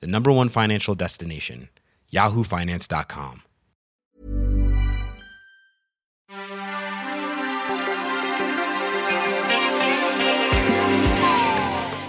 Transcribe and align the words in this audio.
the 0.00 0.06
number 0.06 0.30
one 0.32 0.48
financial 0.48 0.94
destination, 0.94 1.68
yahoofinance.com. 2.12 3.42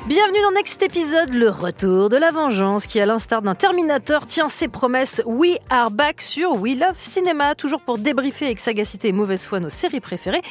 Bienvenue 0.08 0.40
dans 0.44 0.52
Next 0.52 0.82
épisode, 0.84 1.34
le 1.34 1.50
retour 1.50 2.10
de 2.10 2.16
la 2.18 2.30
vengeance 2.32 2.86
qui, 2.86 3.00
à 3.00 3.06
l'instar 3.06 3.42
d'un 3.42 3.56
Terminator, 3.56 4.28
tient 4.28 4.50
ses 4.50 4.68
promesses. 4.68 5.22
We 5.26 5.58
are 5.70 5.90
back 5.90 6.22
sur 6.22 6.52
We 6.62 6.78
Love 6.78 6.98
Cinema, 7.02 7.56
toujours 7.56 7.82
pour 7.82 7.98
débriefer 7.98 8.46
avec 8.46 8.60
sagacité 8.60 9.08
et 9.08 9.12
mauvaise 9.12 9.46
foi 9.46 9.60
nos 9.60 9.70
séries 9.70 10.00
préférées. 10.00 10.44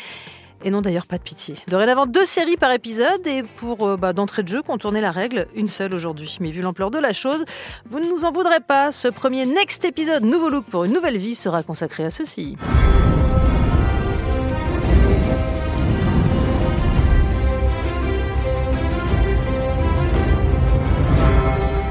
Et 0.64 0.70
non 0.70 0.80
d'ailleurs 0.80 1.06
pas 1.06 1.18
de 1.18 1.22
pitié. 1.22 1.56
Dorénavant 1.68 2.06
deux 2.06 2.24
séries 2.24 2.56
par 2.56 2.72
épisode 2.72 3.26
et 3.26 3.42
pour 3.42 3.86
euh, 3.86 3.96
bah, 3.98 4.14
d'entrée 4.14 4.42
de 4.42 4.48
jeu 4.48 4.62
contourner 4.62 5.02
la 5.02 5.10
règle, 5.10 5.46
une 5.54 5.68
seule 5.68 5.94
aujourd'hui. 5.94 6.38
Mais 6.40 6.50
vu 6.50 6.62
l'ampleur 6.62 6.90
de 6.90 6.98
la 6.98 7.12
chose, 7.12 7.44
vous 7.88 8.00
ne 8.00 8.06
nous 8.08 8.24
en 8.24 8.32
voudrez 8.32 8.60
pas. 8.60 8.90
Ce 8.90 9.08
premier 9.08 9.44
Next 9.44 9.84
épisode 9.84 10.24
Nouveau 10.24 10.48
Look 10.48 10.64
pour 10.64 10.84
une 10.84 10.92
nouvelle 10.92 11.18
vie 11.18 11.34
sera 11.34 11.62
consacré 11.62 12.04
à 12.06 12.10
ceci. 12.10 12.56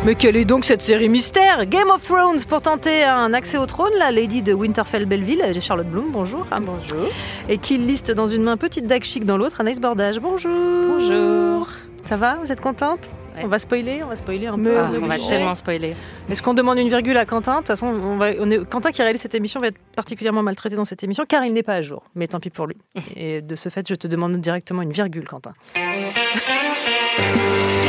Mais 0.05 0.15
quelle 0.15 0.35
est 0.35 0.43
donc 0.43 0.65
cette 0.65 0.81
série 0.81 1.07
mystère? 1.07 1.65
Game 1.65 1.89
of 1.89 2.05
Thrones 2.05 2.43
pour 2.49 2.61
tenter 2.61 3.03
un 3.03 3.31
accès 3.31 3.57
au 3.57 3.65
trône, 3.65 3.93
la 3.97 4.11
lady 4.11 4.41
de 4.41 4.53
Winterfell 4.53 5.05
Belleville, 5.05 5.41
Charlotte 5.61 5.87
Bloom, 5.87 6.11
bonjour. 6.11 6.45
Bonjour. 6.61 7.07
Et 7.47 7.57
qui 7.57 7.77
liste 7.77 8.11
dans 8.11 8.27
une 8.27 8.43
main 8.43 8.57
petite 8.57 8.85
dague 8.85 9.03
chic 9.03 9.23
dans 9.23 9.37
l'autre, 9.37 9.61
Anaïs 9.61 9.79
Bordage, 9.79 10.19
bonjour. 10.19 10.51
Bonjour. 10.51 11.69
Ça 12.03 12.17
va? 12.17 12.35
Vous 12.35 12.51
êtes 12.51 12.59
contente? 12.59 13.09
Ouais. 13.37 13.43
On 13.45 13.47
va 13.47 13.57
spoiler, 13.59 14.03
on 14.03 14.07
va 14.07 14.17
spoiler 14.17 14.47
un 14.47 14.59
peu. 14.59 14.77
Ah, 14.77 14.91
on 15.01 15.07
va 15.07 15.17
tellement 15.17 15.55
spoiler. 15.55 15.95
Est-ce 16.29 16.43
qu'on 16.43 16.53
demande 16.53 16.79
une 16.79 16.89
virgule 16.89 17.15
à 17.15 17.25
Quentin? 17.25 17.53
De 17.53 17.57
toute 17.59 17.67
façon, 17.67 17.87
on 17.87 18.17
va, 18.17 18.31
on 18.41 18.51
est, 18.51 18.69
Quentin 18.69 18.91
qui 18.91 19.01
réalise 19.01 19.21
cette 19.21 19.35
émission 19.35 19.61
va 19.61 19.67
être 19.67 19.79
particulièrement 19.95 20.43
maltraité 20.43 20.75
dans 20.75 20.83
cette 20.83 21.05
émission 21.05 21.23
car 21.25 21.45
il 21.45 21.53
n'est 21.53 21.63
pas 21.63 21.75
à 21.75 21.81
jour. 21.81 22.03
Mais 22.13 22.27
tant 22.27 22.41
pis 22.41 22.49
pour 22.49 22.67
lui. 22.67 22.75
Et 23.15 23.41
de 23.41 23.55
ce 23.55 23.69
fait, 23.69 23.87
je 23.87 23.95
te 23.95 24.07
demande 24.07 24.35
directement 24.41 24.81
une 24.81 24.91
virgule, 24.91 25.29
Quentin. 25.29 25.53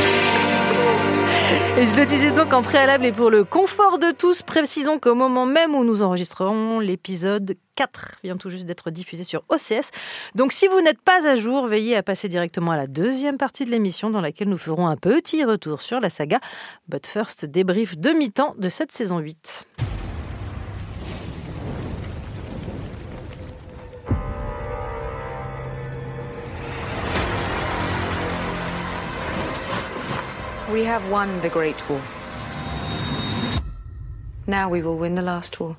Et 1.77 1.87
je 1.87 1.95
le 1.97 2.05
disais 2.05 2.31
donc 2.31 2.53
en 2.53 2.61
préalable 2.61 3.05
et 3.05 3.11
pour 3.11 3.29
le 3.29 3.43
confort 3.43 3.99
de 3.99 4.11
tous, 4.11 4.43
précisons 4.43 4.97
qu'au 4.97 5.13
moment 5.13 5.45
même 5.45 5.75
où 5.75 5.83
nous 5.83 6.01
enregistrerons, 6.03 6.79
l'épisode 6.79 7.57
4 7.75 8.19
vient 8.23 8.37
tout 8.37 8.49
juste 8.49 8.65
d'être 8.65 8.91
diffusé 8.91 9.25
sur 9.25 9.43
OCS. 9.49 9.91
Donc 10.35 10.53
si 10.53 10.67
vous 10.67 10.79
n'êtes 10.79 11.01
pas 11.01 11.27
à 11.27 11.35
jour, 11.35 11.67
veillez 11.67 11.97
à 11.97 12.01
passer 12.01 12.29
directement 12.29 12.71
à 12.71 12.77
la 12.77 12.87
deuxième 12.87 13.37
partie 13.37 13.65
de 13.65 13.71
l'émission 13.71 14.09
dans 14.09 14.21
laquelle 14.21 14.47
nous 14.47 14.55
ferons 14.55 14.87
un 14.87 14.95
petit 14.95 15.43
retour 15.43 15.81
sur 15.81 15.99
la 15.99 16.09
saga. 16.09 16.39
But 16.87 17.05
first, 17.07 17.45
débrief 17.45 17.97
demi-temps 17.97 18.55
de 18.57 18.69
cette 18.69 18.93
saison 18.93 19.19
8. 19.19 19.67
We 30.75 30.83
have 30.83 31.09
won 31.09 31.39
the 31.39 31.47
Great 31.47 31.81
War. 31.89 32.01
Now 34.45 34.67
we 34.69 34.81
will 34.81 34.97
win 34.97 35.15
the 35.15 35.21
last 35.21 35.57
war. 35.61 35.77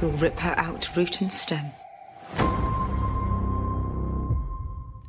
We'll 0.00 0.16
rip 0.20 0.38
her 0.38 0.54
out 0.56 0.88
root 0.96 1.20
and 1.20 1.32
stem. 1.32 1.72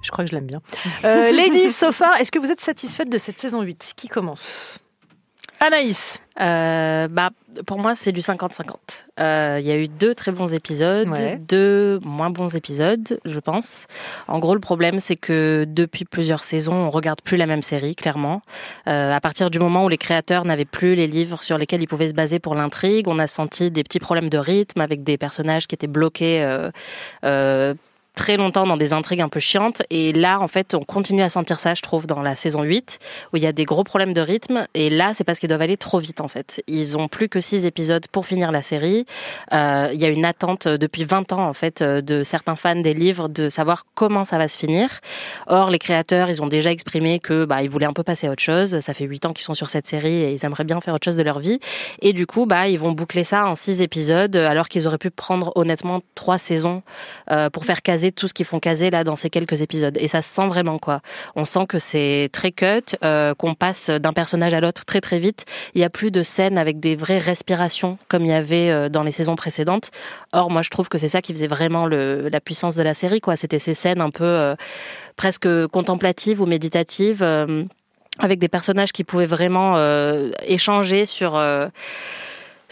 Je 0.01 0.09
crois 0.09 0.25
que 0.25 0.31
je 0.31 0.35
l'aime 0.35 0.47
bien. 0.47 0.63
Euh, 1.03 1.31
Lady 1.31 1.69
so 1.69 1.91
far, 1.91 2.15
est-ce 2.19 2.31
que 2.31 2.39
vous 2.39 2.49
êtes 2.49 2.61
satisfaite 2.61 3.09
de 3.11 3.19
cette 3.19 3.37
saison 3.37 3.61
8 3.61 3.93
Qui 3.95 4.07
commence? 4.07 4.79
Anaïs. 5.63 6.21
Euh, 6.41 7.07
bah, 7.07 7.29
pour 7.67 7.79
moi, 7.79 7.95
c'est 7.95 8.11
du 8.11 8.21
50-50. 8.21 9.05
Euh, 9.19 9.57
Il 9.59 9.65
y 9.65 9.71
a 9.71 9.77
eu 9.77 9.87
deux 9.87 10.15
très 10.15 10.31
bons 10.31 10.53
épisodes, 10.53 11.07
Ouais. 11.07 11.37
deux 11.37 11.99
moins 12.03 12.29
bons 12.29 12.55
épisodes, 12.55 13.19
je 13.23 13.39
pense. 13.39 13.85
En 14.27 14.39
gros, 14.39 14.53
le 14.55 14.59
problème, 14.59 14.99
c'est 14.99 15.15
que 15.15 15.65
depuis 15.67 16.05
plusieurs 16.05 16.43
saisons, 16.43 16.73
on 16.75 16.89
regarde 16.89 17.21
plus 17.21 17.37
la 17.37 17.45
même 17.45 17.61
série, 17.63 17.95
clairement. 17.95 18.41
Euh, 18.87 19.13
à 19.13 19.21
partir 19.21 19.49
du 19.49 19.59
moment 19.59 19.85
où 19.85 19.89
les 19.89 19.97
créateurs 19.97 20.45
n'avaient 20.45 20.65
plus 20.65 20.95
les 20.95 21.07
livres 21.07 21.41
sur 21.43 21.57
lesquels 21.57 21.81
ils 21.81 21.87
pouvaient 21.87 22.09
se 22.09 22.15
baser 22.15 22.39
pour 22.39 22.55
l'intrigue, 22.55 23.07
on 23.07 23.19
a 23.19 23.27
senti 23.27 23.71
des 23.71 23.83
petits 23.83 23.99
problèmes 23.99 24.29
de 24.29 24.37
rythme 24.37 24.81
avec 24.81 25.03
des 25.03 25.17
personnages 25.17 25.67
qui 25.67 25.75
étaient 25.75 25.87
bloqués. 25.87 26.41
Euh, 28.13 28.19
euh, 28.19 28.23
très 28.23 28.37
longtemps 28.37 28.65
dans 28.65 28.77
des 28.77 28.93
intrigues 28.93 29.21
un 29.21 29.29
peu 29.29 29.39
chiantes. 29.39 29.81
Et 29.89 30.13
là 30.13 30.39
en 30.39 30.47
fait 30.47 30.75
on 30.75 30.83
continue 30.83 31.23
à 31.23 31.29
sentir 31.29 31.59
ça 31.59 31.73
je 31.73 31.81
trouve 31.81 32.07
dans 32.07 32.21
la 32.21 32.35
saison 32.35 32.63
8 32.63 32.99
où 33.33 33.37
il 33.37 33.43
y 33.43 33.47
a 33.47 33.51
des 33.51 33.65
gros 33.65 33.83
problèmes 33.83 34.13
de 34.13 34.21
rythme. 34.21 34.65
Et 34.73 34.89
là 34.89 35.11
c'est 35.13 35.23
parce 35.23 35.39
qu'ils 35.39 35.49
doivent 35.49 35.61
aller 35.61 35.77
trop 35.77 35.99
vite 35.99 36.21
en 36.21 36.27
fait. 36.27 36.63
Ils 36.67 36.97
ont 36.97 37.07
plus 37.07 37.27
que 37.27 37.41
six 37.41 37.65
épisodes 37.65 38.07
pour 38.07 38.25
finir 38.25 38.51
la 38.51 38.61
série. 38.61 39.05
Euh, 39.51 39.89
il 39.93 39.99
y 39.99 40.05
a 40.05 40.09
une 40.09 40.25
attente 40.25 40.67
depuis 40.67 41.03
20 41.03 41.33
ans 41.33 41.47
en 41.47 41.53
fait 41.53 41.81
euh, 41.81 42.01
de 42.01 42.23
certains 42.23 42.55
fans 42.55 42.75
des 42.75 42.93
livres 42.93 43.27
de 43.27 43.49
savoir 43.49 43.85
comment 43.95 44.23
ça 44.23 44.37
va 44.37 44.47
se 44.47 44.57
finir. 44.57 45.01
Or 45.47 45.69
les 45.69 45.79
créateurs 45.79 46.29
ils 46.29 46.41
ont 46.41 46.47
déjà 46.47 46.71
exprimé 46.71 47.19
que 47.19 47.45
bah 47.45 47.61
ils 47.61 47.69
voulaient 47.69 47.87
un 47.87 47.93
peu 47.93 48.03
passer 48.03 48.27
à 48.27 48.31
autre 48.31 48.43
chose. 48.43 48.79
Ça 48.79 48.93
fait 48.93 49.05
8 49.05 49.25
ans 49.25 49.33
qu'ils 49.33 49.45
sont 49.45 49.55
sur 49.55 49.69
cette 49.69 49.87
série 49.87 50.23
et 50.23 50.31
ils 50.31 50.45
aimeraient 50.45 50.63
bien 50.63 50.79
faire 50.79 50.93
autre 50.93 51.05
chose 51.05 51.17
de 51.17 51.23
leur 51.23 51.39
vie. 51.39 51.59
Et 52.01 52.13
du 52.13 52.25
coup 52.25 52.45
bah 52.45 52.69
ils 52.69 52.79
vont 52.79 52.93
boucler 52.93 53.23
ça 53.23 53.45
en 53.47 53.55
six 53.55 53.81
épisodes 53.81 54.35
alors 54.35 54.69
qu'ils 54.69 54.87
auraient 54.87 54.97
pu 54.97 55.11
prendre 55.11 55.51
honnêtement 55.55 56.01
trois 56.15 56.37
saisons 56.37 56.83
euh, 57.31 57.49
pour 57.49 57.65
faire 57.65 57.81
tout 58.11 58.27
ce 58.27 58.33
qu'ils 58.33 58.45
font 58.45 58.59
caser 58.59 58.89
là 58.89 59.03
dans 59.03 59.15
ces 59.15 59.29
quelques 59.29 59.61
épisodes. 59.61 59.97
Et 59.99 60.07
ça 60.07 60.21
se 60.21 60.29
sent 60.29 60.47
vraiment 60.47 60.79
quoi. 60.79 61.01
On 61.35 61.45
sent 61.45 61.65
que 61.67 61.79
c'est 61.79 62.29
très 62.31 62.51
cut, 62.51 62.95
euh, 63.03 63.33
qu'on 63.35 63.53
passe 63.55 63.89
d'un 63.89 64.13
personnage 64.13 64.53
à 64.53 64.59
l'autre 64.59 64.85
très 64.85 65.01
très 65.01 65.19
vite. 65.19 65.45
Il 65.75 65.81
y 65.81 65.83
a 65.83 65.89
plus 65.89 66.11
de 66.11 66.23
scènes 66.23 66.57
avec 66.57 66.79
des 66.79 66.95
vraies 66.95 67.19
respirations 67.19 67.97
comme 68.07 68.23
il 68.23 68.29
y 68.29 68.33
avait 68.33 68.69
euh, 68.69 68.89
dans 68.89 69.03
les 69.03 69.11
saisons 69.11 69.35
précédentes. 69.35 69.91
Or 70.31 70.49
moi 70.49 70.61
je 70.61 70.69
trouve 70.69 70.89
que 70.89 70.97
c'est 70.97 71.07
ça 71.07 71.21
qui 71.21 71.33
faisait 71.33 71.47
vraiment 71.47 71.85
le, 71.85 72.29
la 72.29 72.39
puissance 72.39 72.75
de 72.75 72.83
la 72.83 72.93
série 72.93 73.21
quoi. 73.21 73.35
C'était 73.35 73.59
ces 73.59 73.73
scènes 73.73 74.01
un 74.01 74.11
peu 74.11 74.23
euh, 74.23 74.55
presque 75.15 75.67
contemplatives 75.67 76.41
ou 76.41 76.45
méditatives. 76.45 77.23
avec 78.19 78.37
des 78.37 78.47
personnages 78.47 78.91
qui 78.91 79.03
pouvaient 79.03 79.25
vraiment 79.25 79.75
échanger 80.45 81.05
sur 81.05 81.35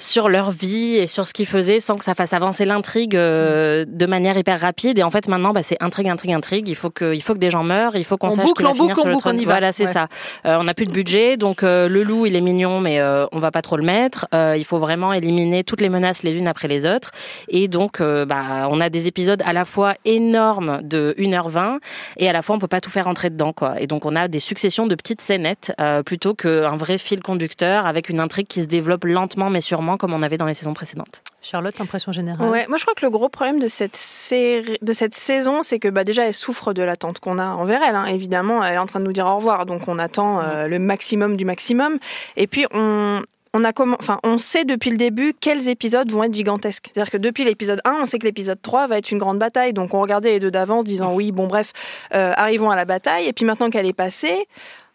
sur 0.02 0.30
leur 0.30 0.52
vie 0.52 0.98
et 0.98 1.08
sur 1.08 1.28
ce 1.28 1.34
qu'ils 1.34 1.46
faisaient 1.46 1.80
sans 1.80 1.96
que 1.98 2.04
ça 2.04 2.16
fasse 2.16 2.34
avancer 2.34 2.66
l'intrigue 2.66 3.16
euh, 3.16 3.86
de 3.88 4.06
manière 4.06 4.38
hyper 4.38 4.60
rapide. 4.60 4.98
Et 4.98 5.04
en 5.04 5.10
fait, 5.12 5.28
maintenant, 5.28 5.54
bah, 5.54 5.64
c'est 5.64 5.78
intrigue, 5.82 6.08
intrigue, 6.10 6.34
intrigue. 6.34 6.68
Il 6.68 6.76
faut 6.76 6.90
que, 6.90 7.14
il 7.14 7.22
faut 7.22 7.34
que 7.34 7.40
des 7.40 7.50
gens 7.52 7.64
meurent. 7.64 7.96
Il 7.96 8.04
faut 8.06 8.18
qu'on 8.18 8.28
On 8.28 8.32
sache 8.32 8.54
qui 8.54 8.64
va 8.64 8.70
on 8.70 8.74
finir 8.74 8.96
boucle, 8.96 9.02
sur 9.02 9.10
le 9.10 9.18
trône. 9.18 9.42
Voilà, 9.44 9.72
c'est 9.72 9.86
Ouais. 9.86 9.92
ça. 9.92 10.08
Euh, 10.46 10.58
on 10.60 10.64
n'a 10.64 10.74
plus 10.74 10.86
de 10.86 10.92
budget, 10.92 11.38
donc 11.38 11.64
euh, 11.64 11.88
le 11.88 12.04
loup, 12.04 12.26
il 12.26 12.36
est 12.36 12.42
mignon, 12.42 12.80
mais 12.80 13.00
euh, 13.00 13.26
on 13.32 13.40
va 13.40 13.52
pas 13.52 13.62
trop 13.62 13.78
le 13.78 13.84
mettre. 13.84 14.28
Euh, 14.34 14.56
il 14.58 14.64
faut 14.66 14.78
vraiment 14.78 15.14
éliminer 15.14 15.64
toutes 15.64 15.82
les 15.82 15.90
menaces 15.90 16.24
les 16.24 16.38
unes 16.38 16.48
après 16.48 16.68
les 16.68 16.86
autres. 16.86 17.12
Et 17.50 17.68
donc, 17.68 18.02
euh, 18.02 18.26
bah, 18.26 18.68
on 18.70 18.82
a 18.82 18.90
des 18.90 19.08
épisodes 19.08 19.42
à 19.46 19.54
la 19.54 19.66
fois 19.66 19.94
énormes 20.06 20.80
de 20.84 21.14
1h20 21.18 21.78
et 22.18 22.30
à 22.30 22.34
la 22.34 22.42
fois 22.42 22.56
on 22.56 22.60
peut 22.60 22.68
pas 22.68 22.82
tout 22.82 22.90
faire 22.90 23.08
entrer 23.08 23.30
dedans, 23.30 23.54
quoi. 23.54 23.80
Et 23.82 23.88
donc, 23.88 24.06
on 24.06 24.16
a 24.16 24.28
des 24.28 24.40
successions 24.40 24.88
de 24.88 24.96
petites 24.96 25.22
scénettes 25.22 25.74
euh, 25.80 26.04
plutôt 26.04 26.34
qu'un 26.34 26.76
vrai 26.76 26.98
fil 26.98 27.22
conducteur 27.22 27.86
avec 27.86 28.10
une 28.10 28.20
intrigue 28.20 28.48
qui 28.48 28.62
se 28.62 28.68
développe 28.68 29.04
lentement 29.06 29.50
mais 29.50 29.62
sûrement 29.62 29.91
comme 29.98 30.14
on 30.14 30.22
avait 30.24 30.38
dans 30.38 30.46
les 30.46 30.54
saisons 30.54 30.74
précédentes. 30.74 31.24
Charlotte, 31.42 31.80
impression 31.82 32.12
générale 32.12 32.50
Ouais, 32.50 32.66
moi 32.68 32.78
je 32.78 32.84
crois 32.84 32.94
que 32.96 33.06
le 33.06 33.10
gros 33.10 33.30
problème 33.30 33.60
de 33.60 33.68
cette 33.68 33.96
série, 33.96 34.78
de 34.82 34.94
cette 34.94 35.16
saison, 35.16 35.62
c'est 35.62 35.80
que 35.80 35.88
bah 35.88 36.04
déjà 36.04 36.26
elle 36.26 36.34
souffre 36.34 36.74
de 36.74 36.82
l'attente 36.82 37.20
qu'on 37.20 37.38
a 37.40 37.46
envers 37.46 37.82
elle. 37.88 37.96
hein. 37.96 38.06
Évidemment, 38.06 38.64
elle 38.64 38.76
est 38.76 38.80
en 38.80 38.86
train 38.86 39.00
de 39.00 39.06
nous 39.06 39.14
dire 39.14 39.26
au 39.26 39.36
revoir, 39.36 39.66
donc 39.66 39.88
on 39.88 40.00
attend 40.00 40.42
euh, 40.42 40.68
le 40.68 40.80
maximum 40.80 41.38
du 41.38 41.46
maximum. 41.46 41.98
Et 42.38 42.48
puis 42.48 42.66
on 42.74 43.22
on 43.54 43.66
a 43.66 43.74
comment, 43.74 43.98
enfin, 44.00 44.18
on 44.24 44.38
sait 44.38 44.64
depuis 44.64 44.92
le 44.92 44.98
début 44.98 45.34
quels 45.38 45.68
épisodes 45.68 46.10
vont 46.10 46.24
être 46.24 46.34
gigantesques. 46.34 46.90
C'est-à-dire 46.94 47.12
que 47.12 47.18
depuis 47.18 47.44
l'épisode 47.44 47.82
1, 47.84 47.98
on 48.02 48.06
sait 48.06 48.18
que 48.18 48.24
l'épisode 48.24 48.62
3 48.62 48.88
va 48.88 48.98
être 48.98 49.12
une 49.12 49.18
grande 49.18 49.40
bataille. 49.40 49.74
Donc 49.74 49.94
on 49.94 50.00
regardait 50.00 50.32
les 50.32 50.40
deux 50.40 50.52
d'avance, 50.52 50.86
disant 50.86 51.14
oui, 51.14 51.34
bon 51.34 51.48
bref, 51.48 51.74
euh, 52.16 52.32
arrivons 52.38 52.70
à 52.70 52.78
la 52.78 52.86
bataille. 52.86 53.28
Et 53.28 53.34
puis 53.34 53.44
maintenant 53.44 53.70
qu'elle 53.70 53.86
est 53.88 53.92
passée, 53.94 54.48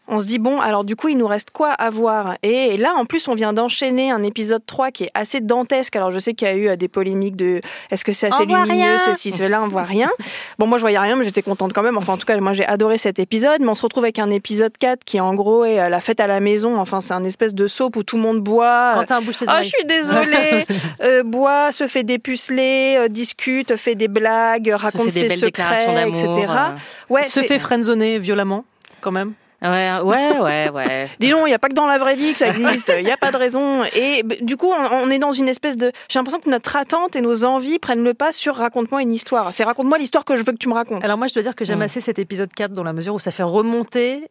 on 0.08 0.18
se 0.20 0.26
dit 0.26 0.38
bon, 0.38 0.60
alors 0.60 0.84
du 0.84 0.96
coup, 0.96 1.08
il 1.08 1.18
nous 1.18 1.26
reste 1.26 1.50
quoi 1.50 1.70
à 1.70 1.90
voir? 1.90 2.36
Et 2.42 2.76
là, 2.76 2.94
en 2.96 3.04
plus, 3.04 3.28
on 3.28 3.34
vient 3.34 3.52
d'enchaîner 3.52 4.10
un 4.10 4.22
épisode 4.22 4.64
3 4.64 4.90
qui 4.90 5.04
est 5.04 5.10
assez 5.14 5.40
dantesque. 5.40 5.96
Alors, 5.96 6.10
je 6.10 6.18
sais 6.18 6.34
qu'il 6.34 6.46
y 6.48 6.50
a 6.50 6.54
eu 6.54 6.68
euh, 6.68 6.76
des 6.76 6.88
polémiques 6.88 7.36
de 7.36 7.60
est-ce 7.90 8.04
que 8.04 8.12
c'est 8.12 8.28
assez 8.28 8.42
On 8.48 8.64
lumineux, 8.64 8.98
ceci, 8.98 9.32
cela, 9.32 9.62
on 9.62 9.68
voit 9.68 9.82
rien. 9.82 10.10
Bon, 10.58 10.66
moi, 10.66 10.78
je 10.78 10.82
voyais 10.82 10.98
rien, 10.98 11.16
mais 11.16 11.24
j'étais 11.24 11.42
contente 11.42 11.72
quand 11.74 11.82
même. 11.82 11.98
Enfin, 11.98 12.14
en 12.14 12.16
tout 12.16 12.24
cas, 12.24 12.38
moi, 12.40 12.52
j'ai 12.54 12.64
adoré 12.64 12.96
cet 12.98 13.18
épisode. 13.18 13.60
Mais 13.60 13.68
on 13.68 13.74
se 13.74 13.82
retrouve 13.82 14.04
avec 14.04 14.18
un 14.18 14.30
épisode 14.30 14.72
4 14.78 15.04
qui, 15.04 15.20
en 15.20 15.34
gros, 15.34 15.64
est 15.64 15.78
euh, 15.80 15.88
la 15.90 16.00
fête 16.00 16.18
à 16.20 16.26
la 16.26 16.40
maison. 16.40 16.78
Enfin, 16.78 17.00
c'est 17.02 17.12
un 17.12 17.24
espèce 17.24 17.54
de 17.54 17.66
soap 17.66 17.96
où 17.96 18.02
tout 18.02 18.16
le 18.16 18.22
monde 18.22 18.40
boit. 18.40 18.92
Quentin, 18.94 19.20
bouge 19.20 19.36
tes 19.36 19.44
Oh, 19.44 19.48
je 19.48 19.52
oreilles. 19.52 19.68
suis 19.68 19.84
désolée. 19.84 20.66
Euh, 21.02 21.22
boit, 21.22 21.72
se 21.72 21.86
fait 21.86 22.04
dépuceler, 22.04 22.96
euh, 22.98 23.08
discute, 23.08 23.76
fait 23.76 23.94
des 23.94 24.08
blagues, 24.08 24.72
raconte 24.74 25.10
fait 25.10 25.22
des 25.22 25.28
ses 25.28 25.36
secrets, 25.36 26.08
etc. 26.08 26.28
euh. 26.48 26.76
Ouais, 27.10 27.24
se 27.24 27.40
fait 27.40 27.58
friendzoner 27.58 28.18
violemment, 28.18 28.64
quand 29.00 29.12
même. 29.12 29.34
Ouais, 29.62 30.00
ouais, 30.02 30.38
ouais, 30.38 30.68
ouais. 30.70 31.10
Dis 31.20 31.30
donc, 31.30 31.42
il 31.44 31.48
n'y 31.48 31.54
a 31.54 31.58
pas 31.58 31.68
que 31.68 31.74
dans 31.74 31.86
la 31.86 31.96
vraie 31.98 32.14
vie 32.16 32.32
que 32.32 32.38
ça 32.38 32.48
existe, 32.48 32.92
il 32.98 33.04
n'y 33.04 33.10
a 33.10 33.16
pas 33.16 33.32
de 33.32 33.36
raison. 33.36 33.84
Et 33.94 34.22
du 34.42 34.56
coup, 34.56 34.66
on, 34.66 34.96
on 35.04 35.10
est 35.10 35.18
dans 35.18 35.32
une 35.32 35.48
espèce 35.48 35.76
de... 35.76 35.92
J'ai 36.08 36.18
l'impression 36.18 36.40
que 36.40 36.50
notre 36.50 36.76
attente 36.76 37.16
et 37.16 37.20
nos 37.22 37.44
envies 37.44 37.78
prennent 37.78 38.04
le 38.04 38.12
pas 38.14 38.32
sur 38.32 38.54
raconte-moi 38.56 39.00
une 39.02 39.12
histoire. 39.12 39.52
C'est 39.54 39.64
raconte-moi 39.64 39.96
l'histoire 39.98 40.24
que 40.24 40.36
je 40.36 40.42
veux 40.44 40.52
que 40.52 40.58
tu 40.58 40.68
me 40.68 40.74
racontes. 40.74 41.02
Alors 41.04 41.16
moi, 41.16 41.26
je 41.26 41.34
dois 41.34 41.42
dire 41.42 41.54
que 41.54 41.64
j'aime 41.64 41.78
Mm. 41.78 41.82
assez 41.82 42.00
cet 42.00 42.18
épisode 42.18 42.52
4 42.52 42.72
dans 42.72 42.84
la 42.84 42.92
mesure 42.92 43.14
où 43.14 43.18
ça 43.18 43.30
fait 43.30 43.42
remonter 43.42 44.28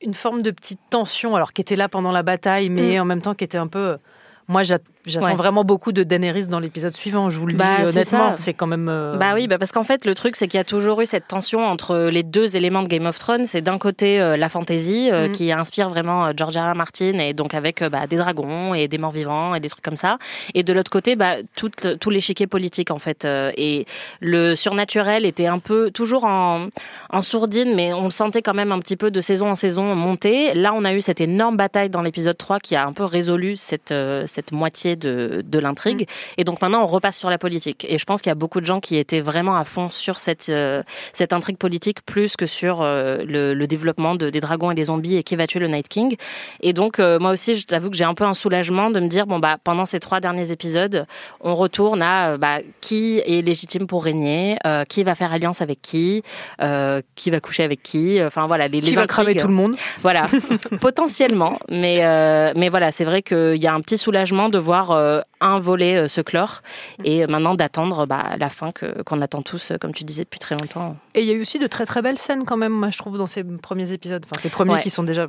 une 0.00 0.14
forme 0.14 0.42
de 0.42 0.50
petite 0.50 0.80
tension, 0.90 1.34
alors 1.34 1.52
qui 1.52 1.60
était 1.62 1.76
là 1.76 1.88
pendant 1.88 2.12
la 2.12 2.22
bataille, 2.22 2.70
mais 2.70 3.00
en 3.00 3.04
même 3.04 3.22
temps 3.22 3.34
qui 3.34 3.44
était 3.44 3.58
un 3.58 3.66
peu... 3.66 3.96
Moi, 4.48 4.62
j'attends 5.06 5.26
Ouais. 5.26 5.34
vraiment 5.34 5.64
beaucoup 5.64 5.92
de 5.92 6.02
Daenerys 6.02 6.46
dans 6.48 6.60
l'épisode 6.60 6.92
suivant, 6.92 7.30
je 7.30 7.38
vous 7.38 7.46
le 7.46 7.54
Bah, 7.54 7.64
dis 7.84 7.88
honnêtement. 7.88 8.34
C'est 8.34 8.52
quand 8.54 8.66
même... 8.66 8.88
euh, 8.88 9.16
Bah 9.16 9.32
oui, 9.34 9.46
bah 9.48 9.58
parce 9.58 9.72
qu'en 9.72 9.84
fait, 9.84 10.04
le 10.04 10.14
truc, 10.14 10.36
c'est 10.36 10.46
qu'il 10.48 10.58
y 10.58 10.60
a 10.60 10.64
toujours 10.64 11.00
eu 11.00 11.06
cette 11.06 11.26
tension 11.28 11.64
entre 11.64 12.08
les 12.10 12.22
deux 12.22 12.56
éléments 12.56 12.82
de 12.82 12.88
Game 12.88 13.06
of 13.06 13.18
Thrones. 13.18 13.46
C'est 13.46 13.60
d'un 13.62 13.78
côté 13.78 14.20
euh, 14.20 14.36
la 14.36 14.48
fantasy, 14.48 15.08
euh, 15.10 15.28
Mm. 15.28 15.32
qui 15.32 15.52
inspire 15.52 15.88
vraiment 15.88 16.30
George 16.36 16.56
R. 16.56 16.72
R. 16.72 16.74
Martin, 16.74 17.18
et 17.18 17.32
donc 17.32 17.54
avec 17.54 17.82
bah, 17.84 18.06
des 18.06 18.16
dragons 18.16 18.74
et 18.74 18.88
des 18.88 18.98
morts 18.98 19.12
vivants 19.12 19.54
et 19.54 19.60
des 19.60 19.68
trucs 19.68 19.84
comme 19.84 19.96
ça. 19.96 20.18
Et 20.54 20.62
de 20.62 20.72
l'autre 20.72 20.90
côté, 20.90 21.16
bah, 21.16 21.36
tout, 21.54 21.70
tout 22.00 22.10
l'échiquier 22.10 22.46
politique, 22.46 22.90
en 22.90 22.98
fait. 22.98 23.26
Et 23.56 23.86
le 24.20 24.54
surnaturel 24.54 25.24
était 25.24 25.46
un 25.46 25.58
peu, 25.58 25.90
toujours 25.90 26.24
en, 26.24 26.66
en 27.10 27.22
sourdine, 27.22 27.74
mais 27.74 27.92
on 27.92 28.04
le 28.04 28.10
sentait 28.10 28.42
quand 28.42 28.54
même 28.54 28.72
un 28.72 28.78
petit 28.80 28.96
peu 28.96 29.10
de 29.10 29.20
saison 29.20 29.50
en 29.50 29.54
saison 29.54 29.94
monter. 29.94 30.54
Là, 30.54 30.72
on 30.74 30.84
a 30.84 30.92
eu 30.92 31.00
cette 31.00 31.20
énorme 31.20 31.56
bataille 31.56 31.90
dans 31.90 32.02
l'épisode 32.02 32.36
3 32.36 32.58
qui 32.60 32.74
a 32.76 32.84
un 32.86 32.92
peu 32.92 33.04
résolu 33.04 33.56
cette, 33.56 33.94
cette 34.26 34.52
moitié 34.52 34.95
de, 34.96 35.42
de 35.44 35.58
l'intrigue. 35.58 36.08
Et 36.36 36.44
donc 36.44 36.60
maintenant, 36.62 36.82
on 36.82 36.86
repasse 36.86 37.18
sur 37.18 37.30
la 37.30 37.38
politique. 37.38 37.86
Et 37.88 37.98
je 37.98 38.04
pense 38.04 38.22
qu'il 38.22 38.30
y 38.30 38.32
a 38.32 38.36
beaucoup 38.36 38.60
de 38.60 38.66
gens 38.66 38.80
qui 38.80 38.96
étaient 38.96 39.20
vraiment 39.20 39.56
à 39.56 39.64
fond 39.64 39.90
sur 39.90 40.18
cette, 40.18 40.48
euh, 40.48 40.82
cette 41.12 41.32
intrigue 41.32 41.58
politique 41.58 42.04
plus 42.04 42.36
que 42.36 42.46
sur 42.46 42.82
euh, 42.82 43.24
le, 43.26 43.54
le 43.54 43.66
développement 43.66 44.14
de, 44.14 44.30
des 44.30 44.40
dragons 44.40 44.70
et 44.70 44.74
des 44.74 44.84
zombies 44.84 45.16
et 45.16 45.22
qui 45.22 45.36
va 45.36 45.46
tuer 45.46 45.60
le 45.60 45.68
Night 45.68 45.88
King. 45.88 46.16
Et 46.60 46.72
donc, 46.72 46.98
euh, 46.98 47.18
moi 47.18 47.32
aussi, 47.32 47.54
je 47.54 47.66
t'avoue 47.66 47.90
que 47.90 47.96
j'ai 47.96 48.04
un 48.04 48.14
peu 48.14 48.24
un 48.24 48.34
soulagement 48.34 48.90
de 48.90 49.00
me 49.00 49.08
dire, 49.08 49.26
bon, 49.26 49.38
bah, 49.38 49.56
pendant 49.62 49.86
ces 49.86 50.00
trois 50.00 50.20
derniers 50.20 50.50
épisodes, 50.50 51.06
on 51.40 51.54
retourne 51.54 52.02
à 52.02 52.36
bah, 52.36 52.58
qui 52.80 53.18
est 53.18 53.42
légitime 53.42 53.86
pour 53.86 54.04
régner, 54.04 54.56
qui 54.88 55.04
va 55.04 55.14
faire 55.14 55.32
alliance 55.32 55.60
avec 55.62 55.80
qui, 55.80 56.22
qui 57.14 57.30
va 57.30 57.40
coucher 57.40 57.62
avec 57.62 57.82
qui. 57.82 58.22
Enfin, 58.22 58.46
voilà, 58.46 58.68
les, 58.68 58.80
qui 58.80 58.90
les 58.90 58.96
va 58.96 59.06
cramer 59.06 59.34
tout 59.34 59.48
le 59.48 59.54
monde. 59.54 59.76
Voilà, 60.02 60.26
potentiellement. 60.80 61.58
Mais, 61.68 61.98
mais 62.54 62.68
voilà, 62.68 62.90
c'est 62.90 63.04
vrai 63.04 63.22
qu'il 63.22 63.56
y 63.56 63.66
a 63.66 63.74
un 63.74 63.80
petit 63.80 63.98
soulagement 63.98 64.48
de 64.48 64.58
voir 64.58 64.85
euh, 64.92 65.20
un 65.40 65.58
volet 65.58 65.96
euh, 65.96 66.08
se 66.08 66.20
clore 66.20 66.62
et 67.04 67.24
euh, 67.24 67.26
maintenant 67.26 67.54
d'attendre 67.54 68.06
bah, 68.06 68.36
la 68.38 68.48
fin 68.50 68.70
que, 68.70 69.02
qu'on 69.02 69.20
attend 69.22 69.42
tous, 69.42 69.72
comme 69.80 69.92
tu 69.92 70.04
disais, 70.04 70.24
depuis 70.24 70.38
très 70.38 70.56
longtemps. 70.56 70.96
Et 71.14 71.20
il 71.20 71.26
y 71.26 71.30
a 71.30 71.34
eu 71.34 71.40
aussi 71.40 71.58
de 71.58 71.66
très 71.66 71.86
très 71.86 72.02
belles 72.02 72.18
scènes 72.18 72.44
quand 72.44 72.56
même, 72.56 72.72
moi 72.72 72.90
je 72.90 72.98
trouve, 72.98 73.18
dans 73.18 73.26
ces 73.26 73.44
premiers 73.44 73.92
épisodes. 73.92 74.24
Enfin, 74.30 74.40
ces 74.40 74.48
premiers 74.50 74.74
Ouais. 74.74 74.82
qui 74.82 74.90
sont 74.90 75.02
déjà 75.02 75.28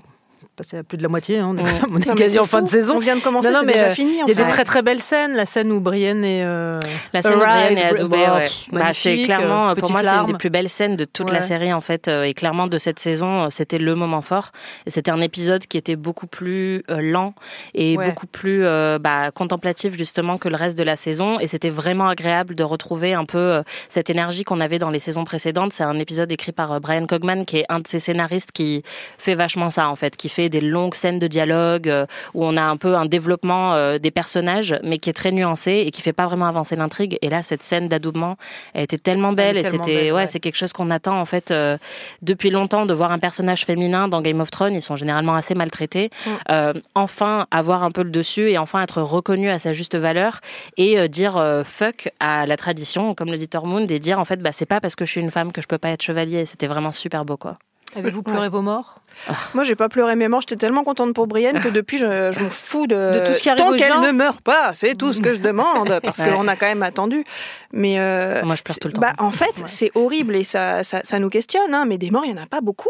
passés 0.58 0.78
à 0.78 0.84
plus 0.84 0.98
de 0.98 1.04
la 1.04 1.10
moitié. 1.10 1.38
hein. 1.40 1.48
On 1.54 1.58
est, 1.58 1.62
Ouais. 1.62 1.70
on 1.90 1.98
est 1.98 2.08
Non, 2.08 2.14
mais 2.16 2.22
quasi 2.24 2.40
en 2.40 2.46
fin 2.46 2.62
de 2.62 2.68
saison. 2.68 2.96
On 2.98 3.00
vient 3.00 3.16
de 3.16 3.22
commencer, 3.22 3.50
Non, 3.50 3.54
non, 3.56 3.60
c'est 3.62 3.66
mais, 3.68 3.74
déjà 3.74 3.86
euh, 3.86 3.90
fini. 3.92 4.12
Il 4.14 4.28
y 4.28 4.32
a 4.32 4.34
des 4.44 4.48
très 4.50 4.64
très 4.64 4.82
belles 4.82 5.02
scènes. 5.02 5.34
La 5.36 5.46
scène 5.46 5.72
où 5.72 5.80
Brienne 5.80 6.26
et. 6.26 6.42
euh, 6.44 6.80
La 7.14 7.22
scène 7.22 7.42
Arise, 7.42 7.76
Brienne 7.76 7.78
et 7.78 7.84
Adoubé, 7.84 8.18
bon, 8.18 8.34
ouais. 8.34 8.40
pff, 8.42 8.66
Bah, 8.72 8.94
c'est 8.94 9.22
clairement, 9.22 9.70
euh, 9.70 9.76
pour 9.76 9.92
moi, 9.92 10.04
c'est 10.04 10.10
une 10.10 10.26
des 10.26 10.34
plus 10.34 10.50
belles 10.50 10.70
scènes 10.70 10.96
de 10.96 11.06
toute 11.06 11.32
la 11.32 11.42
série, 11.42 11.72
en 11.74 11.82
fait. 11.82 12.08
euh, 12.08 12.24
Et 12.24 12.34
clairement, 12.34 12.68
de 12.68 12.78
cette 12.78 13.00
saison, 13.00 13.50
c'était 13.50 13.78
le 13.78 13.96
moment 13.96 14.22
fort. 14.22 14.52
C'était 14.88 15.12
un 15.12 15.22
épisode 15.22 15.66
qui 15.68 15.78
était 15.78 15.96
beaucoup 15.96 16.28
plus 16.28 16.84
lent 16.90 17.34
et 17.76 17.96
beaucoup 17.98 18.28
plus 18.28 18.64
bah, 19.00 19.32
contemplatif, 19.32 19.96
justement, 19.96 20.38
que 20.38 20.50
le 20.50 20.56
reste 20.56 20.78
de 20.78 20.84
la 20.84 20.96
saison. 20.96 21.40
Et 21.40 21.48
c'était 21.48 21.70
vraiment 21.70 22.08
agréable 22.10 22.56
de 22.56 22.64
retrouver 22.64 23.14
un 23.14 23.26
peu 23.26 23.62
cette 23.90 24.10
énergie 24.10 24.44
qu'on 24.44 24.60
avait 24.60 24.80
dans 24.80 24.90
les 24.90 25.00
saisons 25.00 25.24
précédentes. 25.24 25.74
C'est 25.74 25.84
un 25.84 26.00
épisode 26.00 26.32
écrit 26.32 26.52
par 26.52 26.80
Brian 26.82 27.06
Cogman, 27.06 27.46
qui 27.46 27.58
est 27.60 27.66
un 27.70 27.80
de 27.80 27.88
ces 27.88 28.00
scénaristes 28.00 28.52
qui 28.52 28.84
fait 29.18 29.36
vachement 29.36 29.70
ça, 29.70 29.90
en 29.90 29.96
fait, 29.96 30.16
qui 30.16 30.30
fait 30.30 30.47
des 30.50 30.62
longues 30.62 30.96
scènes 30.96 31.20
de 31.20 31.28
dialogue 31.28 31.90
euh, 31.90 32.06
où 32.34 32.46
on 32.46 32.58
a 32.58 32.62
un 32.62 32.78
peu 32.78 32.96
un 32.96 33.06
développement 33.06 33.74
euh, 33.74 33.98
des 33.98 34.12
personnages, 34.12 34.76
mais 34.84 34.98
qui 34.98 35.10
est 35.10 35.14
très 35.14 35.32
nuancé 35.32 35.84
et 35.86 35.92
qui 35.92 36.02
fait 36.02 36.14
pas 36.14 36.26
vraiment 36.26 36.48
avancer 36.48 36.76
l'intrigue. 36.76 37.18
Et 37.22 37.30
là, 37.30 37.44
cette 37.44 37.64
scène 37.64 37.88
d'adoubement, 37.88 38.38
elle 38.74 38.84
était 38.84 38.98
tellement 38.98 39.34
belle 39.34 39.58
et 39.58 39.64
c'était, 39.64 40.12
ouais, 40.12 40.12
ouais. 40.12 40.28
c'est 40.28 40.40
quelque 40.40 40.56
chose 40.56 40.74
qu'on 40.74 40.92
attend 40.92 41.20
en 41.20 41.26
fait 41.26 41.52
euh, 41.52 41.78
depuis 42.22 42.50
longtemps 42.50 42.86
de 42.86 42.94
voir 42.94 43.12
un 43.12 43.20
personnage 43.20 43.66
féminin 43.66 44.08
dans 44.08 44.22
Game 44.22 44.40
of 44.40 44.52
Thrones. 44.52 44.76
Ils 44.76 44.82
sont 44.82 44.96
généralement 44.96 45.36
assez 45.36 45.56
maltraités. 45.56 46.10
Mm. 46.26 46.80
Enfin, 46.96 47.46
avoir 47.52 47.84
un 47.84 47.92
peu 47.92 48.04
le 48.04 48.10
dessus 48.10 48.52
et 48.52 48.58
enfin 48.58 48.82
être 48.82 49.02
reconnu 49.02 49.50
à 49.50 49.60
sa 49.60 49.74
juste 49.74 49.96
valeur 49.96 50.40
et 50.78 51.08
dire 51.10 51.44
fuck 51.66 52.10
à 52.20 52.46
la 52.46 52.58
tradition, 52.58 53.16
comme 53.16 53.30
le 53.30 53.38
dit 53.38 53.48
Tormund, 53.48 53.90
et 53.92 54.00
dire 54.00 54.20
en 54.20 54.26
fait, 54.26 54.38
bah 54.38 54.52
c'est 54.52 54.66
pas 54.66 54.80
parce 54.80 54.96
que 54.96 55.06
je 55.06 55.12
suis 55.12 55.22
une 55.22 55.32
femme 55.32 55.52
que 55.52 55.62
je 55.62 55.68
peux 55.68 55.78
pas 55.78 55.90
être 55.90 56.02
chevalier. 56.02 56.46
C'était 56.46 56.68
vraiment 56.68 56.92
super 56.92 57.26
beau 57.26 57.38
quoi. 57.38 57.58
Avez-vous 57.96 58.22
pleuré 58.22 58.50
vos 58.50 58.62
morts 58.62 59.00
Moi, 59.56 59.64
j'ai 59.64 59.76
pas 59.76 59.90
pleuré 59.90 60.16
mes 60.16 60.28
morts. 60.28 60.42
J'étais 60.42 60.58
tellement 60.58 60.84
contente 60.84 61.14
pour 61.14 61.26
Brienne 61.26 61.60
que 61.60 61.70
depuis, 61.70 61.98
je, 61.98 62.32
je 62.32 62.40
m'en 62.40 62.50
fous 62.50 62.86
de, 62.86 62.96
De 62.96 63.26
tout 63.28 63.34
ce 63.34 63.42
qui 63.42 63.50
arrive 63.50 63.64
Tant 63.64 63.74
qu'elle 63.76 64.00
ne 64.02 64.12
meurt 64.12 64.42
pas, 64.42 64.74
c'est 64.76 64.94
tout 64.96 65.14
ce 65.14 65.20
que 65.22 65.34
je 65.34 65.40
demande, 65.40 66.00
parce 66.04 66.20
Ouais. 66.20 66.30
qu'on 66.32 66.48
a 66.48 66.56
quand 66.56 66.68
même 66.68 66.84
attendu. 66.84 67.24
Mais 67.72 67.96
euh, 68.00 68.42
Moi, 68.44 68.56
je 68.56 68.64
pleure 68.64 68.78
tout 68.80 68.88
le 68.90 68.94
temps. 68.94 69.02
bah, 69.02 69.14
en 69.18 69.32
fait, 69.32 69.64
c'est 69.66 69.92
horrible 69.96 70.36
et 70.36 70.44
ça, 70.44 70.84
ça, 70.84 71.02
ça 71.04 71.18
nous 71.20 71.30
questionne. 71.30 71.74
Hein, 71.74 71.86
mais 71.86 71.98
des 71.98 72.12
morts, 72.12 72.26
il 72.26 72.32
y 72.32 72.34
en 72.40 72.44
a 72.44 72.46
pas 72.46 72.62
beaucoup. 72.62 72.90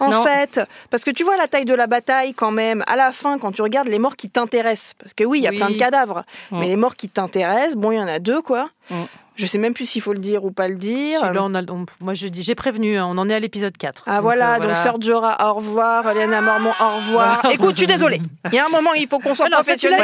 En 0.00 0.10
Non. 0.10 0.24
fait, 0.24 0.60
parce 0.90 1.04
que 1.04 1.10
tu 1.10 1.22
vois 1.22 1.36
la 1.36 1.46
taille 1.46 1.64
de 1.66 1.74
la 1.74 1.86
bataille 1.86 2.34
quand 2.34 2.50
même, 2.50 2.82
à 2.88 2.96
la 2.96 3.12
fin, 3.12 3.38
quand 3.38 3.52
tu 3.52 3.62
regardes 3.62 3.86
les 3.88 4.00
morts 4.00 4.16
qui 4.16 4.28
t'intéressent, 4.28 4.94
parce 4.98 5.14
que 5.14 5.22
oui, 5.22 5.38
il 5.38 5.42
y 5.42 5.46
a 5.46 5.50
Oui. 5.50 5.58
plein 5.58 5.70
de 5.70 5.76
cadavres, 5.76 6.24
Mm. 6.50 6.58
mais 6.58 6.66
les 6.68 6.76
morts 6.76 6.96
qui 6.96 7.08
t'intéressent, 7.08 7.76
bon, 7.76 7.92
il 7.92 7.96
y 7.98 8.00
en 8.00 8.08
a 8.08 8.18
deux, 8.18 8.42
quoi. 8.42 8.70
Mm. 8.90 8.94
Je 9.36 9.46
sais 9.46 9.58
même 9.58 9.74
plus 9.74 9.86
s'il 9.86 10.02
faut 10.02 10.12
le 10.12 10.18
dire 10.18 10.44
ou 10.44 10.50
pas 10.50 10.66
le 10.68 10.74
dire. 10.76 11.20
Celui-là, 11.20 11.42
on 11.44 11.54
a- 11.54 11.62
on- 11.70 11.86
Moi, 12.00 12.14
je 12.14 12.26
dis, 12.28 12.42
j'ai 12.42 12.54
prévenu, 12.54 12.96
hein, 12.98 13.06
on 13.08 13.18
en 13.18 13.28
est 13.28 13.34
à 13.34 13.40
l'épisode 13.40 13.76
4. 13.76 14.02
Ah 14.06 14.20
voilà, 14.20 14.58
donc 14.58 14.76
Sœur 14.76 15.00
Jorah, 15.00 15.50
au 15.50 15.54
revoir, 15.54 16.14
Liana 16.14 16.40
Mormont, 16.40 16.72
au 16.80 16.96
revoir. 16.96 17.42
Écoute, 17.50 17.72
je 17.72 17.78
suis 17.78 17.86
désolée. 17.86 18.20
Il 18.50 18.54
y 18.54 18.58
a 18.58 18.64
un 18.66 18.70
moment, 18.70 18.94
il 18.94 19.06
faut 19.08 19.18
qu'on 19.18 19.34
soit 19.34 19.46
Ah 19.46 19.50
non, 19.50 19.56
professionnel. 19.58 19.98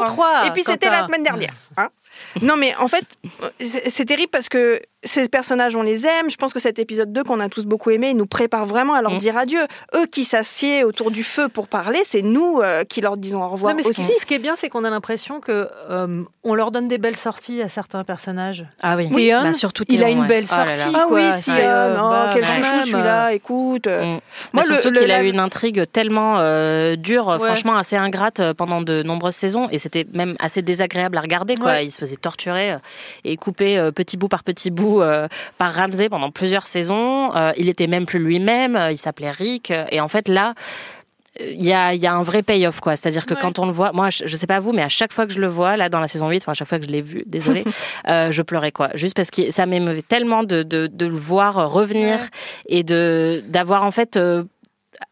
le 0.00 0.04
3. 0.04 0.46
Et 0.46 0.50
puis 0.50 0.62
c'était 0.62 0.90
la 0.90 1.02
semaine 1.02 1.22
dernière. 1.22 1.52
hein. 1.76 1.88
Non 2.42 2.56
mais 2.56 2.74
en 2.76 2.88
fait, 2.88 3.04
c'est 3.60 4.04
terrible 4.04 4.30
parce 4.30 4.48
que 4.48 4.80
ces 5.06 5.28
personnages, 5.28 5.76
on 5.76 5.82
les 5.82 6.06
aime. 6.06 6.30
Je 6.30 6.36
pense 6.36 6.54
que 6.54 6.58
cet 6.58 6.78
épisode 6.78 7.12
2 7.12 7.24
qu'on 7.24 7.38
a 7.40 7.50
tous 7.50 7.66
beaucoup 7.66 7.90
aimé, 7.90 8.10
il 8.10 8.16
nous 8.16 8.24
prépare 8.26 8.64
vraiment 8.64 8.94
à 8.94 9.02
leur 9.02 9.12
Mm. 9.12 9.18
dire 9.18 9.36
adieu. 9.36 9.60
Eux 9.94 10.06
qui 10.06 10.24
s'assiedent 10.24 10.84
autour 10.86 11.10
du 11.10 11.22
feu 11.22 11.48
pour 11.48 11.68
parler, 11.68 12.00
c'est 12.04 12.22
nous 12.22 12.60
euh, 12.62 12.84
qui 12.84 13.02
leur 13.02 13.18
disons 13.18 13.42
au 13.44 13.48
revoir 13.50 13.72
Non, 13.72 13.76
mais 13.76 13.82
ce 13.82 13.90
aussi. 13.90 14.12
qui, 14.12 14.18
ce 14.18 14.24
qui 14.24 14.32
est 14.32 14.38
bien, 14.38 14.56
c'est 14.56 14.70
qu'on 14.70 14.82
a 14.82 14.88
l'impression 14.88 15.40
que 15.40 15.68
euh, 15.90 16.22
on 16.42 16.54
leur 16.54 16.70
donne 16.70 16.88
des 16.88 16.96
belles 16.96 17.16
sorties 17.16 17.60
à 17.60 17.68
certains 17.68 18.02
personnages. 18.02 18.64
Ah 18.82 18.96
oui, 18.96 19.10
Théon, 19.10 19.42
Bah, 19.42 19.52
surtout 19.52 19.84
il 19.88 20.02
a 20.02 20.06
Théon, 20.06 20.16
une 20.16 20.22
ouais. 20.22 20.28
belle 20.28 20.44
Oh 20.50 20.56
là 20.56 20.64
là. 20.64 20.74
sortie. 20.74 20.96
Ah 20.98 21.06
oui, 21.10 21.20
quoi. 21.22 21.36
Sion, 21.38 21.52
C'est, 21.54 21.66
euh, 21.66 21.96
oh, 21.98 22.10
bah, 22.10 22.28
quel 22.32 22.42
quand 22.44 22.48
chouchou 22.62 22.86
celui-là, 22.86 23.32
écoute. 23.34 23.86
Mm. 23.86 24.18
Moi, 24.54 24.62
le- 24.62 24.62
surtout 24.64 24.92
qu'il 24.92 25.10
a 25.10 25.22
eu 25.22 25.28
une 25.28 25.38
intrigue 25.40 25.84
tellement 25.92 26.36
euh, 26.38 26.96
dure, 26.96 27.26
Ouais. 27.26 27.38
franchement 27.38 27.76
assez 27.76 27.96
ingrate 27.96 28.40
pendant 28.54 28.80
de 28.80 29.02
nombreuses 29.02 29.34
saisons, 29.36 29.68
et 29.70 29.78
c'était 29.78 30.06
même 30.14 30.34
assez 30.40 30.62
désagréable 30.62 31.18
à 31.18 31.20
regarder. 31.20 31.56
Quoi. 31.56 31.72
Ouais. 31.72 31.84
Il 31.86 31.90
se 31.90 31.98
faisait 32.04 32.16
torturer 32.16 32.72
euh, 32.72 32.78
et 33.24 33.36
couper 33.36 33.78
euh, 33.78 33.90
petit 33.90 34.16
bout 34.16 34.28
par 34.28 34.44
petit 34.44 34.70
bout 34.70 35.00
euh, 35.00 35.28
par 35.58 35.74
Ramsey 35.74 36.08
pendant 36.08 36.30
plusieurs 36.30 36.66
saisons. 36.66 37.32
Il 37.56 37.68
était 37.68 37.86
même 37.86 38.06
plus 38.06 38.18
lui-même. 38.18 38.78
il 38.90 38.98
s'appelait 38.98 39.30
Rick, 39.30 39.72
et 39.90 40.00
en 40.00 40.08
fait 40.08 40.28
là. 40.28 40.54
Il 41.40 41.64
y, 41.64 41.72
a, 41.72 41.92
il 41.94 42.00
y 42.00 42.06
a 42.06 42.14
un 42.14 42.22
vrai 42.22 42.44
payoff, 42.44 42.78
quoi. 42.78 42.94
C'est-à-dire 42.94 43.26
que 43.26 43.34
Ouais. 43.34 43.40
quand 43.42 43.58
on 43.58 43.66
le 43.66 43.72
voit, 43.72 43.90
moi, 43.92 44.08
je, 44.08 44.24
je 44.24 44.36
sais 44.36 44.46
pas 44.46 44.60
vous, 44.60 44.70
mais 44.70 44.82
à 44.82 44.88
chaque 44.88 45.12
fois 45.12 45.26
que 45.26 45.32
je 45.32 45.40
le 45.40 45.48
vois, 45.48 45.76
là, 45.76 45.88
dans 45.88 45.98
la 45.98 46.06
saison 46.06 46.28
8, 46.28 46.36
enfin, 46.44 46.52
à 46.52 46.54
chaque 46.54 46.68
fois 46.68 46.78
que 46.78 46.84
je 46.86 46.90
l'ai 46.90 47.02
vu, 47.02 47.24
désolé, 47.26 47.64
euh, 48.08 48.30
je 48.30 48.40
pleurais, 48.42 48.70
quoi. 48.70 48.90
Juste 48.94 49.16
parce 49.16 49.32
que 49.32 49.50
ça 49.50 49.66
m'émeuvait 49.66 50.02
tellement 50.02 50.44
de, 50.44 50.62
de, 50.62 50.86
de 50.86 51.06
le 51.06 51.16
voir 51.16 51.72
revenir 51.72 52.20
Ouais. 52.20 52.28
et 52.68 52.84
de, 52.84 53.42
d'avoir, 53.48 53.82
en 53.82 53.90
fait, 53.90 54.16
euh, 54.16 54.44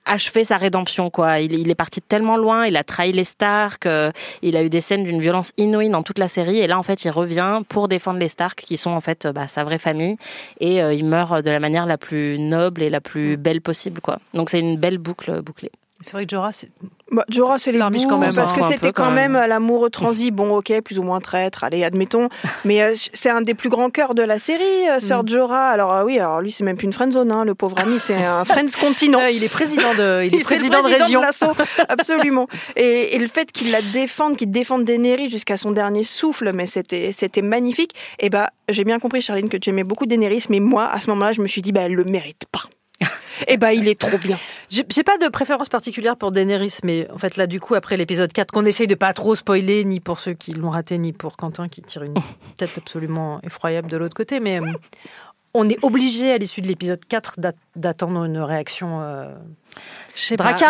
achevé 0.04 0.44
sa 0.44 0.56
rédemption 0.56 1.10
quoi. 1.10 1.40
Il, 1.40 1.52
il 1.52 1.70
est 1.70 1.74
parti 1.74 2.00
tellement 2.00 2.36
loin, 2.36 2.66
il 2.66 2.76
a 2.76 2.84
trahi 2.84 3.12
les 3.12 3.24
Stark, 3.24 3.86
euh, 3.86 4.10
il 4.42 4.56
a 4.56 4.62
eu 4.62 4.70
des 4.70 4.80
scènes 4.80 5.04
d'une 5.04 5.20
violence 5.20 5.52
inouïe 5.56 5.90
dans 5.90 6.02
toute 6.02 6.18
la 6.18 6.28
série 6.28 6.58
et 6.58 6.66
là 6.66 6.78
en 6.78 6.82
fait 6.82 7.04
il 7.04 7.10
revient 7.10 7.60
pour 7.68 7.88
défendre 7.88 8.18
les 8.18 8.28
Stark 8.28 8.60
qui 8.60 8.76
sont 8.76 8.90
en 8.90 9.00
fait 9.00 9.26
euh, 9.26 9.32
bah, 9.32 9.48
sa 9.48 9.64
vraie 9.64 9.78
famille 9.78 10.16
et 10.60 10.82
euh, 10.82 10.94
il 10.94 11.04
meurt 11.04 11.44
de 11.44 11.50
la 11.50 11.60
manière 11.60 11.86
la 11.86 11.98
plus 11.98 12.38
noble 12.38 12.82
et 12.82 12.88
la 12.88 13.00
plus 13.00 13.36
belle 13.36 13.60
possible 13.60 14.00
quoi. 14.00 14.18
Donc 14.34 14.50
c'est 14.50 14.60
une 14.60 14.76
belle 14.76 14.98
boucle 14.98 15.42
bouclée. 15.42 15.72
C'est 16.02 16.12
vrai 16.12 16.26
que 16.26 16.30
Jorah, 16.30 16.52
c'est 16.52 16.70
Bah, 17.10 17.24
Jorah, 17.28 17.58
c'est 17.58 17.72
les 17.72 17.78
bouts, 17.78 18.08
quand 18.08 18.18
même, 18.18 18.34
parce 18.34 18.50
hein. 18.50 18.54
que 18.56 18.64
c'était 18.64 18.92
quand 18.92 19.04
quand 19.04 19.10
même 19.10 19.32
même. 19.32 19.48
l'amoureux 19.48 19.90
transi, 19.90 20.30
bon, 20.30 20.56
ok, 20.56 20.80
plus 20.82 20.98
ou 20.98 21.02
moins 21.02 21.20
traître, 21.20 21.64
allez, 21.64 21.84
admettons. 21.84 22.28
Mais 22.64 22.82
euh, 22.82 22.92
c'est 22.94 23.30
un 23.30 23.40
des 23.40 23.54
plus 23.54 23.68
grands 23.68 23.90
cœurs 23.90 24.14
de 24.14 24.22
la 24.22 24.38
série, 24.38 24.88
euh, 24.90 24.98
Sir 24.98 25.26
Jorah. 25.26 25.68
Alors 25.68 25.92
euh, 25.92 26.04
oui, 26.04 26.18
alors 26.18 26.40
lui, 26.40 26.50
c'est 26.50 26.64
même 26.64 26.76
plus 26.76 26.86
une 26.86 26.92
friendzone, 26.92 27.30
hein, 27.30 27.44
le 27.44 27.54
pauvre 27.54 27.78
ami, 27.78 27.98
c'est 27.98 28.22
un 28.24 28.44
friends 28.44 28.66
continent. 28.80 29.20
Euh, 29.20 29.30
il 29.30 29.44
est 29.44 29.48
président 29.48 29.94
de, 29.94 30.24
il 30.24 30.34
est 30.40 30.40
président, 30.42 30.82
le 30.82 30.90
de 30.90 31.02
région. 31.02 31.20
l'assaut, 31.20 31.52
absolument. 31.88 32.48
Et, 32.76 33.14
et 33.14 33.18
le 33.18 33.28
fait 33.28 33.52
qu'il 33.52 33.70
la 33.70 33.82
défende, 33.82 34.36
qu'il 34.36 34.50
défende 34.50 34.84
Daenerys 34.84 35.30
jusqu'à 35.30 35.56
son 35.56 35.70
dernier 35.70 36.02
souffle, 36.02 36.52
mais 36.52 36.66
c'était 36.66 37.12
c'était 37.12 37.42
magnifique. 37.42 37.92
Et 38.18 38.28
bah, 38.28 38.50
j'ai 38.68 38.84
bien 38.84 38.98
compris, 38.98 39.20
Charline, 39.20 39.48
que 39.48 39.56
tu 39.56 39.70
aimais 39.70 39.84
beaucoup 39.84 40.06
Daenerys, 40.06 40.46
mais 40.50 40.60
moi, 40.60 40.90
à 40.90 41.00
ce 41.00 41.10
moment-là, 41.10 41.32
je 41.32 41.42
me 41.42 41.46
suis 41.46 41.62
dit, 41.62 41.72
bah, 41.72 41.82
elle 41.82 41.94
le 41.94 42.04
mérite 42.04 42.44
pas. 42.50 42.62
Et 43.48 43.56
bah, 43.56 43.72
il 43.72 43.88
est 43.88 43.98
trop 43.98 44.18
bien. 44.18 44.38
J'ai 44.70 45.02
pas 45.04 45.18
de 45.18 45.28
préférence 45.28 45.68
particulière 45.68 46.16
pour 46.16 46.32
Daenerys, 46.32 46.78
mais 46.84 47.08
en 47.10 47.18
fait 47.18 47.36
là 47.36 47.46
du 47.46 47.60
coup 47.60 47.74
après 47.74 47.96
l'épisode 47.96 48.32
4 48.32 48.50
qu'on 48.52 48.64
essaye 48.64 48.86
de 48.86 48.94
pas 48.94 49.12
trop 49.12 49.34
spoiler 49.34 49.84
ni 49.84 50.00
pour 50.00 50.18
ceux 50.20 50.32
qui 50.34 50.52
l'ont 50.52 50.70
raté 50.70 50.96
ni 50.98 51.12
pour 51.12 51.36
Quentin 51.36 51.68
qui 51.68 51.82
tire 51.82 52.02
une 52.04 52.14
tête 52.56 52.70
absolument 52.76 53.40
effroyable 53.42 53.90
de 53.90 53.96
l'autre 53.96 54.14
côté, 54.14 54.40
mais 54.40 54.60
euh, 54.60 54.66
on 55.54 55.68
est 55.68 55.78
obligé 55.82 56.32
à 56.32 56.38
l'issue 56.38 56.62
de 56.62 56.66
l'épisode 56.68 57.04
4 57.06 57.38
d'att- 57.40 57.56
d'attendre 57.76 58.24
une 58.24 58.38
réaction. 58.38 59.00
euh, 59.02 59.34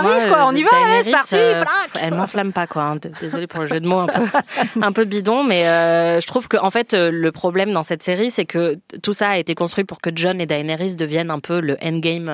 Moi, 0.03 0.19
quoi, 0.29 0.39
euh, 0.39 0.47
on 0.47 0.55
y 0.55 0.63
va, 0.63 0.69
allez, 0.85 1.03
c'est 1.03 1.11
parti, 1.11 1.35
euh, 1.37 1.65
Elle 2.01 2.15
m'enflamme 2.15 2.53
pas, 2.53 2.67
quoi. 2.67 2.83
hein. 2.83 2.97
Désolée 3.21 3.47
pour 3.47 3.61
le 3.61 3.67
jeu 3.67 3.81
de 3.81 3.87
mots 3.89 3.99
un 4.01 4.07
peu, 4.07 4.23
un 4.83 4.93
peu 4.93 5.05
bidon, 5.05 5.43
mais 5.43 5.67
euh, 5.67 6.21
je 6.21 6.27
trouve 6.27 6.47
que 6.49 6.57
en 6.57 6.71
fait 6.71 6.95
le 6.95 7.33
problème 7.33 7.73
dans 7.73 7.83
cette 7.83 8.03
série, 8.03 8.31
c'est 8.31 8.45
que 8.45 8.79
tout 9.03 9.13
ça 9.13 9.31
a 9.31 9.37
été 9.39 9.55
construit 9.55 9.85
pour 9.85 10.01
que 10.01 10.11
John 10.15 10.41
et 10.41 10.47
Daenerys 10.47 10.95
deviennent 10.95 11.31
un 11.31 11.41
peu 11.41 11.61
le 11.61 11.77
endgame, 11.83 12.29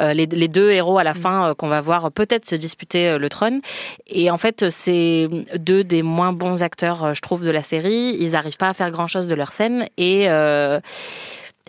euh, 0.00 0.12
les, 0.12 0.26
les 0.26 0.48
deux 0.48 0.70
héros 0.70 0.98
à 0.98 1.04
la 1.04 1.14
fin 1.14 1.50
euh, 1.50 1.54
qu'on 1.54 1.68
va 1.68 1.80
voir 1.80 2.10
peut-être 2.10 2.46
se 2.46 2.56
disputer 2.56 3.16
le 3.18 3.28
trône. 3.28 3.60
Et 4.08 4.30
en 4.30 4.36
fait, 4.36 4.70
c'est 4.70 5.28
deux 5.56 5.84
des 5.84 6.02
moins 6.02 6.32
bons 6.32 6.62
acteurs, 6.62 7.14
je 7.14 7.20
trouve, 7.20 7.44
de 7.44 7.50
la 7.50 7.62
série. 7.62 8.16
Ils 8.18 8.34
arrivent 8.36 8.56
pas 8.56 8.68
à 8.68 8.74
faire 8.74 8.90
grand 8.90 9.06
chose 9.06 9.26
de 9.28 9.34
leur 9.34 9.52
scène 9.52 9.86
et 9.98 10.28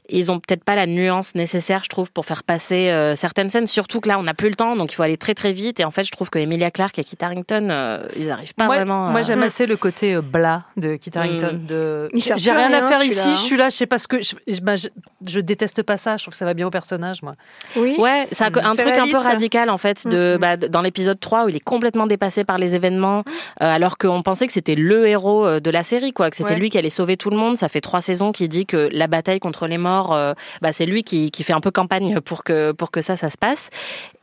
ils 0.10 0.32
ont 0.32 0.40
peut-être 0.40 0.64
pas 0.64 0.76
la 0.76 0.86
nuance 0.86 1.36
nécessaire, 1.36 1.82
je 1.84 1.90
trouve, 1.90 2.12
pour 2.12 2.26
faire 2.26 2.44
passer 2.44 2.90
euh, 2.90 3.16
certaines 3.16 3.50
scènes. 3.50 3.68
Surtout 3.68 4.02
que 4.02 4.08
là, 4.10 4.20
on 4.20 4.24
n'a 4.24 4.34
plus 4.34 4.50
le 4.50 4.56
temps, 4.56 4.76
donc 4.76 4.92
il 4.92 4.96
faut 4.96 5.04
aller 5.04 5.18
très 5.18 5.34
très 5.34 5.52
vite. 5.52 5.80
Et 5.80 5.86
en 5.86 5.92
fait, 5.92 6.04
je 6.04 6.12
trouve 6.12 6.30
que 6.30 6.40
Emilia 6.40 6.72
Clarke 6.72 7.00
et 7.00 7.04
Kit 7.04 7.18
Harington, 7.22 7.68
euh, 7.72 8.08
ils 8.18 8.30
arrivent 8.32 8.54
pas 8.56 8.66
moi, 8.66 8.76
vraiment. 8.76 9.10
moi 9.10 9.22
j'aime 9.22 9.44
assez 9.44 9.66
le 9.66 9.78
côté 9.78 10.16
euh, 10.16 10.22
blas 10.22 10.64
de 10.78 10.96
Kit 10.96 11.12
Harington. 11.16 11.60
Mm. 11.64 11.66
De... 11.66 12.10
Il 12.14 12.22
sert 12.22 12.38
J'ai 12.38 12.52
rien 12.52 12.72
à 12.74 12.88
faire 12.88 13.04
ici, 13.04 13.20
hein. 13.28 13.32
je 13.36 13.42
suis 13.42 13.58
là, 13.58 13.70
je 13.70 13.76
sais 13.76 13.86
pas 13.88 13.98
ce 13.98 14.08
que. 14.08 14.22
Je, 14.22 14.36
je- 14.48 14.62
bah, 14.62 14.76
je- 14.76 14.90
je 15.28 15.40
déteste 15.40 15.82
pas 15.84 15.98
ça, 15.98 16.18
je 16.18 16.24
trouve 16.24 16.34
que 16.34 16.38
ça 16.38 16.46
va 16.46 16.54
bien 16.54 16.68
au 16.68 16.72
personnage, 16.72 17.24
moi. 17.24 17.34
Oui. 17.76 17.96
Ouais, 17.98 18.28
c'est 18.32 18.44
un, 18.44 18.48
un 18.64 18.72
C'est 18.72 18.84
truc 18.84 18.96
un 18.98 19.10
peu 19.12 19.18
radical 19.18 19.70
en 19.70 19.78
fait 19.78 20.08
de 20.08 20.38
bah, 20.40 20.56
dans 20.58 20.82
l'épisode 20.82 21.20
3 21.20 21.46
où 21.46 21.50
il 21.50 21.56
est 21.56 21.60
complètement 21.60 22.06
dépassé 22.08 22.44
par 22.44 22.58
les 22.58 22.76
événements 22.76 23.20
euh, 23.62 23.74
alors 23.76 23.98
qu'on 23.98 24.22
pensait 24.22 24.46
que 24.48 24.54
c'était 24.54 24.76
le 24.76 25.08
héros 25.08 25.60
de 25.60 25.70
la 25.72 25.84
série 25.84 26.14
quoi, 26.14 26.30
que 26.30 26.36
c'était 26.36 26.52
Ouais. 26.52 26.56
lui 26.60 26.70
qui 26.70 26.78
allait 26.78 26.90
sauver 26.92 27.18
tout 27.18 27.30
le 27.32 27.38
monde. 27.38 27.58
Ça 27.58 27.70
fait 27.70 27.82
trois 27.82 28.02
saisons 28.02 28.32
qu'il 28.32 28.50
dit 28.50 28.66
que 28.68 28.90
la 28.92 29.08
bataille 29.08 29.40
contre 29.40 29.66
les 29.68 29.78
morts, 29.80 29.95
euh, 30.12 30.34
bah, 30.62 30.74
c'est 30.74 30.86
lui 30.86 31.04
qui, 31.04 31.32
qui 31.32 31.44
fait 31.44 31.54
un 31.54 31.62
peu 31.62 31.72
campagne 31.72 32.20
pour 32.22 32.44
que 32.44 32.72
pour 32.72 32.92
que 32.92 33.02
ça 33.02 33.18
ça 33.18 33.30
se 33.30 33.38
passe. 33.38 33.70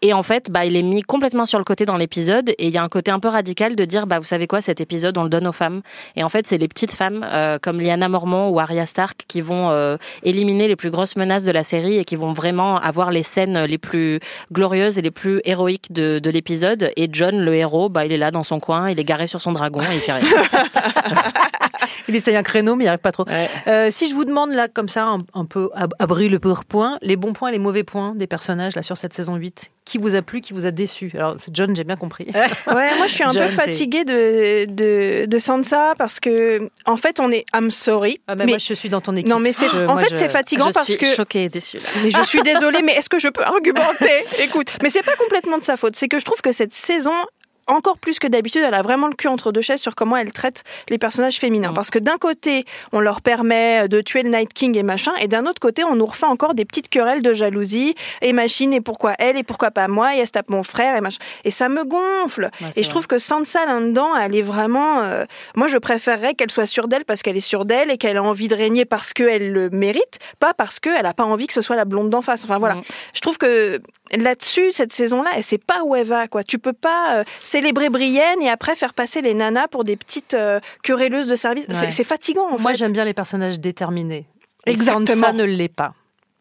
Et 0.05 0.13
en 0.13 0.23
fait, 0.25 0.51
bah 0.51 0.65
il 0.65 0.77
est 0.77 0.83
mis 0.83 1.03
complètement 1.03 1.47
sur 1.47 1.59
le 1.59 1.65
côté 1.65 1.85
dans 1.85 1.97
l'épisode 1.97 2.51
et 2.51 2.67
il 2.67 2.71
y 2.71 2.79
a 2.79 2.83
un 2.83 2.89
côté 2.89 3.13
un 3.13 3.21
peu 3.21 3.29
radical 3.29 3.77
de 3.77 3.85
dire 3.85 4.07
bah 4.07 4.19
vous 4.19 4.25
savez 4.25 4.49
quoi 4.49 4.61
cet 4.61 4.81
épisode 4.81 5.17
on 5.17 5.23
le 5.23 5.29
donne 5.29 5.47
aux 5.47 5.53
femmes 5.53 5.83
et 6.17 6.25
en 6.25 6.29
fait 6.29 6.47
c'est 6.47 6.59
les 6.59 6.67
petites 6.67 6.93
femmes 6.93 7.25
euh, 7.25 7.59
comme 7.61 7.81
Lyanna 7.81 8.09
Mormont 8.09 8.49
ou 8.49 8.59
Arya 8.59 8.85
Stark 8.85 9.23
qui 9.29 9.41
vont 9.41 9.71
euh, 9.71 9.97
éliminer 10.25 10.67
les 10.67 10.75
plus 10.75 10.91
grosses 10.91 11.15
menaces 11.15 11.45
de 11.45 11.53
la 11.53 11.63
série 11.63 11.99
et 11.99 12.05
qui 12.05 12.17
vont 12.17 12.33
vraiment 12.33 12.79
avoir 12.79 13.13
les 13.13 13.23
scènes 13.23 13.65
les 13.65 13.79
plus 13.79 14.19
glorieuses 14.53 14.99
et 14.99 15.03
les 15.03 15.13
plus 15.13 15.41
héroïques 15.45 15.93
de, 15.93 16.19
de 16.19 16.31
l'épisode. 16.31 16.91
Et 16.97 17.09
John, 17.13 17.39
le 17.39 17.55
héros, 17.55 17.89
bah, 17.89 18.05
il 18.05 18.13
est 18.13 18.19
là 18.19 18.31
dans 18.31 18.45
son 18.45 18.59
coin, 18.59 18.91
il 18.91 18.99
est 18.99 19.05
garé 19.05 19.27
sur 19.27 19.41
son 19.41 19.53
dragon 19.53 19.81
et 19.83 19.95
il 19.95 20.01
fait 20.01 20.13
rien. 20.13 20.29
Il 22.09 22.17
essaye 22.17 22.37
un 22.37 22.43
créneau, 22.43 22.77
mais 22.77 22.85
il 22.85 22.87
n'y 22.87 22.89
arrive 22.89 23.01
pas 23.01 23.13
trop. 23.13 23.25
Ouais. 23.27 23.49
Euh, 23.67 23.89
si 23.91 24.09
je 24.09 24.15
vous 24.15 24.25
demande 24.25 24.51
là, 24.51 24.69
comme 24.69 24.89
ça, 24.89 25.05
un, 25.05 25.19
un 25.35 25.45
peu 25.45 25.62
à, 25.75 25.87
à 25.99 26.07
brûle 26.07 26.39
pour 26.41 26.65
point, 26.65 26.99
les 27.03 27.17
bons 27.17 27.33
points 27.33 27.49
et 27.49 27.53
les 27.53 27.59
mauvais 27.59 27.85
points 27.85 28.15
des 28.15 28.27
personnages 28.27 28.75
là 28.77 28.83
sur 28.83 28.97
cette 28.97 29.13
saison 29.13 29.37
8, 29.37 29.71
qui 29.85 29.99
vous 29.99 30.15
a 30.15 30.23
plu, 30.23 30.41
qui 30.41 30.53
vous 30.53 30.67
a 30.67 30.71
déçu? 30.71 31.13
Alors, 31.15 31.37
John, 31.53 31.75
j'ai 31.77 31.85
bien 31.85 31.97
compris. 31.97 32.27
Ouais, 32.67 32.97
moi 32.97 33.07
je 33.07 33.13
suis 33.13 33.25
un 33.25 33.31
John, 33.31 33.43
peu 33.47 33.49
fatiguée 33.49 34.05
de, 34.05 34.67
de, 34.67 35.27
de 35.27 35.39
Sansa 35.39 35.95
parce 35.99 36.21
que, 36.21 36.69
en 36.87 36.97
fait, 36.97 37.21
on 37.21 37.31
est. 37.31 37.45
I'm 37.55 37.71
sorry. 37.71 38.21
Ah, 38.27 38.35
ben, 38.35 38.45
mais 38.47 38.53
moi, 38.53 38.59
je 38.59 38.75
suis 38.75 38.89
dans 38.89 39.01
ton 39.01 39.15
équipe. 39.17 39.29
non, 39.29 39.39
mais 39.41 39.53
c'est. 39.53 39.67
En 39.87 39.97
fait, 39.97 40.15
c'est 40.15 40.29
fatigant 40.29 40.69
Je 40.69 40.73
parce 40.75 40.87
suis 40.87 40.97
que. 40.97 41.07
choquée 41.15 41.45
et 41.45 41.49
déçue. 41.49 41.79
Là. 41.79 41.85
Mais 42.03 42.11
je 42.11 42.23
suis 42.23 42.43
désolée, 42.45 42.83
mais 42.83 42.93
est-ce 42.93 43.09
que 43.09 43.19
je 43.19 43.29
peux 43.29 43.43
argumenter? 43.43 44.25
Écoute, 44.41 44.69
mais 44.83 44.91
c'est 44.91 45.03
pas 45.03 45.17
complètement 45.17 45.59
de 45.59 45.65
sa 45.65 45.77
faute. 45.77 45.97
C'est 45.97 46.09
que 46.09 46.19
je 46.19 46.25
trouve 46.25 46.41
que 46.41 46.53
cette 46.53 46.75
saison, 46.75 47.13
encore 47.67 47.99
plus 47.99 48.19
que 48.19 48.27
d'habitude, 48.27 48.63
elle 48.67 48.75
a 48.75 48.83
vraiment 48.83 49.09
le 49.09 49.15
cul 49.15 49.29
entre 49.29 49.53
deux 49.53 49.61
chaises 49.61 49.81
sur 49.81 49.95
comment 49.95 50.17
elle 50.17 50.33
traite 50.33 50.65
les 50.89 50.99
personnages 50.99 51.39
féminins. 51.39 51.71
Mm. 51.71 51.75
Parce 51.75 51.91
que 51.91 51.99
d'un 51.99 52.19
côté, 52.19 52.65
on 52.93 53.01
leur 53.01 53.21
permet 53.21 53.89
de 53.89 54.01
tuer 54.01 54.23
le 54.23 54.31
Night 54.31 54.53
King 54.53 54.77
et 54.77 54.83
machin, 54.83 55.13
et 55.21 55.29
d'un 55.29 55.47
autre 55.47 55.61
côté, 55.61 55.85
on 55.85 55.97
nous 55.97 56.07
refait 56.07 56.27
encore 56.27 56.55
des 56.55 56.65
petites 56.65 56.89
querelles 56.89 57.23
de 57.23 57.33
jalousie 57.33 57.95
et 58.21 58.33
machine, 58.33 58.73
et 58.73 58.81
pourquoi 58.81 59.15
elle, 59.19 59.37
et 59.37 59.43
pourquoi 59.43 59.71
pas 59.71 59.89
moi, 59.89 60.17
et 60.17 60.19
elle 60.19 60.27
se 60.27 60.33
tape 60.33 60.51
mon 60.51 60.63
frère, 60.63 60.97
et 60.97 61.01
machin. 61.01 61.21
Et 61.45 61.51
ça 61.51 61.69
me 61.69 61.85
gonfle. 61.85 62.51
Ouais, 62.61 62.71
et 62.77 62.83
je 62.83 62.91
trouve 62.91 63.07
que 63.07 63.19
Sansa 63.19 63.65
là-dedans, 63.67 64.17
elle 64.17 64.35
est 64.35 64.43
vraiment. 64.43 65.03
euh, 65.03 65.25
moi, 65.55 65.69
je 65.69 65.79
préférerais 65.79 66.35
qu'elle 66.35 66.51
soit 66.51 66.67
sûre 66.67 66.89
d'elle 66.89 67.05
parce 67.05 67.23
qu'elle 67.23 67.37
est 67.37 67.41
sûre 67.41 67.65
d'elle 67.65 67.91
et 67.91 67.99
qu'elle 67.99 68.17
a 68.17 68.23
envie 68.23 68.49
de 68.49 68.55
régner 68.55 68.85
parce 68.85 69.13
qu'elle 69.13 69.53
le 69.53 69.71
mérite, 69.71 70.19
pas 70.41 70.55
parce 70.55 70.81
qu'elle 70.81 71.03
n'a 71.03 71.15
pas 71.15 71.25
envie 71.25 71.47
que 71.47 71.53
ce 71.53 71.63
soit 71.63 71.77
la 71.77 71.85
blonde 71.85 72.11
d'en 72.11 72.23
face. 72.23 72.45
Enfin 72.45 72.59
voilà. 72.59 72.77
Mm. 72.77 72.83
Je 73.15 73.21
trouve 73.21 73.39
que 73.39 73.81
là-dessus, 74.13 74.73
cette 74.73 74.93
saison-là, 74.93 75.31
elle 75.37 75.45
sait 75.45 75.59
pas 75.59 75.83
où 75.85 75.95
elle 75.95 76.07
va. 76.07 76.29
Quoi. 76.29 76.45
Tu 76.45 76.59
peux 76.59 76.73
pas 76.73 77.17
euh, 77.17 77.25
célébrer 77.53 77.91
Brienne 77.91 78.41
et 78.41 78.49
après 78.49 78.75
faire 78.75 78.95
passer 78.95 79.21
les 79.23 79.35
nanas 79.35 79.69
pour 79.69 79.85
des 79.85 79.97
petites 79.97 80.35
euh, 80.35 80.59
querelleuses 80.83 81.29
de 81.29 81.37
service. 81.37 81.67
C'est- 81.69 81.81
Ouais. 81.87 81.91
C'est 81.91 82.05
fatigant 82.05 82.47
en 82.49 82.59
Moi, 82.59 82.71
fait. 82.73 82.77
j'aime 82.79 82.93
bien 82.93 83.05
les 83.05 83.15
personnages 83.15 83.61
déterminés. 83.61 84.25
Et 84.67 84.71
Exactement. 84.71 85.07
Sansa 85.07 85.33
ne 85.33 85.45
l'est 85.45 85.69
pas. 85.69 85.93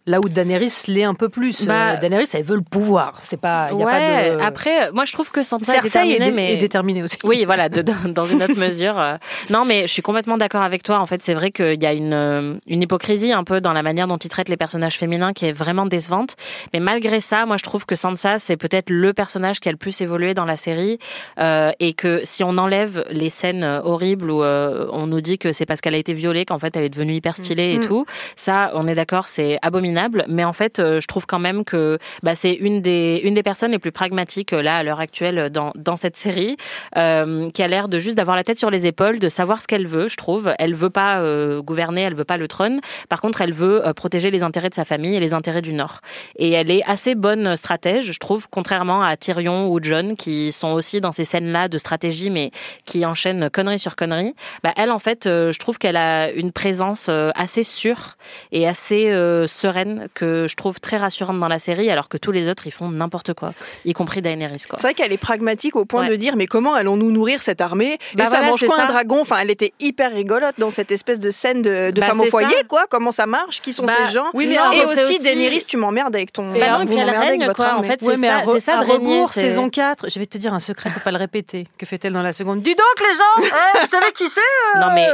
Là 0.08 0.20
où 0.20 0.28
Daenerys 0.28 0.74
l'est 0.88 1.04
un 1.04 1.14
peu 1.14 1.30
plus. 1.30 1.66
Bah, 1.68 1.92
Euh, 1.94 2.00
Daenerys, 2.00 2.26
elle 2.34 2.44
veut 2.44 2.56
le 2.56 2.64
pouvoir. 2.64 3.14
C'est 3.22 3.40
pas. 3.40 3.70
Il 3.72 3.80
y 3.80 3.84
a 3.84 3.86
ouais, 3.86 3.92
pas 3.92 4.36
de. 4.38 4.42
après, 4.42 4.92
moi 4.94 5.06
je 5.06 5.14
trouve 5.14 5.30
que 5.32 5.44
Sansa 5.44 5.76
est 5.76 5.78
est, 5.78 5.82
déterminée, 5.84 6.20
dé- 6.20 6.32
mais 6.32 6.54
est 6.54 6.58
déterminée 6.58 7.04
aussi. 7.04 7.18
Oui, 7.24 7.46
voilà, 7.46 7.70
de- 7.70 7.82
dans 8.08 8.26
une 8.26 8.42
autre 8.42 8.58
mesure. 8.58 8.98
euh. 9.00 9.18
Non, 9.52 9.64
mais 9.64 9.82
je 9.84 9.88
suis 9.94 10.02
complètement 10.02 10.38
d'accord 10.38 10.64
avec 10.64 10.82
toi. 10.82 11.00
En 11.00 11.06
fait, 11.06 11.22
c'est 11.22 11.36
vrai 11.36 11.52
qu'il 11.52 11.82
y 11.82 11.86
a 11.86 11.94
une, 11.94 12.14
euh, 12.14 12.56
une 12.68 12.82
hypocrisie 12.82 13.32
un 13.32 13.44
peu 13.44 13.62
dans 13.62 13.74
la 13.74 13.84
manière 13.84 14.08
dont 14.08 14.18
ils 14.18 14.30
traitent 14.30 14.50
les 14.50 14.58
personnages 14.58 14.98
féminins 14.98 15.34
qui 15.34 15.46
est 15.46 15.52
vraiment 15.52 15.86
décevante. 15.86 16.36
Mais 16.74 16.80
malgré 16.80 17.22
ça, 17.22 17.46
moi, 17.46 17.58
je 17.58 17.64
trouve 17.64 17.86
que 17.86 17.96
Sansa, 17.96 18.40
c'est 18.40 18.58
peut-être 18.58 18.90
le 18.90 19.14
personnage 19.14 19.60
qui 19.60 19.70
a 19.70 19.72
le 19.72 19.78
plus 19.78 20.02
évolué 20.02 20.34
dans 20.34 20.46
la 20.46 20.58
série. 20.58 20.98
euh, 21.40 21.72
et 21.80 21.94
que 21.94 22.22
si 22.24 22.44
on 22.44 22.58
enlève 22.58 23.06
les 23.12 23.30
scènes 23.30 23.64
euh, 23.64 23.82
horribles 23.84 24.32
où 24.32 24.42
euh, 24.44 24.88
on 24.92 25.06
nous 25.06 25.22
dit 25.22 25.38
que 25.38 25.52
c'est 25.52 25.66
parce 25.68 25.80
qu'elle 25.82 25.94
a 25.96 25.98
été 26.00 26.14
violée 26.14 26.46
qu'en 26.46 26.58
fait 26.60 26.76
elle 26.76 26.84
est 26.84 26.90
devenue 26.90 27.14
hyper 27.14 27.36
stylée 27.36 27.74
et 27.74 27.78
Mm. 27.78 27.86
tout, 27.88 28.06
ça, 28.36 28.72
on 28.74 28.88
est 28.88 28.94
d'accord, 28.96 29.28
c'est 29.28 29.58
abominable. 29.62 29.91
Mais 30.28 30.44
en 30.44 30.54
fait, 30.54 30.80
euh, 30.80 31.02
je 31.02 31.08
trouve 31.08 31.26
quand 31.26 31.40
même 31.40 31.64
que 31.64 31.98
bah, 32.24 32.36
c'est 32.36 32.54
une 32.54 32.82
des, 32.82 33.22
une 33.24 33.34
des 33.34 33.44
personnes 33.44 33.72
les 33.72 33.80
plus 33.80 33.92
pragmatiques 33.92 34.54
euh, 34.54 34.62
là 34.62 34.78
à 34.78 34.84
l'heure 34.84 35.00
actuelle 35.00 35.50
dans, 35.50 35.72
dans 35.76 35.96
cette 35.96 36.18
série 36.18 36.58
euh, 36.98 37.50
qui 37.52 37.64
a 37.64 37.68
l'air 37.68 37.88
de 37.88 38.00
juste 38.00 38.18
d'avoir 38.18 38.36
la 38.36 38.44
tête 38.44 38.58
sur 38.58 38.70
les 38.70 38.88
épaules, 38.88 39.20
de 39.20 39.30
savoir 39.30 39.62
ce 39.62 39.68
qu'elle 39.68 39.88
veut, 39.88 40.08
je 40.08 40.18
trouve. 40.18 40.54
Elle 40.60 40.76
veut 40.76 40.90
pas 40.90 41.20
euh, 41.20 41.62
gouverner, 41.62 42.02
elle 42.02 42.16
veut 42.16 42.26
pas 42.26 42.38
le 42.38 42.48
trône. 42.48 42.80
Par 43.10 43.22
contre, 43.22 43.42
elle 43.42 43.54
veut 43.54 43.86
euh, 43.86 43.94
protéger 43.94 44.32
les 44.32 44.44
intérêts 44.44 44.70
de 44.70 44.76
sa 44.76 44.86
famille 44.86 45.16
et 45.16 45.20
les 45.20 45.34
intérêts 45.34 45.62
du 45.62 45.74
Nord. 45.74 46.02
Et 46.38 46.52
elle 46.52 46.72
est 46.72 46.84
assez 46.86 47.16
bonne 47.16 47.56
stratège, 47.56 48.12
je 48.12 48.20
trouve, 48.20 48.48
contrairement 48.50 49.02
à 49.04 49.16
Tyrion 49.18 49.70
ou 49.70 49.80
John, 49.82 50.16
qui 50.16 50.52
sont 50.52 50.72
aussi 50.74 51.02
dans 51.02 51.12
ces 51.12 51.26
scènes-là 51.26 51.68
de 51.68 51.78
stratégie, 51.78 52.30
mais 52.30 52.52
qui 52.86 53.06
enchaînent 53.06 53.50
conneries 53.50 53.80
sur 53.80 53.96
conneries. 53.96 54.36
Bah, 54.64 54.74
elle, 54.78 54.92
en 54.92 55.00
fait, 55.00 55.28
euh, 55.28 55.52
je 55.52 55.60
trouve 55.60 55.78
qu'elle 55.78 55.98
a 55.98 56.32
une 56.32 56.52
présence 56.52 57.08
euh, 57.10 57.30
assez 57.36 57.64
sûre 57.64 58.18
et 58.52 58.68
assez 58.68 59.10
euh, 59.12 59.48
sereine 59.82 60.08
que 60.14 60.48
je 60.48 60.56
trouve 60.56 60.80
très 60.80 60.98
rassurante 60.98 61.40
dans 61.40 61.48
la 61.48 61.60
série, 61.60 61.90
alors 61.90 62.10
que 62.10 62.18
tous 62.18 62.32
les 62.32 62.48
autres, 62.48 62.68
ils 62.68 62.72
font 62.72 62.90
n'importe 62.90 63.34
quoi, 63.34 63.54
y 63.86 63.94
compris 63.94 64.22
Daenerys. 64.22 64.60
C'est 64.60 64.82
vrai 64.82 64.94
qu'elle 64.94 65.12
est 65.12 65.18
pragmatique 65.18 65.76
au 65.76 65.86
point 65.86 66.02
Ouais. 66.04 66.10
de 66.10 66.16
dire 66.16 66.36
mais 66.36 66.48
comment 66.48 66.74
allons-nous 66.74 67.12
nourrir 67.12 67.42
cette 67.42 67.62
armée? 67.62 67.98
Bah 68.16 68.24
Et 68.24 68.28
ça 68.28 68.38
voilà, 68.38 68.48
mange 68.52 68.66
quoi 68.66 68.76
un 68.76 68.88
ça. 68.88 68.94
dragon? 68.94 69.22
Enfin, 69.22 69.38
elle 69.42 69.52
était 69.52 69.74
hyper 69.80 70.12
rigolote 70.14 70.56
dans 70.58 70.70
cette 70.70 70.92
espèce 70.92 71.20
de 71.20 71.32
scène 71.32 71.62
de, 71.62 71.92
de 71.92 72.00
Bah, 72.02 72.08
femme 72.08 72.22
au 72.22 72.26
foyer, 72.26 72.48
ça. 72.58 72.64
quoi. 72.68 72.86
Comment 72.90 73.12
ça 73.12 73.26
marche? 73.26 73.62
Qui 73.62 73.74
sont 73.74 73.86
Bah, 73.86 73.94
ces 74.08 74.14
gens? 74.14 74.26
oui, 74.34 74.48
mais 74.48 74.56
Et 74.56 74.58
alors, 74.58 74.74
c'est 74.74 74.86
aussi, 75.04 75.16
aussi- 75.16 75.24
Daenerys, 75.24 75.64
tu 75.68 75.78
m'emmerdes 75.78 76.16
avec 76.16 76.32
ton. 76.34 76.54
Bah 76.54 76.78
non, 76.80 76.86
vous 76.86 76.92
elle 76.94 77.06
m'emmerdez 77.06 77.10
avec 77.18 77.30
règne, 77.30 77.46
votre 77.46 77.56
quoi. 77.64 77.76
En 77.78 77.84
fait, 77.84 78.02
Ouais, 78.02 78.16
c'est 78.16 78.22
mais 78.22 78.28
ça, 78.28 78.42
c'est 78.46 78.60
ça 78.60 78.78
de 78.84 78.92
régner, 78.92 79.26
saison 79.28 79.70
4, 79.70 80.10
je 80.10 80.20
vais 80.20 80.26
te 80.26 80.38
dire 80.38 80.54
un 80.54 80.60
secret, 80.60 80.90
faut 80.90 81.00
pas 81.00 81.12
le 81.12 81.18
répéter. 81.18 81.68
Que 81.78 81.86
fait-elle 81.86 82.14
dans 82.14 82.22
la 82.22 82.34
seconde? 82.34 82.62
Dis 82.62 82.76
donc 82.76 83.08
les 83.08 83.16
gens 83.16 83.50
eh, 83.76 83.80
Vous 83.82 83.88
savez 83.88 84.12
qui 84.14 84.28
c'est 84.30 84.40
euh 84.76 84.80
Non 84.80 84.94
mais 84.94 85.08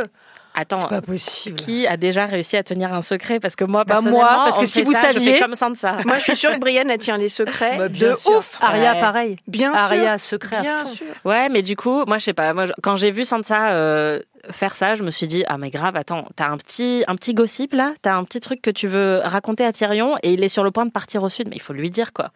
attends, 0.58 0.78
C'est 0.80 0.88
pas 0.90 1.02
possible. 1.02 1.56
qui 1.56 1.88
a 1.88 1.96
déjà 1.98 2.26
réussi 2.26 2.58
à 2.58 2.64
tenir 2.64 2.94
un 2.94 3.02
secret? 3.02 3.40
Parce 3.40 3.56
que 3.56 3.64
moi, 3.64 3.84
Bah, 3.86 3.96
personnellement, 3.96 4.20
moi, 4.24 4.42
parce 4.44 4.58
que 4.58 4.64
on 4.64 4.66
si 4.68 4.80
fait 4.80 4.84
vous 4.84 4.94
ça, 4.94 5.10
je 5.10 5.14
saviez- 5.20 5.34
fais 5.36 5.40
comme 5.42 5.54
Sansa. 5.56 5.98
Moi, 6.06 6.18
je 6.18 6.24
suis 6.24 6.36
sûre 6.36 6.52
que 6.52 6.60
Brienne, 6.60 6.90
elle 6.90 6.98
tient 6.98 7.18
les 7.18 7.30
secrets 7.30 7.78
Bah, 7.78 7.88
de 7.90 8.14
sûr. 8.16 8.38
ouf. 8.38 8.58
Aria, 8.60 8.94
Ouais. 8.94 9.00
pareil. 9.00 9.38
Bien 9.48 9.72
sûr. 9.72 9.80
Aria, 9.82 10.18
secret 10.18 10.58
à 10.58 10.62
Bien 10.62 10.86
sûr. 10.86 11.06
Ouais, 11.26 11.48
mais 11.50 11.62
du 11.62 11.76
coup, 11.76 12.04
moi, 12.06 12.18
je 12.18 12.26
sais 12.26 12.34
pas. 12.34 12.54
Moi, 12.54 12.66
quand 12.82 12.96
j'ai 12.98 13.12
vu 13.12 13.24
Sansa 13.26 13.72
euh, 13.72 14.20
faire 14.52 14.76
ça, 14.76 14.96
je 14.96 15.04
me 15.04 15.10
suis 15.12 15.28
dit 15.28 15.44
ah 15.48 15.58
mais 15.58 15.70
grave, 15.70 15.96
attends, 15.96 16.26
t'as 16.36 16.48
un 16.50 16.58
petit 16.58 17.04
un 17.08 17.16
petit 17.16 17.34
gossip 17.34 17.74
là, 17.74 17.94
t'as 18.02 18.14
un 18.16 18.24
petit 18.24 18.40
truc 18.40 18.62
que 18.62 18.72
tu 18.72 18.88
veux 18.88 19.20
raconter 19.24 19.66
à 19.66 19.72
Tyrion 19.72 20.16
et 20.24 20.32
il 20.34 20.44
est 20.44 20.50
sur 20.50 20.64
le 20.64 20.72
point 20.72 20.86
de 20.86 20.92
partir 20.92 21.24
au 21.24 21.30
sud, 21.30 21.48
mais 21.50 21.56
il 21.56 21.62
faut 21.62 21.74
lui 21.74 21.90
dire 21.92 22.14
quoi. 22.14 22.30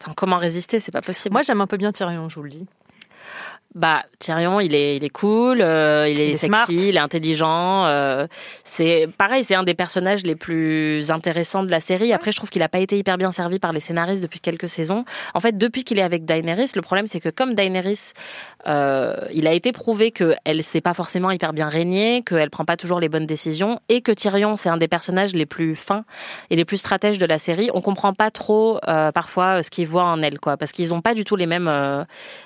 Attends, 0.00 0.14
comment 0.16 0.36
résister? 0.36 0.80
C'est 0.80 0.90
pas 0.92 1.00
possible. 1.02 1.32
Moi, 1.32 1.42
j'aime 1.42 1.60
un 1.60 1.66
peu 1.66 1.76
bien 1.76 1.92
Tyrion, 1.92 2.28
je 2.28 2.34
vous 2.36 2.42
le 2.42 2.50
dis. 2.50 2.66
Bah 3.74 4.02
Tyrion, 4.18 4.60
il 4.60 4.74
est, 4.74 4.98
il 4.98 5.04
est 5.04 5.08
cool, 5.08 5.62
euh, 5.62 6.06
il, 6.06 6.20
est 6.20 6.26
Il 6.26 6.30
est 6.32 6.34
sexy, 6.34 6.46
smart. 6.46 6.66
il 6.68 6.96
est 6.96 7.00
intelligent. 7.00 7.86
euh, 7.86 8.26
c'est 8.64 9.08
pareil, 9.16 9.44
c'est 9.44 9.54
un 9.54 9.62
des 9.62 9.72
personnages 9.72 10.24
les 10.24 10.34
plus 10.34 11.10
intéressants 11.10 11.62
de 11.62 11.70
la 11.70 11.80
série. 11.80 12.12
Après, 12.12 12.32
je 12.32 12.36
trouve 12.36 12.50
qu'il 12.50 12.62
a 12.62 12.68
pas 12.68 12.80
été 12.80 12.98
hyper 12.98 13.16
bien 13.16 13.32
servi 13.32 13.58
par 13.58 13.72
les 13.72 13.80
scénaristes 13.80 14.22
depuis 14.22 14.40
quelques 14.40 14.68
saisons. 14.68 15.06
En 15.32 15.40
fait, 15.40 15.56
depuis 15.56 15.84
qu'il 15.84 15.98
est 15.98 16.02
avec 16.02 16.26
Daenerys, 16.26 16.72
le 16.74 16.82
problème 16.82 17.06
c'est 17.06 17.20
que 17.20 17.30
comme 17.30 17.54
Daenerys, 17.54 18.12
euh, 18.66 19.16
il 19.32 19.46
a 19.46 19.52
été 19.54 19.72
prouvé 19.72 20.10
que 20.10 20.34
elle 20.44 20.62
sait 20.62 20.82
pas 20.82 20.92
forcément 20.92 21.30
hyper 21.30 21.54
bien 21.54 21.68
régner, 21.70 22.22
qu'elle 22.22 22.50
prend 22.50 22.66
pas 22.66 22.76
toujours 22.76 23.00
les 23.00 23.08
bonnes 23.08 23.26
décisions, 23.26 23.80
et 23.88 24.02
que 24.02 24.12
Tyrion, 24.12 24.56
c'est 24.56 24.68
un 24.68 24.76
des 24.76 24.88
personnages 24.88 25.32
les 25.32 25.46
plus 25.46 25.76
fins 25.76 26.04
et 26.50 26.56
les 26.56 26.66
plus 26.66 26.76
stratèges 26.76 27.16
de 27.16 27.26
la 27.26 27.38
série. 27.38 27.70
On 27.72 27.80
comprend 27.80 28.12
pas 28.12 28.30
trop 28.30 28.78
parfois 28.82 29.62
ce 29.62 29.70
qu'ils 29.70 29.86
voient 29.88 30.04
en 30.04 30.20
elle, 30.20 30.38
quoi, 30.38 30.58
parce 30.58 30.72
qu'ils 30.72 30.92
ont 30.92 31.00
pas 31.00 31.14
du 31.14 31.24
tout 31.24 31.36
les 31.36 31.46
mêmes 31.46 31.70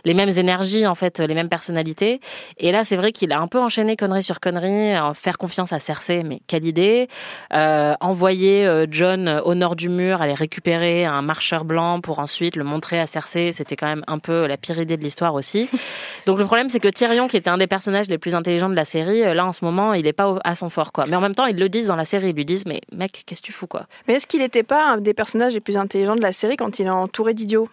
les 0.04 0.14
mêmes 0.14 0.30
énergies 0.38 0.65
en 0.86 0.94
fait, 0.94 1.20
les 1.20 1.34
mêmes 1.34 1.48
personnalités. 1.48 2.20
Et 2.58 2.72
là, 2.72 2.84
c'est 2.84 2.96
vrai 2.96 3.12
qu'il 3.12 3.32
a 3.32 3.40
un 3.40 3.46
peu 3.46 3.60
enchaîné 3.60 3.96
connerie 3.96 4.22
sur 4.22 4.40
connerie, 4.40 4.94
euh, 4.94 5.14
faire 5.14 5.38
confiance 5.38 5.72
à 5.72 5.78
Cersei, 5.78 6.22
mais 6.24 6.40
quelle 6.46 6.64
idée 6.64 7.08
euh, 7.52 7.94
Envoyer 8.00 8.66
euh, 8.66 8.86
John 8.90 9.40
au 9.44 9.54
nord 9.54 9.76
du 9.76 9.88
mur, 9.88 10.22
aller 10.22 10.34
récupérer 10.34 11.04
un 11.04 11.22
marcheur 11.22 11.64
blanc 11.64 12.00
pour 12.00 12.18
ensuite 12.18 12.56
le 12.56 12.64
montrer 12.64 12.98
à 12.98 13.06
Cersei, 13.06 13.52
c'était 13.52 13.76
quand 13.76 13.86
même 13.86 14.04
un 14.06 14.18
peu 14.18 14.46
la 14.46 14.56
pire 14.56 14.78
idée 14.78 14.96
de 14.96 15.02
l'histoire 15.02 15.34
aussi. 15.34 15.68
Donc 16.26 16.38
le 16.38 16.44
problème, 16.44 16.68
c'est 16.68 16.80
que 16.80 16.88
Tyrion, 16.88 17.28
qui 17.28 17.36
était 17.36 17.50
un 17.50 17.58
des 17.58 17.66
personnages 17.66 18.08
les 18.08 18.18
plus 18.18 18.34
intelligents 18.34 18.68
de 18.68 18.76
la 18.76 18.84
série, 18.84 19.20
là 19.20 19.46
en 19.46 19.52
ce 19.52 19.64
moment, 19.64 19.94
il 19.94 20.06
est 20.06 20.12
pas 20.12 20.38
à 20.44 20.54
son 20.54 20.68
fort, 20.68 20.92
quoi. 20.92 21.04
Mais 21.06 21.16
en 21.16 21.20
même 21.20 21.34
temps, 21.34 21.46
ils 21.46 21.58
le 21.58 21.68
disent 21.68 21.86
dans 21.86 21.96
la 21.96 22.04
série, 22.04 22.30
ils 22.30 22.36
lui 22.36 22.44
disent, 22.44 22.66
mais 22.66 22.80
mec, 22.92 23.22
qu'est-ce 23.26 23.40
que 23.40 23.46
tu 23.46 23.52
fous, 23.52 23.66
quoi? 23.66 23.86
Mais 24.08 24.14
est-ce 24.14 24.26
qu'il 24.26 24.40
n'était 24.40 24.62
pas 24.62 24.92
un 24.92 24.98
des 24.98 25.14
personnages 25.14 25.52
les 25.52 25.60
plus 25.60 25.76
intelligents 25.76 26.16
de 26.16 26.22
la 26.22 26.32
série 26.32 26.56
quand 26.56 26.78
il 26.78 26.86
est 26.86 26.90
entouré 26.90 27.34
d'idiots? 27.34 27.68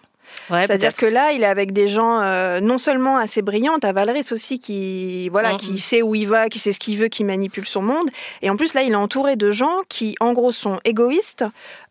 Ouais, 0.49 0.61
C'est-à-dire 0.67 0.93
que 0.93 1.05
là, 1.05 1.31
il 1.31 1.41
est 1.43 1.47
avec 1.47 1.71
des 1.71 1.87
gens 1.87 2.19
euh, 2.21 2.59
non 2.59 2.77
seulement 2.77 3.17
assez 3.17 3.41
brillants, 3.41 3.79
t'as 3.79 3.93
Valeris 3.93 4.25
aussi 4.31 4.59
qui 4.59 5.29
voilà, 5.29 5.53
Mhm. 5.53 5.57
qui 5.57 5.77
sait 5.77 6.01
où 6.01 6.15
il 6.15 6.25
va, 6.27 6.49
qui 6.49 6.59
sait 6.59 6.73
ce 6.73 6.79
qu'il 6.79 6.97
veut, 6.97 7.07
qui 7.07 7.23
manipule 7.23 7.65
son 7.65 7.81
monde. 7.81 8.09
Et 8.41 8.49
en 8.49 8.55
plus, 8.57 8.73
là, 8.73 8.81
il 8.83 8.91
est 8.91 8.95
entouré 8.95 9.35
de 9.35 9.51
gens 9.51 9.77
qui, 9.89 10.15
en 10.19 10.33
gros, 10.33 10.51
sont 10.51 10.79
égoïstes, 10.85 11.45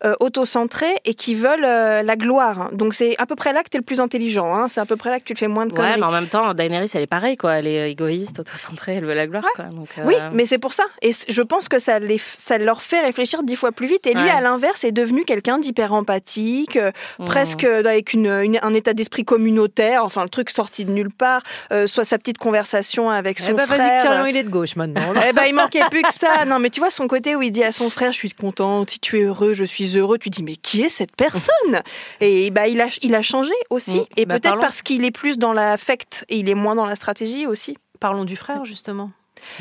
euh, 0.05 0.13
autocentrés 0.19 0.95
et 1.05 1.13
qui 1.13 1.35
veulent 1.35 1.65
euh, 1.65 2.03
la 2.03 2.15
gloire. 2.15 2.69
Donc 2.73 2.93
c'est 2.93 3.15
à 3.17 3.25
peu 3.25 3.35
près 3.35 3.53
là 3.53 3.63
que 3.63 3.69
t'es 3.69 3.77
le 3.77 3.83
plus 3.83 3.99
intelligent. 4.01 4.53
Hein. 4.53 4.67
C'est 4.69 4.81
à 4.81 4.85
peu 4.85 4.95
près 4.97 5.09
là 5.09 5.19
que 5.19 5.23
tu 5.25 5.33
te 5.33 5.39
fais 5.39 5.47
moins 5.47 5.65
de 5.65 5.71
Ouais, 5.73 5.77
conneries. 5.77 5.99
mais 5.99 6.05
en 6.05 6.11
même 6.11 6.27
temps, 6.27 6.53
Daenerys, 6.53 6.91
elle 6.93 7.01
est 7.01 7.07
pareille, 7.07 7.37
quoi. 7.37 7.53
Elle 7.53 7.67
est 7.67 7.91
égoïste, 7.91 8.39
autocentrée, 8.39 8.95
elle 8.95 9.05
veut 9.05 9.13
la 9.13 9.27
gloire, 9.27 9.43
quoi. 9.55 9.65
Donc, 9.65 9.89
euh, 9.97 10.03
Oui, 10.05 10.15
mais 10.33 10.45
c'est 10.45 10.57
pour 10.59 10.73
ça. 10.73 10.83
Et 11.01 11.11
je 11.27 11.41
pense 11.41 11.69
que 11.69 11.79
ça, 11.79 11.99
les, 11.99 12.17
ça 12.19 12.57
leur 12.57 12.81
fait 12.81 13.01
réfléchir 13.01 13.43
dix 13.43 13.55
fois 13.55 13.71
plus 13.71 13.87
vite. 13.87 14.05
Et 14.07 14.13
lui, 14.13 14.23
Ouais. 14.23 14.29
à 14.29 14.41
l'inverse, 14.41 14.83
est 14.83 14.91
devenu 14.91 15.25
quelqu'un 15.25 15.57
d'hyper 15.57 15.93
empathique, 15.93 16.75
euh, 16.77 16.91
Mhm. 17.19 17.25
presque 17.25 17.63
euh, 17.63 17.79
avec 17.79 18.13
une, 18.13 18.27
une- 18.41 18.59
un 18.61 18.73
état 18.73 18.93
d'esprit 18.93 19.23
communautaire, 19.25 20.03
enfin 20.05 20.23
le 20.23 20.29
truc 20.29 20.49
sorti 20.49 20.85
de 20.85 20.91
nulle 20.91 21.11
part, 21.11 21.41
euh, 21.71 21.87
soit 21.87 22.03
sa 22.05 22.17
petite 22.17 22.37
conversation 22.37 23.09
avec 23.09 23.39
son 23.39 23.53
Eh 23.57 23.61
frère. 23.61 24.27
il 24.27 24.35
est 24.37 24.43
de 24.43 24.49
gauche 24.49 24.75
maintenant. 24.75 25.01
Eh 25.29 25.33
ben, 25.33 25.43
il 25.47 25.53
manquait 25.55 25.83
plus 25.91 26.01
que 26.01 26.13
ça. 26.13 26.45
Non, 26.45 26.59
mais 26.59 26.69
tu 26.69 26.79
vois 26.79 26.89
son 26.89 27.07
côté 27.07 27.35
où 27.35 27.41
il 27.41 27.51
dit 27.51 27.63
à 27.63 27.71
son 27.71 27.89
frère, 27.89 28.11
je 28.11 28.17
suis 28.17 28.31
contente, 28.31 28.89
si 28.89 28.99
tu 28.99 29.19
es 29.19 29.23
heureux, 29.23 29.53
je 29.53 29.63
suis 29.63 29.97
heureux. 29.97 30.17
Tu 30.17 30.29
dis, 30.29 30.43
mais 30.43 30.55
qui 30.55 30.81
est 30.81 30.89
cette 30.89 31.15
personne? 31.15 31.81
Et 32.21 32.49
bah, 32.51 32.67
il 32.67 32.81
a, 32.81 32.87
il 33.01 33.13
a 33.15 33.21
changé 33.21 33.51
aussi. 33.69 33.95
Mm. 33.95 34.03
Et 34.17 34.25
Bah, 34.25 34.33
peut-être 34.35 34.43
parlons. 34.43 34.61
parce 34.61 34.81
qu'il 34.81 35.03
est 35.05 35.11
plus 35.11 35.37
dans 35.37 35.53
l'affect 35.53 36.25
et 36.29 36.37
il 36.37 36.49
est 36.49 36.55
moins 36.55 36.75
dans 36.75 36.85
la 36.85 36.95
stratégie 36.95 37.47
aussi. 37.47 37.77
Parlons 37.99 38.25
du 38.25 38.35
frère, 38.35 38.65
justement. 38.65 39.11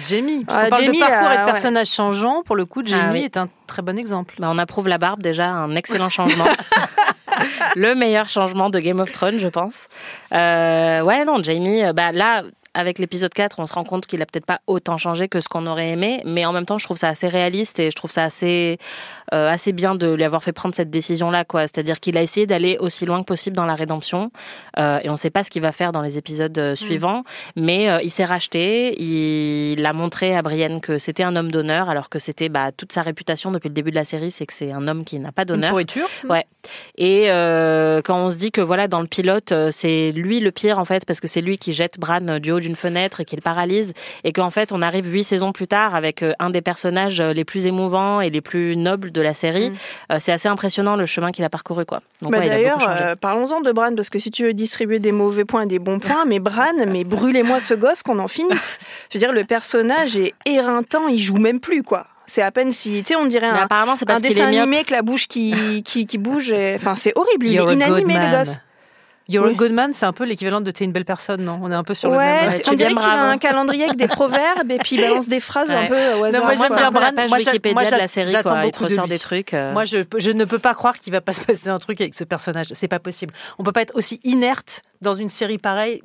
Jamie. 0.05 0.45
Parce 0.45 0.64
Ah, 0.67 0.69
parle 0.69 0.85
Jamie, 0.85 0.99
de 1.00 1.05
parcours 1.05 1.31
et 1.31 1.35
de 1.35 1.41
ouais. 1.41 1.45
personnages 1.45 1.88
changeants. 1.88 2.43
Pour 2.45 2.55
le 2.57 2.67
coup, 2.67 2.83
Jamie 2.85 3.02
Ah 3.05 3.12
oui. 3.12 3.23
est 3.25 3.37
un 3.37 3.49
très 3.67 3.83
bon 3.83 3.99
exemple. 3.99 4.35
Bah, 4.38 4.49
on 4.50 4.59
approuve 4.59 4.87
la 4.88 4.99
barbe 4.99 5.23
déjà, 5.23 5.49
un 5.49 5.75
excellent 5.75 6.09
changement. 6.11 6.45
le 7.75 7.95
meilleur 7.95 8.29
changement 8.29 8.71
de 8.71 8.79
Game 8.79 9.00
of 9.00 9.12
Thrones, 9.12 9.38
je 9.38 9.49
pense. 9.49 9.88
Euh, 10.33 11.02
ouais, 11.02 11.25
non, 11.25 11.43
Jamie, 11.43 11.85
euh, 11.85 11.93
bah 11.93 12.12
là, 12.12 12.43
avec 12.75 12.99
l'épisode 12.99 13.33
4, 13.33 13.61
on 13.61 13.67
se 13.67 13.73
rend 13.75 13.85
compte 13.85 14.07
qu'il 14.07 14.23
a 14.23 14.26
peut-être 14.26 14.47
pas 14.47 14.61
autant 14.67 14.97
changé 14.97 15.29
que 15.29 15.41
ce 15.41 15.49
qu'on 15.49 15.67
aurait 15.67 15.91
aimé, 15.91 16.23
mais 16.25 16.45
en 16.47 16.52
même 16.52 16.64
temps, 16.64 16.79
je 16.79 16.85
trouve 16.85 16.97
ça 16.97 17.09
assez 17.09 17.29
réaliste 17.29 17.79
et 17.79 17.91
je 17.91 17.97
trouve 17.97 18.11
ça 18.11 18.25
assez, 18.25 18.79
euh, 19.35 19.50
assez 19.50 19.73
bien 19.73 19.95
de 19.95 20.12
lui 20.12 20.25
avoir 20.25 20.43
fait 20.43 20.52
prendre 20.52 20.75
cette 20.75 20.91
décision-là, 20.91 21.45
quoi. 21.45 21.62
C'est-à-dire 21.62 22.00
qu'il 22.00 22.17
a 22.17 22.23
essayé 22.23 22.47
d'aller 22.47 22.79
aussi 22.79 23.05
loin 23.05 23.21
que 23.21 23.26
possible 23.26 23.57
dans 23.57 23.67
la 23.67 23.75
rédemption, 23.75 24.31
euh, 24.79 25.00
et 25.02 25.11
on 25.11 25.17
sait 25.17 25.31
pas 25.31 25.45
ce 25.45 25.50
qu'il 25.50 25.62
va 25.62 25.73
faire 25.73 25.93
dans 25.93 26.02
les 26.02 26.19
épisodes 26.19 26.57
euh, 26.59 26.75
suivants, 26.75 27.25
mais 27.57 27.91
euh, 27.91 28.00
il 28.02 28.11
s'est 28.11 28.25
racheté, 28.25 29.00
il 29.02 29.85
a 29.85 29.93
montré 29.93 30.35
à 30.35 30.43
Brienne 30.43 30.81
que 30.81 30.99
c'était 30.99 31.23
un 31.25 31.37
homme 31.37 31.50
d'honneur, 31.50 31.91
alors 31.91 32.09
que 32.09 32.19
c'était 32.19 32.49
bah, 32.49 32.73
toute 32.73 32.93
sa 32.93 33.02
réputation 33.02 33.50
depuis 33.50 33.69
le 33.69 33.75
début 33.75 33.91
de 33.91 33.97
la 33.97 34.05
série, 34.05 34.31
c'est 34.31 34.47
que 34.47 34.52
c'est 34.52 34.73
un 34.73 34.88
homme 34.88 35.05
qui 35.05 35.19
n'a 35.19 35.33
pas 35.33 35.43
Une 35.43 35.49
d'honneur. 35.49 35.71
pourriture. 35.71 36.09
Ouais. 36.29 36.47
Et 36.97 37.26
quand 38.05 38.25
on 38.25 38.31
se 38.31 38.37
dit 38.37 38.50
que 38.52 38.61
voilà 38.61 38.87
dans 38.87 39.00
le 39.00 39.07
pilote 39.09 39.52
c'est 39.71 40.13
lui 40.13 40.39
le 40.39 40.52
pire 40.52 40.78
en 40.78 40.85
fait 40.85 41.04
parce 41.04 41.19
que 41.19 41.26
c'est 41.26 41.41
lui 41.41 41.58
qui 41.58 41.73
jette 41.73 41.99
Bran 41.99 42.39
du 42.39 42.52
haut 42.52 42.61
d'une 42.63 42.77
fenêtre 42.77 43.21
et 43.21 43.25
qui 43.27 43.37
le 43.37 43.43
paralyse 43.43 43.93
et 44.25 44.33
qu'en 44.33 44.51
fait 44.51 44.73
on 44.73 44.81
arrive 44.81 45.07
huit 45.13 45.25
saisons 45.25 45.53
plus 45.53 45.67
tard 45.67 45.95
avec 45.95 46.23
euh, 46.23 46.33
un 46.39 46.49
des 46.51 46.63
personnages 46.63 47.21
euh, 47.21 47.33
les 47.35 47.45
plus 47.45 47.67
émouvants 47.67 48.21
et 48.23 48.31
les 48.31 48.41
plus 48.41 48.77
nobles 48.77 49.13
de 49.13 49.21
la 49.21 49.35
série, 49.35 49.71
Mm. 49.71 49.75
euh, 50.13 50.17
c'est 50.21 50.33
assez 50.33 50.49
impressionnant 50.49 50.97
le 50.97 51.05
chemin 51.07 51.31
qu'il 51.33 51.45
a 51.45 51.51
parcouru 51.51 51.85
quoi. 51.85 52.01
Donc 52.23 52.33
Bah, 52.33 52.39
ouais, 52.39 52.49
D'ailleurs, 52.49 52.87
euh, 52.89 53.15
parlons-en 53.17 53.61
de 53.61 53.71
Bran, 53.73 53.95
parce 53.95 54.09
que 54.11 54.19
si 54.19 54.31
tu 54.31 54.45
veux 54.45 54.55
distribuer 54.55 54.99
des 54.99 55.13
mauvais 55.13 55.45
points 55.45 55.63
et 55.63 55.67
des 55.67 55.79
bons 55.79 55.99
points, 55.99 56.25
mais 56.27 56.39
Bran, 56.39 56.73
mais 56.89 57.05
brûlez-moi 57.05 57.61
ce 57.61 57.75
gosse 57.75 58.03
qu'on 58.03 58.19
en 58.19 58.29
finisse. 58.29 58.79
Je 59.11 59.19
veux 59.19 59.21
dire, 59.21 59.33
le 59.33 59.45
personnage 59.45 60.17
est 60.17 60.33
éreintant, 60.47 61.09
il 61.09 61.19
joue 61.19 61.37
même 61.39 61.61
plus, 61.61 61.83
quoi. 61.83 62.07
C'est 62.27 62.43
à 62.43 62.51
peine 62.53 62.71
si, 62.73 63.03
tu 63.03 63.09
sais, 63.09 63.17
on 63.17 63.27
dirait 63.27 63.51
Mais 63.53 63.59
un, 63.59 63.63
apparemment 63.65 63.97
c'est 63.97 64.09
un 64.09 64.15
qu'il 64.15 64.29
dessin 64.29 64.47
animé 64.47 64.77
avec 64.77 64.91
la 64.91 65.03
bouche 65.03 65.27
qui, 65.27 65.83
qui, 65.85 66.07
qui 66.07 66.19
bouge. 66.19 66.51
et- 66.53 66.77
Enfin, 66.77 66.95
c'est 66.95 67.13
horrible, 67.17 67.47
il 67.49 67.55
You're 67.55 67.71
est 67.71 67.75
inanimé, 67.75 68.15
le 68.15 68.39
gosse. 68.39 68.59
You're 69.28 69.47
Oui. 69.47 69.52
a 69.52 69.54
good 69.56 69.73
man, 69.73 69.93
c'est 69.93 70.04
un 70.06 70.13
peu 70.13 70.25
l'équivalent 70.25 70.61
de 70.61 70.71
t'es 70.71 70.85
une 70.85 70.93
belle 70.93 71.04
personne, 71.04 71.45
non? 71.45 71.58
On 71.63 71.71
est 71.71 71.75
un 71.75 71.85
peu 71.85 71.95
sur 71.95 72.11
le 72.11 72.19
même. 72.19 72.50
Ouais, 72.50 72.63
on 72.69 72.75
dirait 72.75 72.95
qu'il 72.95 73.08
a 73.08 73.23
un 73.30 73.39
calendrier 73.39 73.85
avec 73.85 73.97
des 73.97 74.08
proverbes 74.08 74.71
et 74.71 74.78
puis 74.78 74.97
il 74.97 75.00
balance 75.00 75.28
des 75.28 75.41
phrases 75.41 75.71
un 75.71 75.87
peu 75.87 75.95
au 76.19 76.25
hasard. 76.25 76.43
moi, 76.45 76.54
Moi, 76.54 76.67
j'aime 76.69 76.76
c'est 76.76 76.91
bien 76.91 77.00
la 77.00 77.13
page 77.13 77.28
Moi, 77.30 77.39
Wikipédia 77.39 77.73
moi, 77.80 77.91
de 77.91 77.97
la 77.97 78.08
série 78.08 78.32
quoi. 78.43 78.65
Il 78.65 78.71
te 78.73 78.78
de 78.80 78.85
ressort 78.85 79.04
lui. 79.04 79.11
des 79.11 79.19
trucs. 79.19 79.54
euh. 79.54 79.73
Moi, 79.73 79.85
je, 79.85 79.99
je 80.19 80.30
ne 80.32 80.45
peux 80.45 80.58
pas 80.58 80.75
croire 80.75 80.99
qu'il 80.99 81.13
va 81.13 81.21
pas 81.21 81.32
se 81.32 81.41
passer 81.43 81.69
un 81.69 81.76
truc 81.76 82.00
avec 82.00 82.15
ce 82.15 82.25
personnage. 82.25 82.67
C'est 82.73 82.89
pas 82.89 82.99
possible. 82.99 83.32
On 83.58 83.63
peut 83.63 83.73
pas 83.73 83.82
être 83.82 83.95
aussi 83.95 84.21
inerte 84.25 84.82
dans 85.00 85.15
une 85.15 85.28
série 85.28 85.58
pareille. 85.58 86.02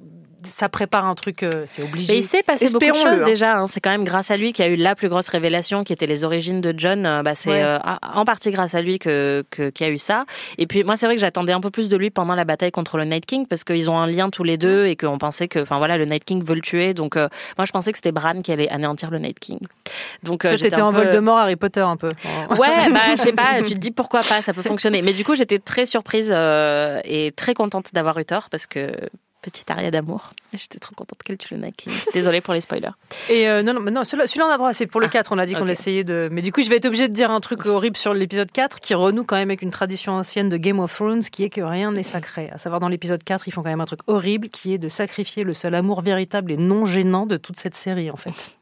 Ça 0.47 0.69
prépare 0.69 1.05
un 1.05 1.15
truc, 1.15 1.43
euh, 1.43 1.63
c'est 1.67 1.83
obligé. 1.83 2.13
Mais 2.13 2.19
il 2.19 2.23
s'est 2.23 2.43
passé 2.43 2.65
beaucoup 2.71 2.86
de 2.86 2.93
choses 2.93 3.21
hein. 3.21 3.25
déjà. 3.25 3.57
hein. 3.57 3.67
C'est 3.67 3.79
quand 3.79 3.89
même 3.89 4.03
grâce 4.03 4.31
à 4.31 4.38
lui 4.38 4.53
qu'il 4.53 4.65
y 4.65 4.67
a 4.67 4.71
eu 4.71 4.75
la 4.75 4.95
plus 4.95 5.10
grosse 5.10 5.27
révélation 5.27 5.83
qui 5.83 5.93
était 5.93 6.05
les 6.07 6.23
origines 6.23 6.62
de 6.62 6.73
John. 6.77 7.05
Euh, 7.05 7.23
Bah, 7.23 7.36
c'est 7.36 7.49
Ouais. 7.49 7.62
euh, 7.63 7.77
en 8.13 8.25
partie 8.25 8.51
grâce 8.51 8.75
à 8.75 8.81
lui 8.81 8.99
que 8.99 9.43
qu'il 9.51 9.71
y 9.86 9.89
a 9.89 9.91
eu 9.91 9.97
ça. 9.97 10.25
Et 10.57 10.67
puis 10.67 10.83
moi, 10.83 10.95
c'est 10.95 11.05
vrai 11.05 11.15
que 11.15 11.21
j'attendais 11.21 11.53
un 11.53 11.60
peu 11.62 11.69
plus 11.69 11.89
de 11.89 11.97
lui 11.97 12.10
pendant 12.10 12.36
la 12.36 12.45
bataille 12.45 12.71
contre 12.71 12.97
le 12.97 13.05
Night 13.05 13.25
King 13.25 13.45
parce 13.47 13.63
qu'ils 13.63 13.89
ont 13.89 13.97
un 13.99 14.07
lien 14.07 14.29
tous 14.29 14.43
les 14.43 14.57
deux 14.57 14.86
et 14.86 14.95
qu'on 14.95 15.17
pensait 15.17 15.47
que, 15.47 15.60
enfin 15.60 15.77
voilà, 15.77 15.97
le 15.97 16.05
Night 16.05 16.25
King 16.25 16.43
veut 16.43 16.55
le 16.55 16.62
tuer. 16.62 16.93
Donc 16.93 17.17
euh, 17.17 17.27
moi, 17.57 17.65
je 17.65 17.71
pensais 17.71 17.91
que 17.91 17.97
c'était 17.97 18.12
Bran 18.12 18.41
qui 18.41 18.51
allait 18.51 18.69
anéantir 18.69 19.12
le 19.12 19.19
Night 19.19 19.39
King. 19.39 19.60
Donc 20.23 20.47
j'étais 20.55 20.81
en 20.81 20.91
peu- 20.91 21.03
Voldemort, 21.03 21.38
Harry 21.38 21.55
Potter 21.55 21.81
un 21.81 21.97
peu. 21.97 22.10
Ouais, 22.51 22.89
bah 22.91 23.15
je 23.15 23.21
sais 23.21 23.33
pas, 23.33 23.62
tu 23.65 23.73
te 23.73 23.79
dis 23.79 23.91
pourquoi 23.91 24.21
pas, 24.21 24.41
ça 24.41 24.53
peut 24.53 24.62
fonctionner. 24.62 25.01
Mais 25.01 25.13
du 25.13 25.23
coup, 25.23 25.36
j'étais 25.36 25.60
très 25.60 25.86
surprise 25.86 26.31
et 26.31 27.33
très 27.36 27.53
contente 27.53 27.93
d'avoir 27.93 28.17
eu 28.19 28.25
tort 28.25 28.49
parce 28.49 28.67
que 28.67 28.91
petite 29.41 29.69
aria 29.71 29.91
d'amour. 29.91 30.32
J'étais 30.54 30.80
trop 30.80 30.95
contente 30.95 31.21
qu'elle 31.23 31.38
tue 31.38 31.56
le 31.56 31.69
King. 31.71 31.93
Désolée 32.13 32.41
pour 32.41 32.54
les 32.54 32.62
spoilers. 32.62 32.89
Et 33.30 33.47
euh, 33.50 33.63
non, 33.63 33.73
non, 33.73 33.82
non, 33.91 34.04
celui-là, 34.04 34.28
celui-là, 34.28 34.47
on 34.47 34.52
a 34.52 34.58
droit, 34.58 34.73
c'est 34.73 34.88
pour 34.88 35.00
le 35.02 35.08
Ah, 35.08 35.10
4. 35.10 35.32
On 35.32 35.38
a 35.38 35.45
dit 35.45 35.54
qu'on 35.54 35.62
ok. 35.63 35.69
essayait 35.69 36.04
de. 36.04 36.30
Mais 36.32 36.41
du 36.41 36.52
coup, 36.52 36.62
je 36.62 36.69
vais 36.69 36.78
être 36.78 36.86
obligée 36.86 37.08
de 37.08 37.13
dire 37.13 37.32
un 37.32 37.39
truc 37.39 37.65
horrible 37.65 37.97
sur 37.97 38.13
l'épisode 38.13 38.52
4 38.52 38.80
qui 38.80 38.93
renoue 38.93 39.23
quand 39.23 39.36
même 39.36 39.50
avec 39.50 39.62
une 39.62 39.71
tradition 39.71 40.13
ancienne 40.13 40.50
de 40.50 40.58
Game 40.58 40.80
of 40.80 40.93
Thrones 40.93 41.21
qui 41.23 41.43
est 41.43 41.50
que 41.50 41.62
rien 41.62 41.91
n'est 41.91 42.04
sacré. 42.04 42.50
À 42.52 42.58
savoir, 42.58 42.80
dans 42.80 42.89
l'épisode 42.89 43.23
4, 43.23 43.47
ils 43.47 43.52
font 43.52 43.62
quand 43.63 43.69
même 43.69 43.82
un 43.82 43.86
truc 43.86 44.02
horrible 44.08 44.50
qui 44.50 44.73
est 44.73 44.78
de 44.78 44.89
sacrifier 44.89 45.43
le 45.43 45.54
seul 45.54 45.76
amour 45.76 46.02
véritable 46.02 46.52
et 46.52 46.58
non 46.58 46.86
gênant 46.86 47.26
de 47.26 47.38
toute 47.38 47.60
cette 47.60 47.76
série, 47.76 48.10
en 48.12 48.17
fait. 48.17 48.57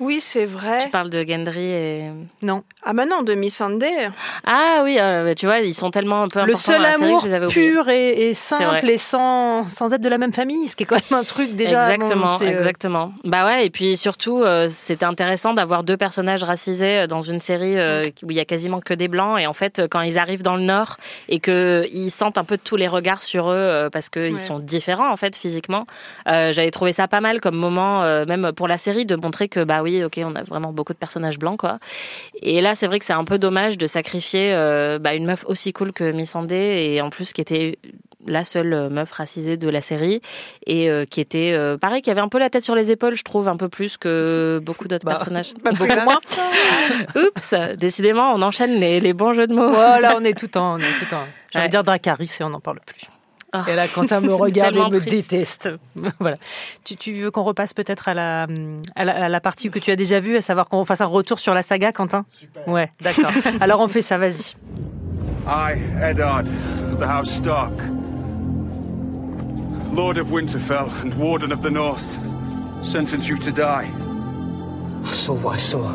Oui, 0.00 0.20
c'est 0.20 0.44
vrai. 0.44 0.84
Tu 0.84 0.90
parles 0.90 1.10
de 1.10 1.24
Gendry 1.26 1.64
et 1.70 2.02
Non. 2.42 2.62
Ah 2.84 2.92
bah 2.92 3.04
non, 3.04 3.22
de 3.22 3.34
Missandei. 3.34 4.08
ah 4.46 4.80
oui, 4.84 4.96
euh, 5.00 5.34
tu 5.34 5.46
vois, 5.46 5.58
ils 5.58 5.74
sont 5.74 5.90
tellement 5.90 6.22
un 6.22 6.28
peu 6.28 6.44
Le 6.44 6.54
seul 6.54 6.76
dans 6.76 6.82
la 6.82 6.92
série 6.92 7.04
amour 7.04 7.18
que 7.22 7.24
je 7.24 7.30
les 7.30 7.34
avais 7.36 7.46
oubliés. 7.46 7.70
pur 7.72 7.88
et, 7.88 8.32
simple 8.34 8.88
et 8.88 8.96
sans, 8.96 9.68
sans 9.68 9.92
être 9.92 10.00
de 10.00 10.08
la 10.08 10.18
même 10.18 10.32
famille, 10.32 10.68
ce 10.68 10.76
qui 10.76 10.84
est 10.84 10.86
quand 10.86 11.00
même 11.10 11.20
un 11.20 11.24
truc 11.24 11.54
déjà. 11.56 11.92
exactement, 11.92 12.38
bon, 12.38 12.44
euh, 12.44 12.48
exactement. 12.48 13.12
Bah 13.24 13.44
ouais, 13.46 13.66
et 13.66 13.70
puis 13.70 13.96
surtout, 13.96 14.42
euh, 14.42 14.68
c'était 14.70 15.04
intéressant 15.04 15.52
d'avoir 15.52 15.82
deux 15.82 15.96
personnages 15.96 16.44
racisés 16.44 17.06
dans 17.08 17.20
une 17.20 17.40
série 17.40 17.76
euh, 17.78 18.04
où 18.22 18.30
il 18.30 18.36
y 18.36 18.40
a 18.40 18.44
quasiment 18.44 18.80
que 18.80 18.94
des 18.94 19.08
blancs. 19.08 19.40
Et 19.40 19.46
en 19.48 19.52
fait, 19.52 19.82
quand 19.90 20.00
ils 20.02 20.16
arrivent 20.18 20.42
dans 20.44 20.56
le 20.56 20.62
Nord 20.62 20.96
et 21.28 21.40
que 21.40 21.86
ils 21.92 22.10
sentent 22.10 22.38
un 22.38 22.44
peu 22.44 22.56
tous 22.56 22.76
les 22.76 22.86
regards 22.88 23.22
sur 23.24 23.50
eux 23.50 23.54
euh, 23.54 23.90
parce 23.90 24.08
qu'ils 24.10 24.34
Ouais. 24.34 24.38
sont 24.38 24.60
différents 24.60 25.10
en 25.10 25.16
fait 25.16 25.34
physiquement, 25.36 25.84
euh, 26.28 26.52
j'avais 26.52 26.70
trouvé 26.70 26.92
ça 26.92 27.08
pas 27.08 27.20
mal 27.20 27.40
comme 27.40 27.56
moment, 27.56 28.04
euh, 28.04 28.24
même 28.26 28.52
pour 28.52 28.68
la 28.68 28.78
série, 28.78 29.04
de 29.04 29.16
montrer 29.16 29.48
que 29.48 29.64
bah 29.64 29.80
oui, 29.82 29.87
ok, 30.04 30.20
on 30.24 30.34
a 30.36 30.42
vraiment 30.42 30.72
beaucoup 30.72 30.92
de 30.92 30.98
personnages 30.98 31.38
blancs 31.38 31.58
quoi. 31.58 31.78
Et 32.42 32.60
là, 32.60 32.74
c'est 32.74 32.86
vrai 32.86 32.98
que 32.98 33.04
c'est 33.04 33.12
un 33.12 33.24
peu 33.24 33.38
dommage 33.38 33.78
de 33.78 33.86
sacrifier 33.86 34.52
euh, 34.54 34.98
bah, 34.98 35.14
une 35.14 35.26
meuf 35.26 35.44
aussi 35.46 35.72
cool 35.72 35.92
que 35.92 36.10
Missandei 36.12 36.92
et 36.94 37.00
en 37.00 37.10
plus 37.10 37.32
qui 37.32 37.40
était 37.40 37.78
la 38.26 38.44
seule 38.44 38.72
euh, 38.74 38.88
meuf 38.90 39.12
racisée 39.12 39.56
de 39.56 39.68
la 39.70 39.80
série 39.80 40.20
et 40.66 40.90
euh, 40.90 41.04
qui 41.06 41.20
était 41.20 41.52
euh, 41.52 41.78
pareil 41.78 42.02
qui 42.02 42.10
avait 42.10 42.20
un 42.20 42.28
peu 42.28 42.38
la 42.38 42.50
tête 42.50 42.64
sur 42.64 42.74
les 42.74 42.90
épaules 42.90 43.14
je 43.14 43.22
trouve 43.22 43.46
un 43.48 43.56
peu 43.56 43.68
plus 43.68 43.96
que 43.96 44.60
beaucoup 44.64 44.88
d'autres 44.88 45.06
Bah, 45.06 45.14
personnages 45.14 45.54
pas 45.62 45.70
que 45.70 46.04
moins 46.04 46.18
oups 47.16 47.54
décidément 47.78 48.32
on 48.34 48.42
enchaîne 48.42 48.78
les, 48.80 49.00
les 49.00 49.12
bons 49.12 49.32
jeux 49.32 49.46
de 49.46 49.54
mots 49.54 49.70
Voilà, 49.70 50.16
on 50.18 50.24
est 50.24 50.36
tout 50.38 50.54
en. 50.58 50.74
On 50.74 50.78
est 50.78 50.82
tout 51.06 51.14
en. 51.14 51.18
Envie 51.20 51.28
Ouais. 51.54 51.68
dire 51.70 51.82
Dracarys 51.84 52.30
et 52.40 52.44
on 52.44 52.50
n'en 52.50 52.60
parle 52.60 52.80
plus. 52.84 53.02
Ah, 53.52 53.64
et 53.66 53.74
là, 53.74 53.88
Quentin 53.88 54.20
me 54.20 54.34
regarde 54.34 54.76
et 54.76 54.80
me 54.80 54.98
triste. 55.00 55.30
déteste. 55.30 55.70
voilà. 56.20 56.36
Tu, 56.84 56.96
tu 56.96 57.12
veux 57.14 57.30
qu'on 57.30 57.44
repasse 57.44 57.72
peut-être 57.72 58.08
à 58.08 58.14
la, 58.14 58.46
à, 58.94 59.04
la, 59.04 59.24
à 59.24 59.28
la 59.28 59.40
partie 59.40 59.70
que 59.70 59.78
tu 59.78 59.90
as 59.90 59.96
déjà 59.96 60.20
vue, 60.20 60.36
à 60.36 60.42
savoir 60.42 60.68
qu'on 60.68 60.84
fasse 60.84 61.00
un 61.00 61.06
retour 61.06 61.38
sur 61.38 61.54
la 61.54 61.62
saga, 61.62 61.92
Quentin? 61.92 62.26
Super. 62.32 62.68
Ouais, 62.68 62.90
d'accord. 63.00 63.30
Alors 63.60 63.80
on 63.80 63.88
fait 63.88 64.02
ça, 64.02 64.18
vas-y. 64.18 64.54
I, 65.46 65.78
Eddard, 66.02 66.44
of 66.92 66.98
the 66.98 67.06
House 67.08 67.30
Stark, 67.30 67.72
Lord 69.94 70.18
of 70.18 70.30
Winterfell 70.30 70.90
and 71.02 71.14
Warden 71.18 71.50
of 71.52 71.62
the 71.62 71.70
North, 71.70 72.04
sentence 72.84 73.26
you 73.28 73.38
to 73.38 73.50
die. 73.50 73.88
I 75.06 75.12
saw 75.12 75.32
what 75.34 75.56
I 75.56 75.58
saw. 75.58 75.90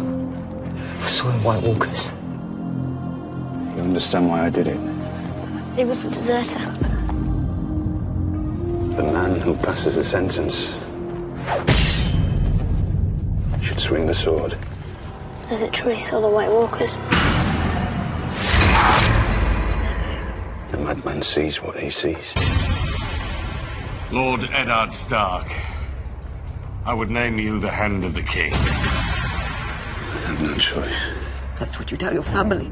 I 1.03 1.07
saw 1.07 1.25
the 1.29 1.37
White 1.47 1.61
Walkers. 1.61 2.09
You 3.75 3.83
understand 3.83 4.27
why 4.27 4.45
I 4.47 4.49
did 4.49 4.67
it? 4.67 4.79
He 5.75 5.85
was 5.85 6.03
a 6.03 6.09
deserter. 6.09 6.59
The 8.95 9.01
man 9.01 9.39
who 9.39 9.55
passes 9.55 9.95
the 9.95 10.03
sentence 10.03 10.67
should 13.63 13.79
swing 13.79 14.05
the 14.05 14.13
sword. 14.13 14.55
Is 15.49 15.63
it 15.63 15.73
true 15.73 15.93
he 15.93 15.99
saw 15.99 16.21
the 16.21 16.29
White 16.29 16.49
Walkers? 16.49 16.91
The 20.69 20.77
madman 20.77 21.23
sees 21.23 21.59
what 21.59 21.79
he 21.79 21.89
sees. 21.89 22.35
Lord 24.11 24.47
Eddard 24.51 24.93
Stark, 24.93 25.51
I 26.85 26.93
would 26.93 27.09
name 27.09 27.39
you 27.39 27.59
the 27.59 27.71
Hand 27.71 28.05
of 28.05 28.13
the 28.13 28.21
King. 28.21 28.53
I 28.53 28.57
have 30.27 30.39
no 30.39 30.53
choice. 30.55 30.93
That's 31.57 31.79
what 31.79 31.89
you 31.89 31.97
tell 31.97 32.13
your 32.13 32.21
family. 32.21 32.71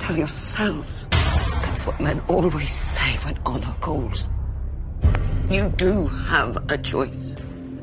Tell 0.00 0.18
yourselves. 0.18 1.06
That's 1.10 1.86
what 1.86 2.00
men 2.00 2.20
always 2.26 2.72
say 2.72 3.16
when 3.24 3.38
honor 3.46 3.76
calls. 3.80 4.28
You 5.50 5.70
do 5.78 6.06
have 6.06 6.58
a 6.70 6.76
choice, 6.76 7.34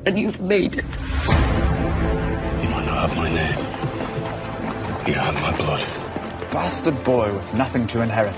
and 0.06 0.19
you've 0.19 0.39
made 0.39 0.75
it. 0.75 0.86
You 0.86 2.69
might 2.69 2.86
not 2.86 3.10
have 3.10 3.17
my 3.17 3.28
name. 3.28 3.58
You 5.08 5.15
have 5.15 5.34
my 5.41 5.58
blood. 5.58 5.82
Bastard 6.51 7.04
boy 7.04 7.34
with 7.34 7.51
nothing 7.56 7.88
to 7.88 8.04
inherit. 8.04 8.36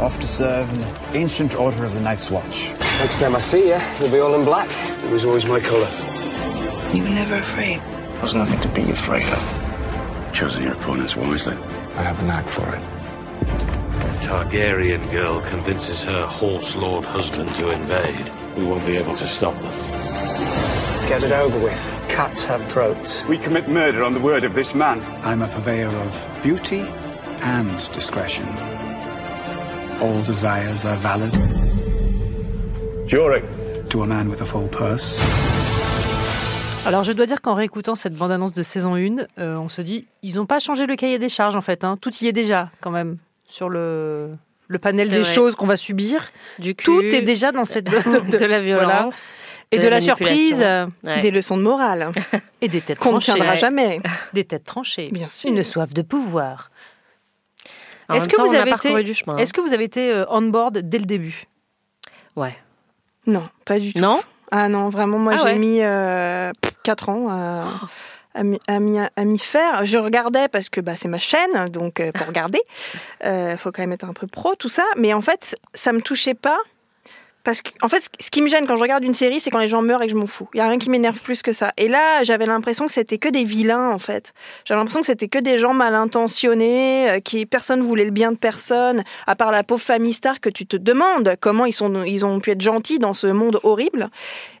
Off 0.00 0.18
to 0.20 0.26
serve 0.26 0.72
in 0.72 0.78
the 0.78 1.18
ancient 1.18 1.56
order 1.56 1.84
of 1.84 1.92
the 1.92 2.00
Night's 2.00 2.30
Watch. 2.30 2.72
Next 3.00 3.18
time 3.18 3.36
I 3.36 3.40
see 3.40 3.68
you, 3.68 3.78
you'll 4.00 4.10
be 4.10 4.20
all 4.20 4.34
in 4.34 4.46
black. 4.46 4.70
It 5.04 5.10
was 5.10 5.26
always 5.26 5.44
my 5.44 5.60
colour. 5.60 5.90
You 6.94 7.02
were 7.02 7.10
never 7.10 7.34
afraid. 7.36 7.82
There's 8.20 8.34
nothing 8.34 8.60
to 8.60 8.68
be 8.68 8.90
afraid 8.90 9.28
of. 9.28 10.32
Choosing 10.32 10.62
your 10.62 10.72
opponents 10.72 11.14
wisely. 11.16 11.58
I 11.96 12.02
have 12.02 12.18
a 12.22 12.24
knack 12.24 12.48
for 12.48 12.66
it. 12.66 12.80
The 13.98 14.26
Targaryen 14.26 15.10
girl 15.12 15.42
convinces 15.42 16.02
her 16.02 16.26
horse 16.26 16.74
lord 16.76 17.04
husband 17.04 17.54
to 17.56 17.68
invade. 17.68 18.32
We 18.58 18.64
won't 18.64 18.84
be 18.86 18.96
able 18.96 19.14
to 19.14 19.26
stop 19.28 19.54
them. 19.62 19.72
Get 21.08 21.22
it 21.22 21.30
over 21.32 21.58
with. 21.60 21.80
Cats 22.08 22.42
have 22.42 22.60
throats. 22.68 23.24
We 23.28 23.38
commit 23.38 23.68
murder 23.68 24.02
on 24.02 24.12
the 24.14 24.20
word 24.20 24.42
of 24.44 24.54
this 24.54 24.74
man. 24.74 25.00
I'm 25.22 25.42
a 25.42 25.46
purveyor 25.48 25.86
of 25.86 26.28
beauty 26.42 26.82
and 27.42 27.68
discretion. 27.92 28.46
All 30.02 30.22
desires 30.24 30.84
are 30.84 30.96
valid 30.96 31.32
Jory. 33.06 33.42
to 33.90 34.02
a 34.02 34.06
man 34.06 34.28
with 34.28 34.42
a 34.42 34.46
full 34.46 34.68
purse. 34.68 35.18
Alors 36.84 37.04
je 37.04 37.12
dois 37.12 37.26
dire 37.26 37.40
qu'en 37.40 37.54
réécoutant 37.54 37.94
cette 37.94 38.14
bande-annonce 38.14 38.52
de 38.54 38.62
saison 38.62 38.94
1, 38.96 39.26
euh, 39.38 39.56
on 39.56 39.68
se 39.68 39.82
dit, 39.82 40.06
ils 40.22 40.36
n'ont 40.36 40.46
pas 40.46 40.58
changé 40.58 40.86
le 40.86 40.96
cahier 40.96 41.18
des 41.18 41.28
charges 41.28 41.56
en 41.56 41.60
fait. 41.60 41.84
hein. 41.84 41.94
Tout 42.00 42.12
y 42.22 42.26
est 42.26 42.32
déjà 42.32 42.70
quand 42.80 42.90
même 42.90 43.18
sur 43.44 43.68
le, 43.68 44.30
le 44.68 44.78
panel 44.78 45.08
des 45.10 45.22
vrai. 45.22 45.34
choses 45.34 45.54
qu'on 45.56 45.66
va 45.66 45.76
subir. 45.76 46.28
Du 46.58 46.74
cul, 46.74 46.84
Tout 46.84 47.02
est 47.02 47.22
déjà 47.22 47.52
dans 47.52 47.64
cette... 47.64 47.84
de, 48.30 48.44
la 48.46 48.60
violence. 48.60 49.34
Voilà. 49.34 49.72
Et 49.72 49.78
de, 49.78 49.88
la 49.88 50.00
surprise. 50.00 50.60
euh, 50.62 50.86
Ouais. 51.04 51.20
Des 51.20 51.30
leçons 51.30 51.56
de 51.56 51.62
morale 51.62 52.10
Et 52.60 52.68
des 52.68 52.80
têtes 52.80 52.98
qu'on 52.98 53.08
ne 53.08 53.12
tranchées. 53.20 53.32
tiendra 53.34 53.54
jamais. 53.54 54.00
Des 54.32 54.44
têtes 54.44 54.64
tranchées. 54.64 55.10
Bien 55.12 55.28
sûr. 55.28 55.50
Une 55.50 55.62
soif 55.62 55.92
de 55.92 56.02
pouvoir. 56.02 56.70
En 58.08 58.14
Est-ce 58.14 58.28
que 58.28 58.36
temps, 58.36 58.46
vous 58.46 58.54
avez 58.54 58.70
été- 58.70 59.02
du 59.04 59.12
chemin. 59.14 59.36
Est-ce 59.36 59.52
que 59.52 59.60
vous 59.60 59.74
avez 59.74 59.84
été 59.84 60.10
euh, 60.10 60.24
on 60.30 60.42
board 60.42 60.78
dès 60.78 60.98
le 60.98 61.04
début? 61.04 61.44
Ouais. 62.36 62.56
Non, 63.26 63.46
pas 63.66 63.78
du 63.78 63.92
tout. 63.92 64.00
Non? 64.00 64.20
Ah 64.50 64.68
non, 64.70 64.88
vraiment, 64.88 65.18
moi 65.18 65.34
Ah 65.34 65.38
j'ai 65.38 65.44
ouais. 65.44 65.58
mis 65.58 65.80
4 66.82 67.08
ans 67.10 67.28
à, 67.28 67.64
m'y- 67.64 67.88
à 68.34 68.42
m'y- 68.80 69.38
faire. 69.38 69.84
Je 69.86 69.98
regardais 69.98 70.48
parce 70.48 70.68
que 70.68 70.80
bah, 70.80 70.96
c'est 70.96 71.08
ma 71.08 71.18
chaîne, 71.18 71.68
donc 71.70 72.00
euh, 72.00 72.12
pour 72.12 72.26
regarder, 72.26 72.60
il 73.24 73.56
faut 73.58 73.72
quand 73.72 73.82
même 73.82 73.92
être 73.92 74.04
un 74.08 74.12
peu 74.12 74.26
pro, 74.26 74.54
tout 74.54 74.68
ça. 74.68 74.84
Mais 74.96 75.12
en 75.12 75.20
fait, 75.20 75.56
ça 75.74 75.92
me 75.92 76.00
touchait 76.00 76.34
pas. 76.34 76.58
Parce 77.44 77.62
que, 77.62 77.70
en 77.80 77.88
fait, 77.88 78.02
ce- 78.20 78.30
qui 78.30 78.42
me 78.42 78.48
gêne 78.48 78.66
quand 78.66 78.76
je 78.76 78.82
regarde 78.82 79.02
une 79.04 79.14
série, 79.14 79.40
c'est 79.40 79.48
quand 79.50 79.60
les 79.60 79.68
gens 79.68 79.80
meurent 79.80 80.02
et 80.02 80.06
que 80.06 80.12
je 80.12 80.18
m'en 80.18 80.26
fous. 80.26 80.48
Il 80.52 80.58
y 80.58 80.60
a 80.60 80.68
rien 80.68 80.76
qui 80.76 80.90
m'énerve 80.90 81.18
plus 81.22 81.40
que 81.40 81.52
ça. 81.52 81.72
Et 81.78 81.88
là, 81.88 82.22
j'avais 82.22 82.44
l'impression 82.44 82.86
que 82.86 82.92
c'était 82.92 83.16
que 83.16 83.28
des 83.28 83.44
vilains, 83.44 83.88
en 83.90 83.96
fait. 83.98 84.34
J'avais 84.66 84.78
l'impression 84.78 85.00
que 85.00 85.06
c'était 85.06 85.28
que 85.28 85.38
des 85.38 85.56
gens 85.56 85.72
mal 85.72 85.94
intentionnés, 85.94 87.08
euh, 87.08 87.20
qui 87.20 87.46
personne 87.46 87.80
voulait 87.80 88.04
le 88.04 88.10
bien 88.10 88.32
de 88.32 88.36
personne, 88.36 89.02
à 89.26 89.34
part 89.34 89.50
la 89.50 89.62
pauvre 89.62 89.80
famille 89.80 90.12
Stark 90.12 90.40
que 90.40 90.50
tu 90.50 90.66
te 90.66 90.76
demandes 90.76 91.36
comment 91.40 91.64
ils 91.64 91.72
sont, 91.72 92.02
ils 92.04 92.26
ont 92.26 92.38
pu 92.40 92.50
être 92.50 92.60
gentils 92.60 92.98
dans 92.98 93.14
ce 93.14 93.28
monde 93.28 93.60
horrible. 93.62 94.10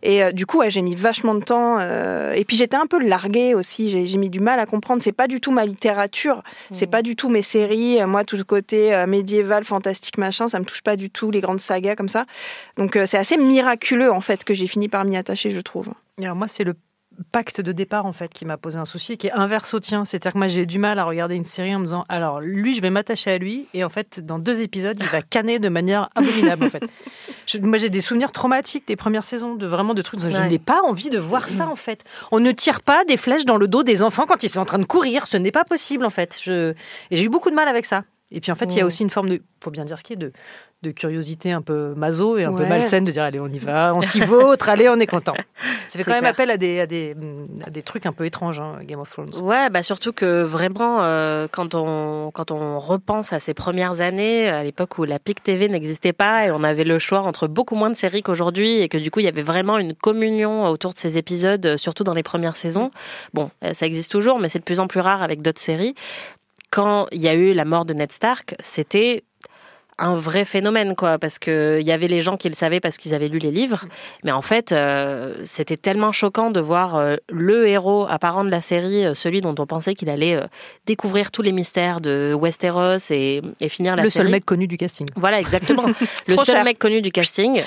Et 0.02 0.22
euh, 0.22 0.32
du 0.32 0.46
coup, 0.46 0.58
ouais, 0.58 0.70
j'ai 0.70 0.82
mis 0.82 0.94
vachement 0.94 1.34
de 1.34 1.42
temps. 1.44 1.78
euh, 1.80 2.32
et 2.32 2.44
puis 2.44 2.56
j'étais 2.56 2.76
un 2.76 2.86
peu 2.86 2.98
larguée 2.98 3.54
aussi. 3.54 4.06
J'ai 4.06 4.18
mis 4.18 4.30
du 4.30 4.40
mal 4.40 4.58
à 4.60 4.66
comprendre. 4.66 5.02
C'est 5.02 5.12
pas 5.12 5.28
du 5.28 5.40
tout 5.40 5.52
ma 5.52 5.64
littérature. 5.64 6.42
C'est 6.70 6.86
pas 6.86 7.02
du 7.02 7.16
tout 7.16 7.28
mes 7.28 7.42
séries. 7.42 8.00
Euh, 8.00 8.06
Moi, 8.06 8.24
tout 8.24 8.36
le 8.36 8.44
côté 8.44 8.94
euh, 8.94 9.06
médiéval, 9.06 9.64
fantastique, 9.64 10.18
machin, 10.18 10.48
ça 10.48 10.58
me 10.58 10.64
touche 10.64 10.82
pas 10.82 10.96
du 10.96 11.10
tout. 11.10 11.30
Les 11.30 11.40
grandes 11.40 11.60
sagas 11.60 11.96
comme 11.96 12.08
ça. 12.08 12.26
Donc 12.76 12.98
c'est 13.06 13.18
assez 13.18 13.36
miraculeux 13.36 14.12
en 14.12 14.20
fait 14.20 14.44
que 14.44 14.54
j'ai 14.54 14.66
fini 14.66 14.88
par 14.88 15.04
m'y 15.04 15.16
attacher, 15.16 15.50
je 15.50 15.60
trouve. 15.60 15.88
Alors 16.20 16.36
moi, 16.36 16.48
c'est 16.48 16.64
le 16.64 16.74
pacte 17.32 17.60
de 17.60 17.72
départ 17.72 18.06
en 18.06 18.12
fait 18.12 18.32
qui 18.32 18.44
m'a 18.44 18.56
posé 18.56 18.78
un 18.78 18.84
souci 18.84 19.18
qui 19.18 19.26
est 19.26 19.32
inverse 19.32 19.74
au 19.74 19.80
tien. 19.80 20.04
C'est-à-dire 20.04 20.32
que 20.32 20.38
moi 20.38 20.46
j'ai 20.48 20.66
du 20.66 20.78
mal 20.78 20.98
à 20.98 21.04
regarder 21.04 21.34
une 21.34 21.44
série 21.44 21.74
en 21.74 21.78
me 21.80 21.84
disant 21.84 22.04
alors 22.08 22.40
lui 22.40 22.74
je 22.74 22.80
vais 22.80 22.90
m'attacher 22.90 23.30
à 23.32 23.38
lui 23.38 23.66
et 23.74 23.84
en 23.84 23.88
fait 23.88 24.24
dans 24.24 24.38
deux 24.38 24.60
épisodes 24.62 24.96
il 24.98 25.06
va 25.06 25.22
canner 25.28 25.58
de 25.58 25.68
manière 25.68 26.10
abominable 26.14 26.64
en 26.64 26.70
fait. 26.70 26.82
Je- 27.46 27.58
moi 27.58 27.78
j'ai 27.78 27.88
des 27.90 28.00
souvenirs 28.00 28.32
traumatiques 28.32 28.86
des 28.86 28.96
premières 28.96 29.24
saisons 29.24 29.54
de 29.56 29.66
vraiment 29.66 29.94
de 29.94 30.02
trucs. 30.02 30.20
Je 30.20 30.26
n'ai 30.48 30.58
pas 30.58 30.80
envie 30.86 31.10
de 31.10 31.18
voir 31.18 31.48
ça 31.48 31.66
en 31.68 31.76
fait. 31.76 32.04
On 32.32 32.40
ne 32.40 32.52
tire 32.52 32.82
pas 32.82 33.04
des 33.04 33.16
flèches 33.16 33.44
dans 33.44 33.56
le 33.56 33.68
dos 33.68 33.82
des 33.82 34.02
enfants 34.02 34.26
quand 34.26 34.42
ils 34.42 34.48
sont 34.48 34.60
en 34.60 34.64
train 34.64 34.78
de 34.78 34.84
courir. 34.84 35.26
Ce 35.26 35.36
n'est 35.36 35.50
pas 35.52 35.64
possible 35.64 36.04
en 36.04 36.10
fait. 36.10 36.38
Je... 36.42 36.70
Et 37.10 37.16
j'ai 37.16 37.24
eu 37.24 37.28
beaucoup 37.28 37.50
de 37.50 37.54
mal 37.54 37.68
avec 37.68 37.84
ça. 37.86 38.04
Et 38.30 38.40
puis 38.40 38.52
en 38.52 38.54
fait 38.54 38.66
il 38.74 38.76
y 38.76 38.80
a 38.80 38.84
Mm. 38.84 38.86
aussi 38.86 39.02
une 39.02 39.10
forme 39.10 39.28
de 39.30 39.40
faut 39.62 39.70
bien 39.70 39.84
dire 39.84 39.98
ce 39.98 40.04
qui 40.04 40.12
est 40.12 40.16
de 40.16 40.32
de 40.84 40.92
curiosité 40.92 41.50
un 41.50 41.60
peu 41.62 41.92
maso 41.96 42.38
et 42.38 42.44
un 42.44 42.52
peu 42.52 42.64
malsaine 42.64 43.02
de 43.02 43.10
dire 43.10 43.24
allez 43.24 43.40
on 43.40 43.48
y 43.48 43.58
va, 43.58 43.92
on 43.96 44.00
s'y 44.00 44.20
vautre, 44.20 44.68
allez 44.68 44.88
on 44.88 45.00
est 45.00 45.06
content. 45.08 45.34
Ça 45.88 45.98
fait 45.98 46.04
quand 46.04 46.12
même 46.12 46.24
appel 46.26 46.50
à 46.50 46.56
des, 46.56 46.78
à 46.80 46.86
des, 46.86 47.16
à 47.66 47.70
des 47.70 47.82
trucs 47.82 48.04
un 48.06 48.12
peu 48.12 48.26
étranges, 48.26 48.60
hein, 48.60 48.78
Game 48.82 49.00
of 49.00 49.10
Thrones. 49.10 49.30
Ouais, 49.42 49.70
bah 49.70 49.82
surtout 49.82 50.12
que 50.12 50.42
vraiment, 50.42 50.98
euh, 51.02 51.48
quand 51.50 51.74
on 51.74 52.30
quand 52.32 52.52
on 52.52 52.78
repense 52.78 53.32
à 53.32 53.40
ces 53.40 53.54
premières 53.54 54.02
années, 54.02 54.48
à 54.48 54.62
l'époque 54.62 54.98
où 54.98 55.04
la 55.04 55.18
PIC 55.18 55.42
TV 55.42 55.68
n'existait 55.68 56.12
pas 56.12 56.46
et 56.46 56.52
on 56.52 56.62
avait 56.62 56.84
le 56.84 57.00
choix 57.00 57.22
entre 57.22 57.48
beaucoup 57.48 57.74
moins 57.74 57.90
de 57.90 57.96
séries 57.96 58.22
qu'aujourd'hui 58.22 58.80
et 58.80 58.88
que 58.88 58.98
du 58.98 59.10
coup 59.10 59.18
il 59.18 59.24
y 59.24 59.28
avait 59.28 59.42
vraiment 59.42 59.78
une 59.78 59.94
communion 59.94 60.66
autour 60.68 60.92
de 60.92 60.98
ces 60.98 61.18
épisodes, 61.18 61.64
euh, 61.66 61.76
surtout 61.76 62.04
dans 62.04 62.14
les 62.14 62.22
premières 62.22 62.54
saisons. 62.56 62.92
Bon, 63.34 63.50
euh, 63.64 63.72
ça 63.72 63.84
existe 63.86 64.12
toujours, 64.12 64.38
mais 64.38 64.48
c'est 64.48 64.60
de 64.60 64.64
plus 64.64 64.78
en 64.78 64.86
plus 64.86 65.00
rare 65.00 65.24
avec 65.24 65.42
d'autres 65.42 65.60
séries. 65.60 65.94
Quand 66.70 67.06
il 67.12 67.20
y 67.20 67.28
a 67.28 67.34
eu 67.34 67.54
la 67.54 67.64
mort 67.64 67.84
de 67.84 67.94
Ned 67.94 68.12
Stark, 68.12 68.54
c'était 68.60 69.24
un 70.00 70.14
vrai 70.14 70.44
phénomène 70.44 70.94
quoi 70.94 71.18
parce 71.18 71.40
que 71.40 71.78
il 71.80 71.86
y 71.86 71.90
avait 71.90 72.06
les 72.06 72.20
gens 72.20 72.36
qui 72.36 72.48
le 72.48 72.54
savaient 72.54 72.78
parce 72.78 72.98
qu'ils 72.98 73.16
avaient 73.16 73.26
lu 73.26 73.38
les 73.38 73.50
livres 73.50 73.84
mais 74.22 74.30
en 74.30 74.42
fait 74.42 74.70
euh, 74.70 75.34
c'était 75.44 75.76
tellement 75.76 76.12
choquant 76.12 76.52
de 76.52 76.60
voir 76.60 76.94
euh, 76.94 77.16
le 77.28 77.66
héros 77.66 78.06
apparent 78.08 78.44
de 78.44 78.48
la 78.50 78.60
série 78.60 79.04
euh, 79.04 79.14
celui 79.14 79.40
dont 79.40 79.56
on 79.58 79.66
pensait 79.66 79.94
qu'il 79.94 80.08
allait 80.08 80.40
découvrir 80.86 81.32
tous 81.32 81.42
les 81.42 81.50
mystères 81.50 82.00
de 82.00 82.32
Westeros 82.32 83.10
et, 83.10 83.42
et 83.60 83.68
finir 83.68 83.96
la 83.96 84.04
Le 84.04 84.08
série 84.08 84.26
seul 84.26 84.30
mec 84.30 84.44
connu 84.44 84.68
du 84.68 84.76
casting. 84.76 85.08
voilà, 85.16 85.40
exactement. 85.40 85.86
le 86.28 86.34
Trop 86.36 86.44
seul 86.44 86.54
cher. 86.54 86.64
mec 86.64 86.78
connu 86.78 87.02
du 87.02 87.10
casting. 87.10 87.60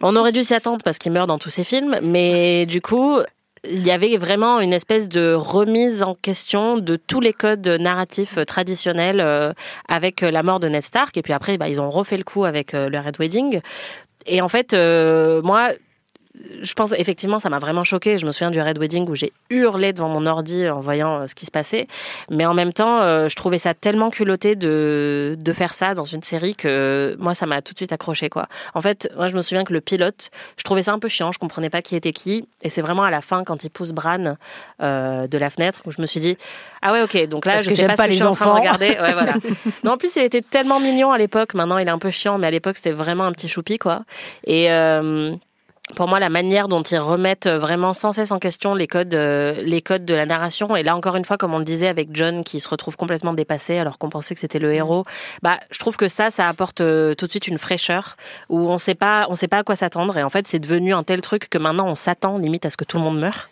On 0.00 0.16
aurait 0.16 0.32
dû 0.32 0.42
s'y 0.44 0.54
attendre 0.54 0.82
parce 0.82 0.96
qu'il 0.96 1.12
meurt 1.12 1.28
dans 1.28 1.38
tous 1.38 1.50
ses 1.50 1.64
films, 1.64 1.98
mais 2.02 2.64
du 2.64 2.80
coup, 2.80 3.18
il 3.68 3.86
y 3.86 3.90
avait 3.90 4.16
vraiment 4.16 4.60
une 4.60 4.72
espèce 4.72 5.08
de 5.08 5.34
remise 5.34 6.02
en 6.02 6.14
question 6.14 6.78
de 6.78 6.96
tous 6.96 7.20
les 7.20 7.32
codes 7.32 7.66
narratifs 7.68 8.38
traditionnels 8.46 9.20
euh, 9.20 9.52
avec 9.88 10.22
la 10.22 10.42
mort 10.42 10.60
de 10.60 10.68
Ned 10.68 10.82
Stark. 10.82 11.16
Et 11.16 11.22
puis 11.22 11.32
après, 11.32 11.58
bah, 11.58 11.68
ils 11.68 11.80
ont 11.80 11.90
refait 11.90 12.16
le 12.16 12.24
coup 12.24 12.44
avec 12.44 12.74
euh, 12.74 12.88
le 12.88 12.98
Red 12.98 13.18
Wedding. 13.18 13.60
Et 14.26 14.40
en 14.40 14.48
fait, 14.48 14.72
euh, 14.72 15.42
moi, 15.42 15.70
je 16.62 16.72
pense 16.74 16.92
effectivement 16.92 17.38
ça 17.38 17.48
m'a 17.48 17.58
vraiment 17.58 17.84
choqué. 17.84 18.18
Je 18.18 18.26
me 18.26 18.32
souviens 18.32 18.50
du 18.50 18.60
Red 18.60 18.78
Wedding 18.78 19.08
où 19.08 19.14
j'ai 19.14 19.32
hurlé 19.50 19.92
devant 19.92 20.08
mon 20.08 20.26
ordi 20.26 20.68
en 20.68 20.80
voyant 20.80 21.20
euh, 21.20 21.26
ce 21.26 21.34
qui 21.34 21.46
se 21.46 21.50
passait. 21.50 21.86
Mais 22.30 22.46
en 22.46 22.54
même 22.54 22.72
temps, 22.72 23.00
euh, 23.00 23.28
je 23.28 23.36
trouvais 23.36 23.58
ça 23.58 23.74
tellement 23.74 24.10
culotté 24.10 24.56
de, 24.56 25.36
de 25.38 25.52
faire 25.52 25.74
ça 25.74 25.94
dans 25.94 26.04
une 26.04 26.22
série 26.22 26.54
que 26.54 27.16
moi 27.18 27.34
ça 27.34 27.46
m'a 27.46 27.62
tout 27.62 27.72
de 27.72 27.78
suite 27.78 27.92
accroché 27.92 28.28
quoi. 28.28 28.46
En 28.74 28.82
fait, 28.82 29.10
moi 29.16 29.28
je 29.28 29.36
me 29.36 29.42
souviens 29.42 29.64
que 29.64 29.72
le 29.72 29.80
pilote, 29.80 30.30
je 30.56 30.64
trouvais 30.64 30.82
ça 30.82 30.92
un 30.92 30.98
peu 30.98 31.08
chiant. 31.08 31.32
Je 31.32 31.38
comprenais 31.38 31.70
pas 31.70 31.82
qui 31.82 31.96
était 31.96 32.12
qui. 32.12 32.46
Et 32.62 32.70
c'est 32.70 32.82
vraiment 32.82 33.02
à 33.04 33.10
la 33.10 33.20
fin 33.20 33.44
quand 33.44 33.64
il 33.64 33.70
pousse 33.70 33.92
Bran 33.92 34.36
euh, 34.82 35.26
de 35.26 35.38
la 35.38 35.50
fenêtre 35.50 35.80
où 35.86 35.90
je 35.90 36.00
me 36.00 36.06
suis 36.06 36.20
dit 36.20 36.36
ah 36.82 36.92
ouais 36.92 37.02
ok 37.02 37.28
donc 37.28 37.46
là 37.46 37.54
Parce 37.54 37.64
je 37.64 37.70
que 37.70 37.76
sais 37.76 37.86
pas, 37.86 37.94
pas 37.94 38.02
ce 38.02 38.02
que 38.02 38.06
les 38.08 38.12
je 38.12 38.16
suis 38.18 38.26
en 38.26 38.34
train 38.34 38.54
de 38.54 38.60
regarder. 38.60 38.88
Ouais, 38.88 39.12
voilà. 39.12 39.34
non 39.84 39.92
en 39.92 39.96
plus 39.96 40.14
il 40.16 40.22
était 40.22 40.42
tellement 40.42 40.80
mignon 40.80 41.12
à 41.12 41.18
l'époque. 41.18 41.54
Maintenant 41.54 41.78
il 41.78 41.86
est 41.86 41.90
un 41.90 41.98
peu 41.98 42.10
chiant, 42.10 42.38
mais 42.38 42.46
à 42.46 42.50
l'époque 42.50 42.76
c'était 42.76 42.92
vraiment 42.92 43.24
un 43.24 43.32
petit 43.32 43.48
choupi 43.48 43.78
quoi. 43.78 44.02
Et 44.44 44.70
euh, 44.70 45.34
pour 45.94 46.08
moi, 46.08 46.18
la 46.18 46.28
manière 46.28 46.68
dont 46.68 46.82
ils 46.82 46.98
remettent 46.98 47.46
vraiment 47.46 47.92
sans 47.92 48.12
cesse 48.12 48.30
en 48.30 48.38
question 48.38 48.74
les 48.74 48.86
codes, 48.86 49.14
euh, 49.14 49.62
les 49.62 49.82
codes 49.82 50.04
de 50.04 50.14
la 50.14 50.26
narration, 50.26 50.76
et 50.76 50.82
là 50.82 50.96
encore 50.96 51.16
une 51.16 51.24
fois, 51.24 51.36
comme 51.36 51.54
on 51.54 51.58
le 51.58 51.64
disait 51.64 51.88
avec 51.88 52.08
John 52.12 52.42
qui 52.42 52.60
se 52.60 52.68
retrouve 52.68 52.96
complètement 52.96 53.32
dépassé 53.32 53.78
alors 53.78 53.98
qu'on 53.98 54.08
pensait 54.08 54.34
que 54.34 54.40
c'était 54.40 54.58
le 54.58 54.72
héros, 54.72 55.04
bah, 55.42 55.58
je 55.70 55.78
trouve 55.78 55.96
que 55.96 56.08
ça, 56.08 56.30
ça 56.30 56.48
apporte 56.48 56.80
euh, 56.80 57.14
tout 57.14 57.26
de 57.26 57.30
suite 57.30 57.48
une 57.48 57.58
fraîcheur 57.58 58.16
où 58.48 58.70
on 58.70 58.78
sait 58.78 58.94
pas, 58.94 59.26
on 59.28 59.34
sait 59.34 59.48
pas 59.48 59.58
à 59.58 59.62
quoi 59.62 59.76
s'attendre, 59.76 60.16
et 60.16 60.22
en 60.22 60.30
fait, 60.30 60.46
c'est 60.46 60.58
devenu 60.58 60.94
un 60.94 61.02
tel 61.02 61.20
truc 61.20 61.48
que 61.48 61.58
maintenant 61.58 61.88
on 61.88 61.94
s'attend 61.94 62.38
limite 62.38 62.66
à 62.66 62.70
ce 62.70 62.76
que 62.76 62.84
tout 62.84 62.96
le 62.96 63.04
monde 63.04 63.18
meure, 63.18 63.48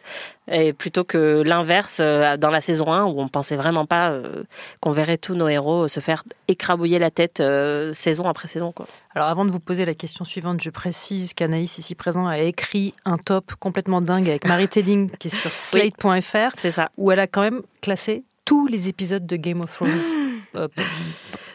et 0.50 0.72
plutôt 0.72 1.04
que 1.04 1.42
l'inverse 1.44 1.98
euh, 2.00 2.36
dans 2.36 2.50
la 2.50 2.60
saison 2.60 2.92
1 2.92 3.04
où 3.04 3.20
on 3.20 3.28
pensait 3.28 3.56
vraiment 3.56 3.86
pas 3.86 4.10
euh, 4.10 4.44
qu'on 4.80 4.90
verrait 4.90 5.18
tous 5.18 5.34
nos 5.34 5.48
héros 5.48 5.88
se 5.88 6.00
faire 6.00 6.24
écrabouiller 6.48 6.98
la 6.98 7.10
tête 7.10 7.40
euh, 7.40 7.92
saison 7.92 8.28
après 8.28 8.48
saison, 8.48 8.72
quoi. 8.72 8.86
Alors 9.14 9.28
avant 9.28 9.44
de 9.44 9.50
vous 9.50 9.60
poser 9.60 9.84
la 9.84 9.94
question 9.94 10.24
suivante, 10.24 10.62
je 10.62 10.70
précise 10.70 11.34
qu'Anaïs 11.34 11.78
ici 11.78 11.94
présent 11.94 12.26
a 12.26 12.38
écrit 12.38 12.92
un 13.04 13.18
top 13.18 13.54
complètement 13.58 14.00
dingue 14.00 14.28
avec 14.28 14.46
Marie 14.46 14.68
Telling 14.68 15.10
qui 15.18 15.28
est 15.28 15.34
sur 15.34 15.54
slate.fr. 15.54 16.52
C'est 16.54 16.70
ça. 16.70 16.90
Où 16.96 17.10
elle 17.10 17.20
a 17.20 17.26
quand 17.26 17.42
même 17.42 17.62
classé 17.80 18.24
tous 18.48 18.66
les 18.66 18.88
épisodes 18.88 19.26
de 19.26 19.36
Game 19.36 19.60
of 19.60 19.74
Thrones. 19.74 19.90
euh, 20.54 20.68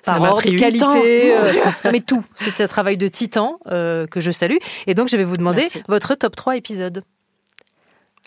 Ça 0.04 0.12
par 0.12 0.22
m'a 0.22 0.30
ordre, 0.30 0.42
pris 0.42 0.56
qualité, 0.56 1.36
euh, 1.36 1.52
mais 1.92 2.02
tout. 2.02 2.24
C'était 2.36 2.66
un 2.66 2.68
travail 2.68 2.98
de 2.98 3.08
titan 3.08 3.58
euh, 3.66 4.06
que 4.06 4.20
je 4.20 4.30
salue. 4.30 4.58
Et 4.86 4.94
donc 4.94 5.08
je 5.08 5.18
vais 5.18 5.24
vous 5.24 5.38
demander 5.38 5.62
Merci. 5.62 5.82
votre 5.88 6.14
top 6.14 6.36
3 6.36 6.56
épisodes. 6.58 7.04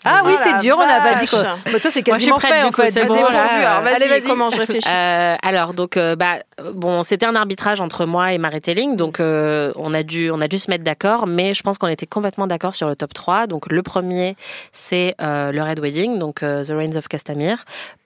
Ah 0.05 0.21
oui, 0.25 0.33
Oh 0.35 0.39
c'est 0.43 0.57
dur, 0.59 0.77
on 0.79 0.85
n'a 0.85 1.01
pas 1.01 1.15
dit 1.15 1.25
quoi. 1.27 1.43
Bah, 1.65 1.79
toi, 1.79 1.89
c'est 1.91 2.07
Moi, 2.07 2.17
je 2.17 2.23
suis 2.23 2.31
quasiment 2.31 2.35
prête, 2.37 2.53
fait, 2.53 2.59
du 2.61 2.65
en 2.67 2.71
coup, 2.71 2.81
fait. 2.83 3.05
bon. 3.07 3.13
Alors, 3.15 3.81
vas-y, 3.81 3.95
Allez, 3.95 4.07
vas-y. 4.07 4.21
comment 4.21 4.49
je 4.49 4.57
réfléchis 4.59 4.87
Euh, 4.93 5.35
alors 5.41 5.73
donc 5.73 5.97
euh, 5.97 6.15
bah 6.15 6.35
bon 6.73 7.03
c'était 7.03 7.25
un 7.25 7.35
arbitrage 7.35 7.81
entre 7.81 8.05
moi 8.05 8.31
et 8.33 8.37
Marie 8.37 8.59
Telling 8.61 8.95
donc 8.95 9.19
euh, 9.19 9.71
on 9.75 9.93
a 9.93 10.03
dû 10.03 10.29
on 10.31 10.39
a 10.41 10.47
dû 10.47 10.59
se 10.59 10.69
mettre 10.71 10.83
d'accord 10.83 11.27
mais 11.27 11.53
je 11.53 11.61
pense 11.61 11.77
qu'on 11.77 11.87
était 11.87 12.05
complètement 12.05 12.47
d'accord 12.47 12.75
sur 12.75 12.87
le 12.87 12.95
top 12.95 13.13
3 13.13 13.47
donc 13.47 13.71
le 13.71 13.81
premier 13.83 14.35
c'est 14.71 15.15
euh, 15.21 15.51
le 15.51 15.61
Red 15.63 15.79
Wedding 15.79 16.19
donc 16.19 16.41
euh, 16.43 16.63
The 16.63 16.69
Reigns 16.69 16.95
of 16.95 17.07
Castamere 17.07 17.57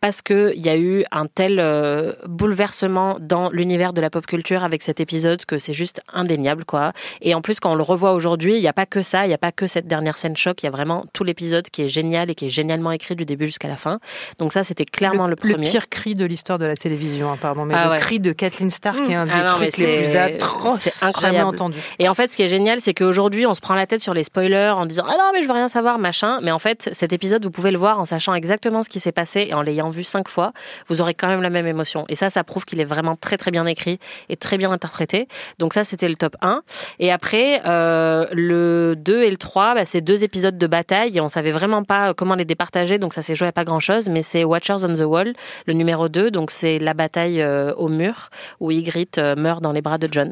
parce 0.01 0.21
que 0.21 0.54
il 0.56 0.65
y 0.65 0.69
a 0.69 0.77
eu 0.77 1.04
un 1.12 1.27
tel 1.27 1.60
euh, 1.60 2.13
bouleversement 2.25 3.17
dans 3.19 3.49
l'univers 3.49 3.93
de 3.93 4.01
la 4.01 4.10
pop 4.10 4.25
culture 4.25 4.63
avec 4.63 4.82
cet 4.82 4.99
épisode 4.99 5.45
que 5.45 5.60
c'est 5.60 5.73
juste 5.73 6.01
indéniable 6.13 6.65
quoi 6.65 6.91
et 7.21 7.34
en 7.36 7.41
plus 7.41 7.60
quand 7.60 7.71
on 7.71 7.75
le 7.75 7.84
revoit 7.84 8.13
aujourd'hui 8.13 8.56
il 8.56 8.62
n'y 8.62 8.67
a 8.67 8.73
pas 8.73 8.86
que 8.86 9.01
ça 9.01 9.25
il 9.25 9.30
n'y 9.30 9.34
a 9.34 9.38
pas 9.39 9.51
que 9.51 9.67
cette 9.67 9.88
dernière 9.88 10.17
scène 10.17 10.36
choc 10.38 10.62
il 10.63 10.65
y 10.65 10.69
a 10.69 10.71
vraiment 10.71 11.06
tout 11.13 11.23
l'épisode 11.23 11.69
qui 11.69 11.80
est 11.81 11.87
génial 11.87 12.29
et 12.29 12.35
qui 12.35 12.47
est 12.47 12.49
génialement 12.49 12.91
écrit 12.91 13.15
du 13.15 13.25
début 13.25 13.47
jusqu'à 13.47 13.67
la 13.67 13.77
fin 13.77 13.99
donc 14.39 14.53
ça 14.53 14.63
c'était 14.63 14.85
clairement 14.85 15.27
le, 15.27 15.35
premier 15.35 15.69
pire 15.69 15.89
cri 15.89 16.13
de 16.13 16.25
l'histoire 16.25 16.59
de 16.59 16.65
la 16.65 16.75
télévision, 16.75 17.31
hein, 17.31 17.37
pardon, 17.39 17.65
mais 17.65 17.73
Ah 17.75 17.85
le 17.85 17.91
ouais. 17.91 17.99
cri 17.99 18.19
de 18.19 18.31
Kathleen 18.31 18.69
Stark 18.69 18.97
est 19.09 19.15
un 19.15 19.25
des 19.25 19.31
Ah 19.33 19.43
non, 19.43 19.55
trucs 19.55 19.77
les 19.77 19.97
plus 19.97 20.15
atroces 20.15 20.79
c'est 20.79 21.03
incroyable. 21.03 21.55
Et 21.99 22.09
en 22.09 22.13
fait, 22.13 22.29
ce 22.29 22.35
qui 22.35 22.43
est 22.43 22.49
génial, 22.49 22.81
c'est 22.81 22.93
qu'aujourd'hui, 22.93 23.45
on 23.45 23.53
se 23.53 23.61
prend 23.61 23.75
la 23.75 23.87
tête 23.87 24.01
sur 24.01 24.13
les 24.13 24.23
spoilers 24.23 24.73
en 24.75 24.85
disant 24.85 25.05
ah 25.07 25.13
non 25.17 25.31
mais 25.33 25.41
je 25.41 25.47
veux 25.47 25.53
rien 25.53 25.67
savoir 25.67 25.99
machin. 25.99 26.39
Mais 26.41 26.51
en 26.51 26.59
fait, 26.59 26.89
cet 26.91 27.13
épisode, 27.13 27.43
vous 27.43 27.51
pouvez 27.51 27.71
le 27.71 27.77
voir 27.77 27.99
en 27.99 28.05
sachant 28.05 28.33
exactement 28.33 28.83
ce 28.83 28.89
qui 28.89 28.99
s'est 28.99 29.11
passé 29.11 29.47
et 29.49 29.53
en 29.53 29.61
l'ayant 29.61 29.89
vu 29.89 30.03
cinq 30.03 30.27
fois, 30.27 30.51
vous 30.87 31.01
aurez 31.01 31.13
quand 31.13 31.27
même 31.27 31.41
la 31.41 31.49
même 31.49 31.67
émotion. 31.67 32.05
Et 32.09 32.15
ça, 32.15 32.29
ça 32.29 32.43
prouve 32.43 32.65
qu'il 32.65 32.79
est 32.79 32.85
vraiment 32.85 33.15
très 33.15 33.37
très 33.37 33.51
bien 33.51 33.65
écrit 33.65 33.99
et 34.29 34.35
très 34.35 34.57
bien 34.57 34.71
interprété. 34.71 35.27
Donc 35.59 35.73
ça, 35.73 35.83
c'était 35.83 36.09
le 36.09 36.15
top 36.15 36.35
1. 36.41 36.61
Et 36.99 37.11
après, 37.11 37.61
euh, 37.65 38.25
le 38.33 38.95
2 38.97 39.23
et 39.23 39.31
le 39.31 39.37
3, 39.37 39.75
bah, 39.75 39.85
c'est 39.85 40.01
deux 40.01 40.23
épisodes 40.23 40.57
de 40.57 40.67
bataille 40.67 41.17
et 41.17 41.21
on 41.21 41.27
savait 41.27 41.51
vraiment 41.51 41.70
pas 41.84 42.13
comment 42.13 42.36
les 42.36 42.45
départager. 42.45 42.97
Donc 42.97 43.13
ça 43.13 43.21
s'est 43.21 43.36
joué 43.36 43.47
à 43.47 43.51
pas 43.51 43.63
grand 43.63 43.79
chose. 43.79 44.10
Mais 44.10 44.21
c'est 44.21 44.43
Watchers 44.43 44.84
on 44.84 44.93
the 44.93 45.01
Wall, 45.01 45.34
le 45.65 45.73
numéro 45.73 46.10
2. 46.10 46.31
Donc 46.31 46.51
c'est 46.51 46.79
la 46.79 46.93
bataille 46.93 47.41
euh, 47.41 47.73
au 47.75 47.88
mur 47.88 48.29
où 48.60 48.71
Ygritte 48.71 49.17
euh, 49.17 49.36
meurt 49.36 49.62
dans 49.62 49.71
les 49.71 49.81
bras 49.81 49.97
de 49.97 50.07
John. 50.12 50.31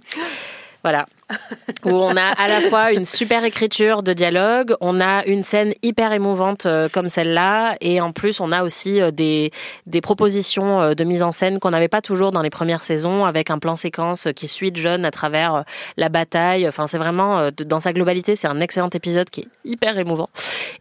Voilà. 0.84 1.06
Où 1.86 1.92
on 1.92 2.18
a 2.18 2.24
à 2.24 2.48
la 2.48 2.62
fois 2.62 2.92
une 2.92 3.06
super 3.06 3.44
écriture 3.44 4.04
de 4.04 4.14
dialogue, 4.14 4.76
on 4.82 5.00
a 5.00 5.24
une 5.26 5.44
scène 5.44 5.74
hyper 5.82 6.12
émouvante 6.12 6.66
euh, 6.66 6.90
comme 6.92 7.08
celle-là, 7.08 7.76
et 7.82 8.02
en 8.02 8.12
plus 8.12 8.40
on 8.40 8.52
a 8.52 8.64
aussi 8.64 9.00
euh, 9.00 9.12
des, 9.12 9.52
des 9.86 10.02
propositions 10.02 10.82
euh, 10.82 10.94
de 10.94 11.04
mise 11.04 11.24
en 11.24 11.32
scène 11.32 11.60
qu'on 11.60 11.70
n'avait 11.70 11.88
pas 11.88 12.02
toujours 12.02 12.32
dans 12.32 12.42
les 12.42 12.50
premières 12.50 12.84
saisons, 12.84 13.26
avec 13.26 13.50
un 13.50 13.60
plan 13.60 13.76
séquence 13.76 14.28
qui 14.36 14.48
suit 14.48 14.72
John 14.74 15.06
à 15.06 15.12
travers 15.12 15.64
la 15.98 16.10
bataille. 16.10 16.68
Enfin, 16.68 16.88
c'est 16.88 16.98
vraiment, 16.98 17.50
dans 17.52 17.80
sa 17.80 17.94
globalité, 17.94 18.36
c'est 18.36 18.48
un 18.48 18.60
excellent 18.60 18.90
épisode 18.90 19.30
qui 19.30 19.42
est 19.42 19.48
hyper 19.64 19.98
émouvant. 19.98 20.30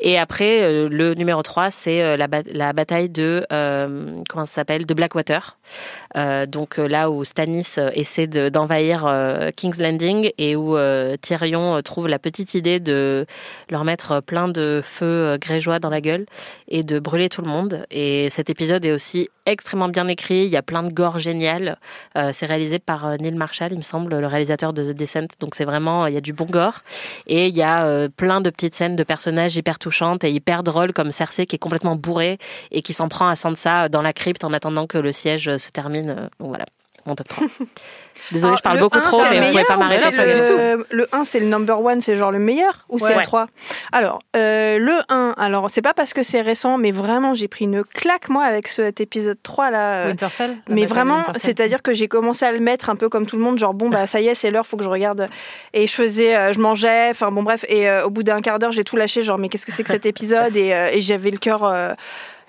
Et 0.01 0.19
après, 0.19 0.89
le 0.89 1.15
numéro 1.15 1.43
3, 1.43 1.71
c'est 1.71 2.17
la, 2.17 2.27
la 2.53 2.73
bataille 2.73 3.09
de, 3.09 3.47
comment 4.29 4.47
s'appelle, 4.47 4.87
de 4.87 4.95
Blackwater. 4.95 5.57
Donc 6.49 6.77
là 6.79 7.11
où 7.11 7.25
Stannis 7.25 7.77
essaie 7.95 8.27
de- 8.27 8.49
d'envahir 8.49 9.09
King's 9.57 9.79
Landing 9.79 10.31
et 10.38 10.57
où 10.57 10.77
euh, 10.77 11.16
Tyrion 11.20 11.77
euh, 11.77 11.83
trouve 11.83 12.09
la 12.09 12.18
petite 12.18 12.55
idée 12.55 12.81
de 12.81 13.27
leur 13.68 13.85
mettre 13.85 14.20
plein 14.20 14.48
de 14.48 14.81
feux 14.83 15.07
euh, 15.07 15.38
grégeois 15.38 15.81
dans 15.81 15.90
la 15.90 16.01
gueule 16.01 16.27
et 16.68 16.83
de 16.83 16.98
brûler 16.98 17.29
tout 17.29 17.42
le 17.42 17.48
monde. 17.48 17.85
Et 17.90 18.31
cet 18.31 18.48
épisode 18.48 18.85
est 18.85 18.92
aussi 18.92 19.29
extrêmement 19.46 19.88
bien 19.88 20.07
écrit. 20.09 20.44
Il 20.44 20.51
y 20.51 20.57
a 20.57 20.62
plein 20.62 20.83
de 20.83 20.92
gore 20.92 21.18
géniales. 21.18 21.79
Euh, 22.16 22.31
c'est 22.33 22.46
réalisé 22.46 22.79
par 22.79 23.18
Neil 23.18 23.35
Marshall, 23.35 23.72
il 23.72 23.79
me 23.79 23.83
semble, 23.83 24.16
le 24.16 24.27
réalisateur 24.27 24.72
de 24.72 24.92
The 24.92 24.96
Descent. 24.96 25.27
Donc 25.40 25.55
c'est 25.55 25.64
vraiment, 25.64 26.07
il 26.07 26.14
y 26.14 26.18
a 26.18 26.20
du 26.20 26.33
bon 26.33 26.46
gore 26.46 26.81
et 27.27 27.48
il 27.48 27.57
y 27.57 27.62
a 27.62 28.09
plein 28.09 28.40
de 28.40 28.51
petites 28.51 28.74
scènes 28.74 28.96
de 28.96 29.03
personnages 29.03 29.57
hyper 29.57 29.79
touchantes 29.79 30.24
et 30.24 30.31
hyper 30.31 30.62
drôles 30.62 30.92
comme 30.92 31.11
Cersei 31.11 31.46
qui 31.46 31.57
est 31.57 31.59
complètement 31.59 31.96
bourrée 31.96 32.38
et 32.70 32.83
qui 32.83 32.92
s'en 32.92 33.09
prend 33.09 33.29
à 33.29 33.37
Sansa 33.37 33.88
dans 33.88 34.03
la 34.03 34.12
crypte 34.12 34.44
en 34.44 34.53
attendant 34.53 34.87
que 34.87 34.98
le 34.98 35.12
siège 35.12 35.57
se 35.57 35.70
termine. 35.70 36.29
Donc 36.38 36.48
voilà, 36.48 36.66
mon 37.09 37.14
top 37.14 37.29
3. 37.29 37.47
Désolée, 38.33 38.57
je 38.59 38.62
parle 38.62 38.77
le 38.77 38.83
beaucoup 38.83 38.99
1, 38.99 39.01
trop, 39.01 39.23
mais 39.31 39.38
le 39.40 39.47
vous 39.47 39.53
pouvez 39.53 39.64
pas 39.64 39.77
m'arrêter 39.79 40.16
le, 40.18 40.87
le 40.90 41.09
1, 41.12 41.25
c'est 41.25 41.40
le 41.40 41.47
number 41.47 41.83
one, 41.83 42.01
c'est 42.03 42.14
genre 42.16 42.31
le 42.31 42.38
meilleur 42.38 42.85
ou 42.90 42.99
c'est 42.99 43.14
le 43.14 43.23
3 43.23 43.47
Alors, 43.92 44.18
euh, 44.37 44.79
le 44.79 44.99
1, 45.09 45.35
alors 45.38 45.71
c'est 45.71 45.81
pas 45.81 45.94
parce 45.94 46.12
que 46.12 46.23
c'est 46.23 46.42
récent, 46.42 46.77
mais 46.77 46.90
vraiment 46.90 47.33
j'ai 47.33 47.49
pris 47.49 47.64
une 47.64 47.85
claque 47.85 48.29
moi 48.29 48.44
avec 48.44 48.68
cet 48.68 49.01
épisode 49.01 49.38
3 49.42 49.71
là. 49.71 49.92
euh, 50.05 50.09
Winterfell 50.09 50.59
mais 50.68 50.85
vraiment, 50.85 51.23
c'est-à-dire 51.37 51.81
que 51.81 51.94
j'ai 51.94 52.09
commencé 52.09 52.44
à 52.44 52.53
le 52.53 52.61
mettre 52.61 52.90
un 52.90 52.97
peu 52.97 53.09
comme 53.09 53.25
tout 53.25 53.37
le 53.37 53.42
monde, 53.42 53.59
genre 53.59 53.73
bon 53.73 53.88
bah 53.88 54.07
ça 54.07 54.21
y 54.21 54.27
est, 54.29 54.35
c'est 54.35 54.51
l'heure, 54.51 54.66
faut 54.66 54.77
que 54.77 54.85
je 54.85 54.90
regarde. 54.90 55.29
Et 55.73 55.87
je 55.87 55.94
faisais, 55.94 56.37
euh, 56.37 56.53
je 56.53 56.61
mangeais, 56.61 57.09
enfin 57.11 57.31
bon 57.31 57.42
bref, 57.44 57.64
et 57.68 57.88
euh, 57.88 58.05
au 58.05 58.11
bout 58.11 58.25
d'un 58.25 58.42
quart 58.42 58.59
d'heure, 58.59 58.73
j'ai 58.73 58.85
tout 58.85 58.97
lâché, 58.97 59.23
genre 59.23 59.38
mais 59.38 59.49
qu'est-ce 59.49 59.64
que 59.64 59.73
c'est 59.73 59.85
que 59.85 59.90
cet 59.90 60.05
épisode? 60.14 60.55
Et, 60.55 60.75
euh, 60.75 60.90
et 60.92 61.01
j'avais 61.01 61.31
le 61.31 61.38
cœur 61.38 61.73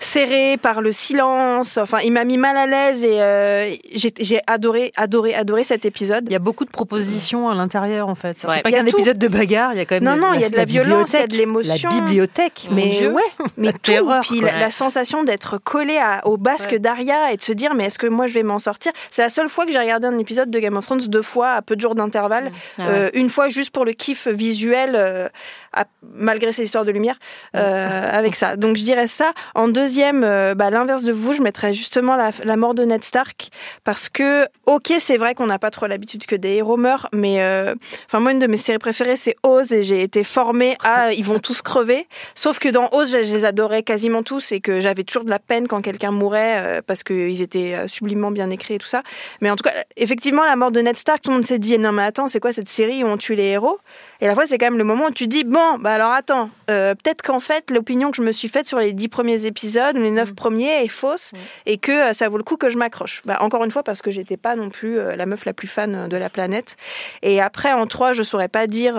serré 0.00 0.56
par 0.56 0.80
le 0.80 0.92
silence. 0.92 1.76
Enfin, 1.76 1.98
il 2.02 2.12
m'a 2.12 2.24
mis 2.24 2.38
mal 2.38 2.56
à 2.56 2.66
l'aise 2.66 3.04
et 3.04 3.20
euh, 3.20 3.70
j'ai 3.94 4.40
adoré, 4.46 4.92
adoré, 4.96 5.34
adoré 5.34 5.62
cet 5.62 5.84
épisode. 5.84 6.24
Il 6.26 6.32
y 6.32 6.36
a 6.36 6.38
beaucoup 6.40 6.64
de 6.64 6.70
propositions 6.70 7.48
à 7.48 7.54
l'intérieur 7.54 8.08
en 8.08 8.14
fait. 8.14 8.36
C'est 8.36 8.48
Ouais. 8.48 8.62
pas 8.62 8.70
qu'un 8.72 8.86
épisode 8.86 9.18
de 9.18 9.28
bagarre, 9.28 9.72
il 9.74 9.78
y 9.78 9.80
a 9.80 9.84
quand 9.84 10.00
même 10.00 10.04
Non, 10.04 10.16
non, 10.16 10.32
il 10.34 10.40
y 10.40 10.44
a 10.44 10.48
de 10.50 10.56
la 10.56 10.64
violence, 10.64 11.12
il 11.12 11.20
y 11.20 11.22
a 11.22 11.26
de 11.26 11.36
l'émotion. 11.36 11.88
La 11.90 12.00
bibliothèque, 12.00 12.66
Mais 12.72 12.88
Dieu. 12.90 13.10
ouais, 13.12 13.22
mais 13.56 13.72
tout. 13.72 13.78
terreur, 13.78 14.22
Puis 14.22 14.40
la, 14.40 14.58
la 14.58 14.70
sensation 14.70 15.22
d'être 15.22 15.58
collé 15.58 15.98
à- 15.98 16.26
au 16.26 16.36
basque 16.38 16.70
Ouais. 16.72 16.78
d'Aria 16.78 17.32
et 17.32 17.36
de 17.36 17.42
se 17.42 17.52
dire 17.52 17.74
mais 17.74 17.84
est-ce 17.86 17.98
que 17.98 18.06
moi 18.06 18.26
je 18.26 18.32
vais 18.34 18.42
m'en 18.42 18.58
sortir? 18.58 18.92
C'est 19.10 19.22
la 19.22 19.28
seule 19.30 19.48
fois 19.48 19.66
que 19.66 19.72
j'ai 19.72 19.78
regardé 19.78 20.06
un 20.06 20.18
épisode 20.18 20.50
de 20.50 20.58
Game 20.58 20.76
of 20.76 20.84
Thrones 20.86 21.00
deux 21.06 21.22
fois 21.22 21.50
à 21.50 21.62
peu 21.62 21.76
de 21.76 21.80
jours 21.80 21.94
d'intervalle. 21.94 22.50
Ah 22.78 22.82
ouais. 22.82 22.88
Euh, 22.88 23.10
une 23.14 23.28
fois 23.28 23.48
juste 23.48 23.70
pour 23.70 23.84
le 23.84 23.92
kiff 23.92 24.28
visuel, 24.28 24.92
euh, 24.96 25.28
à- 25.72 25.84
malgré 26.02 26.52
ces 26.52 26.64
histoires 26.64 26.84
de 26.84 26.90
lumière, 26.90 27.18
euh, 27.56 28.10
avec 28.10 28.34
ça. 28.34 28.56
Donc 28.56 28.76
je 28.76 28.84
dirais 28.84 29.06
ça. 29.06 29.32
En 29.54 29.68
deuxième, 29.68 30.24
euh, 30.24 30.54
bah, 30.54 30.70
l'inverse 30.70 31.04
de 31.04 31.12
vous, 31.12 31.32
je 31.32 31.42
mettrais 31.42 31.74
justement 31.74 32.16
la, 32.16 32.30
la 32.44 32.56
mort 32.56 32.74
de 32.74 32.84
Ned 32.84 33.04
Stark 33.04 33.50
parce 33.84 34.08
que 34.08 34.46
ok 34.66 34.92
c'est 34.98 35.16
vrai 35.16 35.34
qu'on 35.34 35.46
n'a 35.46 35.58
pas 35.58 35.70
trop 35.70 35.86
l'habitude 35.86 36.26
que 36.26 36.34
des 36.34 36.54
héros 36.54 36.76
meurent, 36.76 37.08
mais 37.12 37.42
euh, 37.42 37.74
enfin 38.06 38.20
moi 38.20 38.32
une 38.32 38.38
de 38.38 38.46
mes 38.46 38.56
séries 38.56 38.78
préférées 38.78 39.16
c'est 39.16 39.36
Oz 39.42 39.72
et 39.72 39.84
j'ai 39.84 40.02
été 40.02 40.24
formée 40.24 40.76
à 40.82 41.12
ils 41.12 41.24
vont 41.24 41.38
tous 41.38 41.62
crever. 41.62 42.06
Sauf 42.34 42.58
que 42.58 42.68
dans 42.68 42.88
Oz 42.92 43.12
je, 43.12 43.18
les 43.18 43.44
adorais 43.44 43.82
quasiment 43.82 44.22
tous 44.22 44.52
et 44.52 44.60
que 44.60 44.80
j'avais 44.80 45.04
toujours 45.04 45.24
de 45.24 45.30
la 45.30 45.38
peine 45.38 45.68
quand 45.68 45.82
quelqu'un 45.82 46.10
mourait 46.10 46.82
parce 46.86 47.02
qu'ils 47.02 47.42
étaient 47.42 47.76
sublimement 47.86 48.30
bien 48.30 48.50
écrits 48.50 48.74
et 48.74 48.78
tout 48.78 48.88
ça. 48.88 49.02
Mais 49.40 49.50
en 49.50 49.56
tout 49.56 49.64
cas 49.64 49.74
effectivement 49.96 50.44
la 50.44 50.56
mort 50.56 50.70
de 50.70 50.80
Ned 50.80 50.96
Stark 50.96 51.22
tout 51.22 51.30
le 51.30 51.36
monde 51.36 51.46
s'est 51.46 51.58
dit 51.58 51.78
non 51.78 51.92
mais 51.92 52.02
attends 52.02 52.26
c'est 52.26 52.40
quoi 52.40 52.52
cette 52.52 52.68
série 52.68 53.04
où 53.04 53.06
on 53.06 53.16
tue 53.16 53.34
les 53.34 53.44
héros? 53.44 53.78
Et 54.20 54.26
la 54.26 54.34
fois, 54.34 54.46
c'est 54.46 54.58
quand 54.58 54.66
même 54.66 54.78
le 54.78 54.84
moment 54.84 55.06
où 55.06 55.10
tu 55.10 55.26
dis 55.26 55.44
bon, 55.44 55.78
bah 55.78 55.94
alors 55.94 56.12
attends, 56.12 56.50
euh, 56.70 56.94
peut-être 56.94 57.22
qu'en 57.22 57.40
fait, 57.40 57.70
l'opinion 57.70 58.10
que 58.10 58.16
je 58.16 58.22
me 58.22 58.32
suis 58.32 58.48
faite 58.48 58.68
sur 58.68 58.78
les 58.78 58.92
dix 58.92 59.08
premiers 59.08 59.46
épisodes 59.46 59.96
ou 59.96 60.00
les 60.00 60.10
neuf 60.10 60.34
premiers 60.34 60.84
est 60.84 60.88
fausse 60.88 61.32
et 61.66 61.78
que 61.78 62.10
euh, 62.10 62.12
ça 62.12 62.28
vaut 62.28 62.36
le 62.36 62.44
coup 62.44 62.56
que 62.56 62.68
je 62.68 62.76
m'accroche. 62.76 63.22
Bah, 63.24 63.38
encore 63.40 63.64
une 63.64 63.70
fois, 63.70 63.82
parce 63.82 64.02
que 64.02 64.10
j'étais 64.10 64.36
pas 64.36 64.56
non 64.56 64.68
plus 64.68 64.98
euh, 64.98 65.16
la 65.16 65.26
meuf 65.26 65.44
la 65.44 65.54
plus 65.54 65.68
fan 65.68 66.06
de 66.08 66.16
la 66.16 66.28
planète. 66.28 66.76
Et 67.22 67.40
après, 67.40 67.72
en 67.72 67.86
trois, 67.86 68.12
je 68.12 68.22
saurais 68.22 68.48
pas 68.48 68.66
dire. 68.66 68.96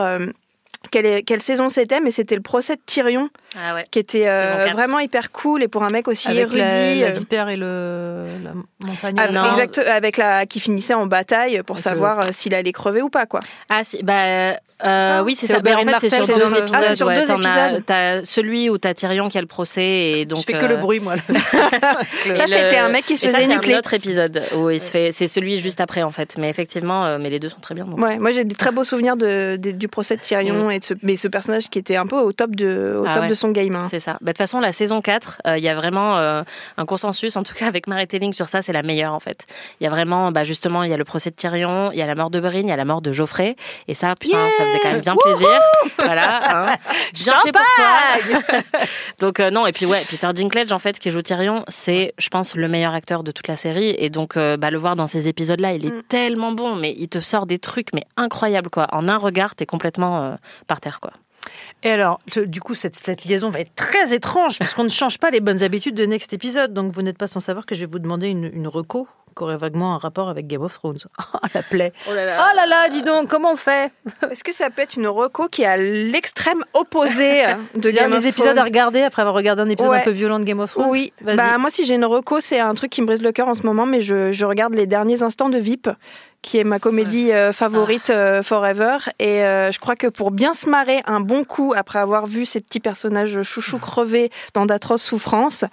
Quelle, 0.90 1.24
quelle 1.24 1.42
saison 1.42 1.70
c'était, 1.70 2.00
mais 2.00 2.10
c'était 2.12 2.36
le 2.36 2.42
procès 2.42 2.76
de 2.76 2.82
Tyrion 2.86 3.30
Ah 3.56 3.76
ouais. 3.76 3.86
qui 3.92 4.00
était 4.00 4.28
euh, 4.28 4.68
vraiment 4.72 4.98
hyper 5.00 5.32
cool 5.32 5.62
et 5.62 5.68
pour 5.68 5.84
un 5.84 5.90
mec 5.90 6.08
aussi 6.08 6.28
Avec 6.30 6.40
érudit. 6.42 6.58
la, 6.58 6.68
la 6.70 7.08
euh, 7.08 7.12
vipère 7.12 7.50
et 7.50 7.56
le, 7.56 8.26
la 8.44 8.52
montagne. 8.88 9.20
avec, 9.20 9.32
Non. 9.36 9.46
exact, 9.52 9.78
avec 9.78 10.18
la 10.18 10.46
qui 10.48 10.60
finissait 10.60 10.96
en 10.96 11.06
bataille 11.06 11.62
pour 11.64 11.76
Avec 11.76 11.84
savoir 11.84 12.20
euh, 12.22 12.28
s'il 12.32 12.56
allait 12.56 12.72
crever 12.72 13.02
ou 13.04 13.10
pas 13.10 13.26
quoi. 13.28 13.42
Ah 13.70 13.84
si, 13.84 14.02
bah 14.04 14.24
euh, 14.26 14.54
ça 14.84 15.24
oui 15.24 15.36
c'est 15.36 15.46
C'est 15.46 15.54
ça. 15.54 15.60
Mais 15.64 15.74
en 15.76 15.82
Oberyn 15.82 16.00
fait 16.00 16.10
c'est 16.10 16.16
sur 16.16 16.26
deux 16.28 16.34
épisodes. 16.58 16.70
Ah, 16.74 16.82
c'est 16.88 16.96
sur 16.96 17.08
ouais, 17.08 17.16
deux 17.16 17.32
épisodes. 17.32 17.84
T'as 17.86 18.26
celui 18.26 18.70
où 18.70 18.78
t'as 18.80 18.94
Tyrion 18.96 19.30
qui 19.30 19.38
a 19.38 19.42
le 19.42 19.48
procès 19.48 19.84
et 19.86 20.26
donc. 20.26 20.40
je 20.40 20.44
fais 20.46 20.54
que 20.58 20.66
le 20.66 20.78
bruit, 20.78 21.00
moi. 21.00 21.14
Ça 22.36 22.48
c'était 22.48 22.78
un 22.78 22.90
mec 22.90 23.06
qui 23.06 23.18
se 23.18 23.26
faisait 23.28 23.42
c'est 23.42 23.48
nucléer. 23.48 23.76
un 23.76 23.80
autre 23.80 23.94
épisode 23.94 24.42
où 24.58 24.70
il 24.70 24.80
se 24.80 24.90
fait. 24.90 25.12
C'est 25.12 25.28
celui 25.28 25.60
juste 25.60 25.80
après 25.82 26.02
en 26.04 26.12
fait. 26.12 26.36
Mais 26.38 26.50
effectivement, 26.50 27.18
mais 27.20 27.30
les 27.30 27.40
deux 27.40 27.50
sont 27.50 27.60
très 27.62 27.76
bien. 27.76 27.86
donc. 27.86 28.00
Ouais, 28.00 28.18
moi 28.18 28.32
j'ai 28.32 28.44
des 28.44 28.56
très 28.56 28.72
beaux 28.72 28.84
souvenirs 28.84 29.16
de, 29.18 29.58
de- 29.58 29.72
du 29.72 29.88
procès 29.88 30.16
de 30.16 30.22
Tyrion 30.22 30.70
Mm. 30.70 30.71
Et 30.72 30.80
de 30.80 30.84
ce, 30.84 30.94
mais 31.04 31.16
ce 31.16 31.28
personnage 31.28 31.70
qui 31.70 31.80
était 31.80 31.96
un 31.96 32.08
peu 32.08 32.18
au 32.18 32.32
top 32.34 32.56
de, 32.56 32.96
au 32.98 33.06
Ah 33.08 33.14
top 33.16 33.24
ouais. 33.24 33.30
de 33.30 33.34
son 33.34 33.50
game. 33.52 33.76
hein. 33.76 33.84
C'est 33.90 34.00
ça. 34.00 34.14
Bah, 34.14 34.18
De 34.22 34.28
toute 34.32 34.38
façon, 34.40 34.60
la 34.60 34.72
saison 34.74 35.02
4, 35.02 35.42
euh, 35.48 35.58
il 35.58 35.64
y 35.64 35.70
a 35.70 35.76
vraiment 35.76 36.18
euh, 36.18 36.44
un 36.78 36.86
consensus, 36.86 37.36
en 37.38 37.44
tout 37.44 37.54
cas 37.54 37.68
avec 37.68 37.88
Mary 37.88 38.08
Telling 38.08 38.34
sur 38.34 38.50
ça, 38.50 38.62
c'est 38.62 38.74
la 38.74 38.84
meilleure 38.84 39.14
en 39.16 39.20
fait. 39.20 39.46
Il 39.80 39.84
y 39.84 39.88
a 39.88 39.90
vraiment, 39.90 40.32
bah, 40.32 40.44
justement, 40.44 40.84
il 40.84 40.90
y 40.90 40.94
a 40.94 40.98
le 40.98 41.04
procès 41.06 41.30
de 41.30 41.36
Tyrion, 41.36 41.92
il 41.92 42.00
y 42.00 42.02
a 42.02 42.06
la 42.06 42.16
mort 42.16 42.30
de 42.30 42.40
Bryn, 42.40 42.62
il 42.64 42.70
y 42.70 42.72
a 42.72 42.76
la 42.76 42.86
mort 42.86 43.02
de 43.02 43.12
Geoffrey. 43.12 43.56
Et 43.88 43.94
ça, 43.94 44.16
putain, 44.20 44.48
ça 44.58 44.64
faisait 44.66 44.80
quand 44.82 44.92
même 44.92 45.02
bien 45.02 45.16
plaisir. 45.16 45.50
voilà. 46.00 46.68
hein. 46.72 46.76
Bien 47.14 47.34
fait 47.44 47.52
pour 47.52 47.62
toi. 47.76 48.72
donc 49.20 49.40
euh, 49.40 49.50
non, 49.52 49.68
et 49.68 49.72
puis 49.72 49.86
ouais, 49.86 50.02
Peter 50.10 50.28
Dinklage 50.34 50.72
en 50.72 50.80
fait, 50.80 50.98
qui 51.00 51.12
joue 51.12 51.22
Tyrion, 51.22 51.64
c'est, 51.68 52.14
je 52.18 52.30
pense, 52.30 52.56
le 52.56 52.68
meilleur 52.68 52.94
acteur 52.94 53.24
de 53.24 53.32
toute 53.32 53.48
la 53.48 53.56
série. 53.56 53.96
Et 53.98 54.10
donc, 54.10 54.36
bah, 54.36 54.70
le 54.72 54.78
voir 54.78 54.96
dans 54.96 55.08
ces 55.08 55.28
épisodes-là, 55.28 55.74
il 55.74 55.86
est 55.86 55.92
Mm. 55.92 56.04
tellement 56.08 56.52
bon, 56.54 56.76
mais 56.76 56.96
il 56.98 57.10
te 57.10 57.20
sort 57.20 57.46
des 57.46 57.60
trucs, 57.60 57.94
mais 57.94 58.04
incroyables 58.16 58.70
quoi. 58.70 58.88
En 58.94 59.10
un 59.10 59.18
regard, 59.18 59.56
t'es 59.56 59.66
complètement 59.66 60.38
par 60.68 60.82
terre 60.82 61.00
quoi. 61.00 61.14
Et 61.84 61.90
alors, 61.90 62.20
du 62.36 62.60
coup, 62.60 62.76
cette, 62.76 63.26
liaison 63.26 63.50
va 63.50 63.62
être 63.62 63.74
très 63.74 64.14
étrange 64.14 64.60
puisqu'on 64.60 64.84
ne 64.84 64.90
change 64.90 65.18
pas 65.18 65.32
les 65.32 65.40
bonnes 65.40 65.64
habitudes 65.64 65.96
de 65.96 66.06
Next 66.06 66.34
épisode. 66.34 66.74
Donc, 66.74 66.94
vous 66.94 67.02
n'êtes 67.02 67.18
pas 67.18 67.26
sans 67.26 67.40
savoir 67.40 67.66
que 67.66 67.74
je 67.74 67.80
vais 67.82 67.88
vous 67.88 67.98
demander 67.98 68.28
une, 68.28 68.46
une 68.46 68.68
reco 68.68 69.08
qui 69.36 69.44
aurait 69.44 69.58
vaguement 69.58 69.96
un 69.96 69.98
rapport 69.98 70.30
avec 70.30 70.48
Game 70.48 70.62
of 70.62 70.74
Thrones. 70.74 70.98
Oh, 71.34 71.48
la 71.54 71.64
plaie. 71.64 71.94
Oh 72.10 72.14
là 72.14 72.24
Oh 72.52 72.56
là 72.56 72.66
là, 72.68 72.90
dis 72.90 73.02
donc, 73.02 73.28
comment 73.28 73.52
on 73.54 73.56
fait 73.56 73.92
Est-ce 74.32 74.44
que 74.44 74.54
ça 74.54 74.70
peut 74.70 74.82
être 74.82 74.96
une 74.96 75.08
reco 75.08 75.48
qui 75.48 75.64
est 75.64 75.66
à 75.66 75.78
l'extrême 75.78 76.64
opposé 76.74 77.46
euh, 77.46 77.54
de 77.76 77.90
Il 77.90 77.96
y 77.96 78.00
a 78.00 78.04
Game 78.10 78.20
des 78.20 78.28
épisodes 78.28 78.58
à 78.58 78.64
regarder 78.64 79.02
après 79.02 79.22
avoir 79.22 79.36
regardé 79.36 79.62
un 79.62 79.70
épisode 79.70 79.92
Ouais. 79.92 80.02
un 80.02 80.04
peu 80.04 80.12
violent 80.12 80.40
de 80.40 80.44
Game 80.46 80.60
of 80.60 80.72
Thrones. 80.72 80.90
Oui, 80.90 81.14
bah 81.22 81.58
moi 81.58 81.70
si 81.70 81.86
j'ai 81.86 81.96
une 81.96 82.06
reco, 82.06 82.40
c'est 82.40 82.60
un 82.60 82.74
truc 82.74 82.92
qui 82.92 83.02
me 83.02 83.08
brise 83.08 83.22
le 83.24 83.32
cœur 83.32 83.48
en 83.48 83.54
ce 83.54 83.64
moment, 83.64 83.86
mais 83.86 84.02
je, 84.02 84.32
je 84.32 84.46
regarde 84.46 84.74
les 84.74 84.86
derniers 84.88 85.24
instants 85.24 85.50
de 85.50 85.58
VIP, 85.58 85.90
qui 86.42 86.58
est 86.58 86.64
ma 86.64 86.80
comédie 86.80 87.32
euh, 87.32 87.52
favorite 87.52 88.10
euh, 88.10 88.42
forever, 88.44 88.98
et 89.20 89.44
euh, 89.44 89.72
je 89.72 89.80
crois 89.80 89.96
que 89.96 90.08
pour 90.08 90.32
bien 90.32 90.54
se 90.54 90.70
marrer 90.70 91.02
un 91.06 91.20
bon 91.20 91.44
coup 91.44 91.74
après 91.76 92.00
avoir 92.00 92.26
vu 92.26 92.46
ces 92.46 92.62
petits 92.62 92.80
personnages 92.80 93.42
chouchous 93.44 93.80
crever 93.80 94.32
dans 94.54 94.66
d'atroces 94.66 95.04
souffrances, 95.04 95.66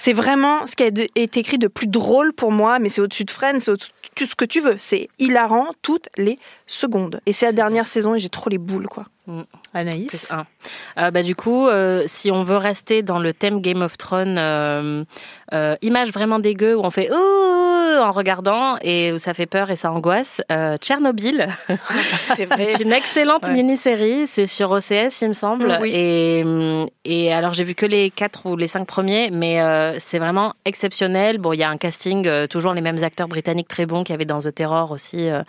c'est 0.00 0.12
vraiment 0.12 0.64
ce 0.66 0.76
qui 0.76 0.84
a 0.84 0.90
de- 0.92 1.08
est 1.16 1.36
écrit 1.36 1.58
de 1.58 1.66
plus 1.66 1.88
drôle 1.88 2.32
pour 2.32 2.52
moi, 2.52 2.78
mais 2.78 2.88
c'est 2.88 3.00
au-dessus 3.00 3.24
de 3.24 3.30
Friends, 3.32 3.58
c'est 3.60 3.72
au-dessus 3.72 3.90
de 3.90 4.08
tout 4.14 4.26
ce 4.26 4.36
que 4.36 4.44
tu 4.44 4.60
veux, 4.60 4.76
c'est 4.78 5.08
hilarant 5.18 5.68
toutes 5.82 6.08
les 6.16 6.38
secondes, 6.66 7.20
et 7.26 7.32
c'est 7.32 7.46
la 7.46 7.52
dernière 7.52 7.86
saison 7.86 8.14
et 8.14 8.18
j'ai 8.20 8.28
trop 8.28 8.48
les 8.48 8.58
boules 8.58 8.86
quoi. 8.88 9.06
Anaïs 9.74 10.06
Plus 10.06 10.30
un. 10.30 10.46
Euh, 10.98 11.10
bah, 11.10 11.22
du 11.22 11.34
coup, 11.36 11.66
euh, 11.68 12.04
si 12.06 12.30
on 12.30 12.42
veut 12.44 12.56
rester 12.56 13.02
dans 13.02 13.18
le 13.18 13.34
thème 13.34 13.60
Game 13.60 13.82
of 13.82 13.98
Thrones, 13.98 14.36
euh, 14.38 15.04
euh, 15.54 15.76
image 15.82 16.12
vraiment 16.12 16.38
dégueu 16.38 16.76
où 16.76 16.80
on 16.84 16.90
fait 16.90 17.10
Ouh 17.10 17.98
en 18.00 18.12
regardant 18.12 18.76
et 18.82 19.12
où 19.12 19.18
ça 19.18 19.34
fait 19.34 19.46
peur 19.46 19.70
et 19.70 19.76
ça 19.76 19.90
angoisse, 19.90 20.40
euh, 20.52 20.76
Tchernobyl. 20.76 21.48
C'est 22.36 22.44
vrai. 22.46 22.68
Une 22.80 22.92
excellente 22.92 23.46
Ouais. 23.46 23.52
mini-série, 23.54 24.26
c'est 24.26 24.46
sur 24.46 24.70
OCS, 24.70 25.22
il 25.22 25.28
me 25.28 25.32
semble. 25.32 25.78
Oui. 25.80 25.90
Et, 25.94 26.42
hum, 26.44 26.86
et 27.04 27.32
alors, 27.32 27.54
j'ai 27.54 27.64
vu 27.64 27.74
que 27.74 27.86
les 27.86 28.10
quatre 28.10 28.46
ou 28.46 28.56
les 28.56 28.66
cinq 28.68 28.86
premiers, 28.86 29.30
mais 29.32 29.60
euh, 29.60 29.96
c'est 29.98 30.18
vraiment 30.18 30.52
exceptionnel. 30.64 31.38
Bon, 31.38 31.52
il 31.52 31.58
y 31.58 31.62
a 31.64 31.70
un 31.70 31.76
casting, 31.76 32.26
euh, 32.26 32.46
toujours 32.46 32.72
les 32.74 32.80
mêmes 32.82 33.02
acteurs 33.02 33.26
britanniques 33.28 33.68
très 33.68 33.86
bons 33.86 34.04
qu'il 34.04 34.12
y 34.12 34.14
avait 34.14 34.24
dans 34.26 34.40
The 34.40 34.54
Terror 34.54 34.90
aussi. 34.92 35.28
euh, 35.28 35.42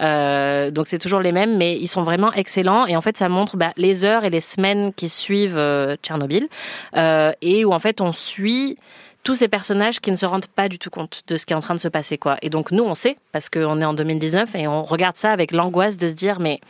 euh, 0.00 0.70
donc, 0.70 0.86
c'est 0.86 0.98
toujours 0.98 1.20
les 1.20 1.32
mêmes, 1.32 1.56
mais 1.56 1.76
ils 1.78 1.88
sont 1.88 2.02
vraiment 2.02 2.32
excellents. 2.32 2.86
Et 2.86 2.96
en 2.96 3.00
fait, 3.00 3.16
ça 3.16 3.28
montre 3.28 3.56
bah, 3.56 3.72
les 3.76 4.04
heures 4.04 4.24
et 4.24 4.30
les 4.30 4.40
semaines 4.40 4.92
qui 4.94 5.08
suivent 5.08 5.58
euh, 5.58 5.96
Tchernobyl. 6.02 6.48
euh, 6.96 7.32
et 7.42 7.64
où, 7.64 7.72
en 7.72 7.78
fait, 7.78 8.00
on 8.00 8.12
suit 8.12 8.76
tous 9.22 9.34
ces 9.34 9.48
personnages 9.48 10.00
qui 10.00 10.10
ne 10.10 10.16
se 10.16 10.26
rendent 10.26 10.46
pas 10.46 10.68
du 10.68 10.78
tout 10.78 10.90
compte 10.90 11.22
de 11.28 11.36
ce 11.36 11.46
qui 11.46 11.52
est 11.52 11.56
en 11.56 11.60
train 11.60 11.74
de 11.74 11.80
se 11.80 11.88
passer 11.88 12.18
quoi. 12.18 12.36
Et 12.42 12.50
donc 12.50 12.72
nous 12.72 12.84
on 12.84 12.94
sait 12.94 13.16
parce 13.32 13.48
qu'on 13.48 13.80
est 13.80 13.84
en 13.84 13.92
2019 13.94 14.54
et 14.56 14.66
on 14.66 14.82
regarde 14.82 15.16
ça 15.16 15.30
avec 15.30 15.52
l'angoisse 15.52 15.96
de 15.96 16.08
se 16.08 16.14
dire 16.14 16.40
mais 16.40 16.60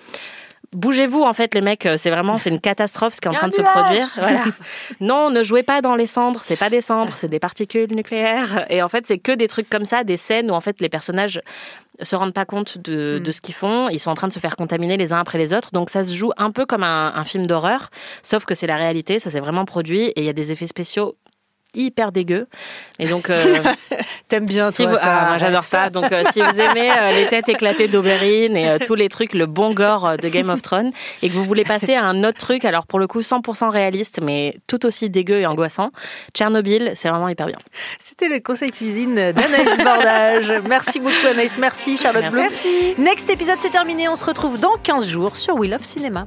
bougez-vous 0.73 1.23
en 1.23 1.33
fait 1.33 1.55
les 1.55 1.61
mecs, 1.61 1.89
c'est 1.97 2.11
vraiment 2.11 2.39
c'est 2.39 2.51
une 2.51 2.61
catastrophe 2.61 3.15
ce 3.15 3.21
qui 3.21 3.29
est 3.29 3.31
en 3.31 3.35
train 3.35 3.49
de 3.49 3.55
se 3.55 3.63
produire. 3.63 4.09
Voilà. 4.17 4.45
Non, 5.01 5.31
ne 5.31 5.43
jouez 5.43 5.63
pas 5.63 5.81
dans 5.83 5.97
les 5.97 6.07
cendres, 6.07 6.41
c'est 6.43 6.59
pas 6.59 6.71
des 6.71 6.81
cendres, 6.81 7.13
c'est 7.17 7.29
des 7.29 7.41
particules 7.41 7.95
nucléaires 7.95 8.67
et 8.71 8.83
en 8.83 8.89
fait 8.89 9.07
c'est 9.07 9.19
que 9.19 9.33
des 9.33 9.49
trucs 9.49 9.69
comme 9.69 9.85
ça, 9.85 10.05
des 10.05 10.17
scènes 10.17 10.51
où 10.51 10.55
en 10.55 10.61
fait 10.61 10.81
les 10.81 10.89
personnages 10.89 11.41
se 12.01 12.17
rendent 12.17 12.35
pas 12.35 12.47
compte 12.47 12.79
de, 12.79 13.19
Mm. 13.21 13.23
de 13.23 13.33
ce 13.33 13.41
qu'ils 13.41 13.55
font, 13.55 13.89
ils 13.89 13.99
sont 14.01 14.11
en 14.11 14.15
train 14.15 14.29
de 14.29 14.33
se 14.33 14.39
faire 14.39 14.57
contaminer 14.57 14.97
les 14.97 15.13
uns 15.13 15.21
après 15.21 15.39
les 15.39 15.53
autres. 15.53 15.71
Donc 15.73 15.91
ça 15.91 16.05
se 16.05 16.15
joue 16.15 16.33
un 16.37 16.51
peu 16.51 16.65
comme 16.67 16.85
un, 16.85 17.13
un 17.15 17.25
film 17.25 17.47
d'horreur, 17.47 17.91
sauf 18.23 18.45
que 18.45 18.55
c'est 18.55 18.67
la 18.67 18.77
réalité, 18.77 19.19
ça 19.19 19.31
s'est 19.31 19.41
vraiment 19.41 19.65
produit 19.65 20.07
et 20.07 20.21
il 20.21 20.25
y 20.25 20.31
a 20.31 20.33
des 20.33 20.53
effets 20.53 20.67
spéciaux 20.67 21.17
hyper 21.75 22.13
dégueux. 22.13 22.47
Et 22.99 23.07
donc 23.07 23.31
euh, 23.31 23.63
T'aimes 24.29 24.47
bien, 24.47 24.71
si 24.71 24.83
toi, 24.83 24.93
vous, 24.93 24.97
ça, 24.97 25.33
ah, 25.33 25.39
j'adore 25.39 25.65
ça. 25.65 25.91
Donc 25.91 26.11
euh, 26.13 26.25
si 26.33 26.41
vous 26.41 26.61
aimez 26.61 26.91
euh, 26.91 27.11
les 27.13 27.27
têtes 27.27 27.49
éclatées 27.49 27.89
d'Oberyn 27.89 28.55
et 28.55 28.79
tous 28.85 28.95
les 28.95 29.09
trucs, 29.09 29.33
le 29.35 29.47
bon 29.47 29.73
gore 29.73 30.17
de 30.19 30.29
Game 30.29 30.51
of 30.51 30.63
Thrones, 30.63 30.91
et 31.23 31.29
que 31.29 31.35
vous 31.35 31.45
voulez 31.45 31.65
passer 31.65 31.95
à 31.95 32.05
un 32.05 32.25
autre 32.25 32.39
truc, 32.39 32.65
alors 32.65 32.87
pour 32.87 32.99
le 32.99 33.07
coup 33.07 33.21
100% 33.21 33.71
réaliste, 33.71 34.21
mais 34.23 34.55
tout 34.67 34.87
aussi 34.87 35.11
dégueu 35.11 35.41
et 35.41 35.47
angoissant, 35.47 35.91
Tchernobyl, 36.35 36.93
c'est 36.95 37.09
vraiment 37.09 37.29
hyper 37.29 37.47
bien. 37.47 37.59
C'était 37.99 38.29
le 38.29 38.41
conseil 38.41 38.71
cuisine 38.71 39.15
d'Anaïs 39.15 39.77
Bordage. 39.83 40.53
Merci 40.69 41.01
beaucoup 41.01 41.27
Anaïs, 41.31 41.59
merci 41.59 41.97
Charlotte 41.97 42.25
Merci. 42.33 42.95
Bloom. 42.97 43.07
Next 43.07 43.29
épisode 43.29 43.59
c'est 43.61 43.71
terminé, 43.71 44.09
on 44.09 44.17
se 44.17 44.25
retrouve 44.25 44.59
dans 44.59 44.77
15 44.83 45.07
jours 45.07 45.37
sur 45.37 45.55
We 45.57 45.71
Love 45.71 45.85
Cinéma. 45.85 46.27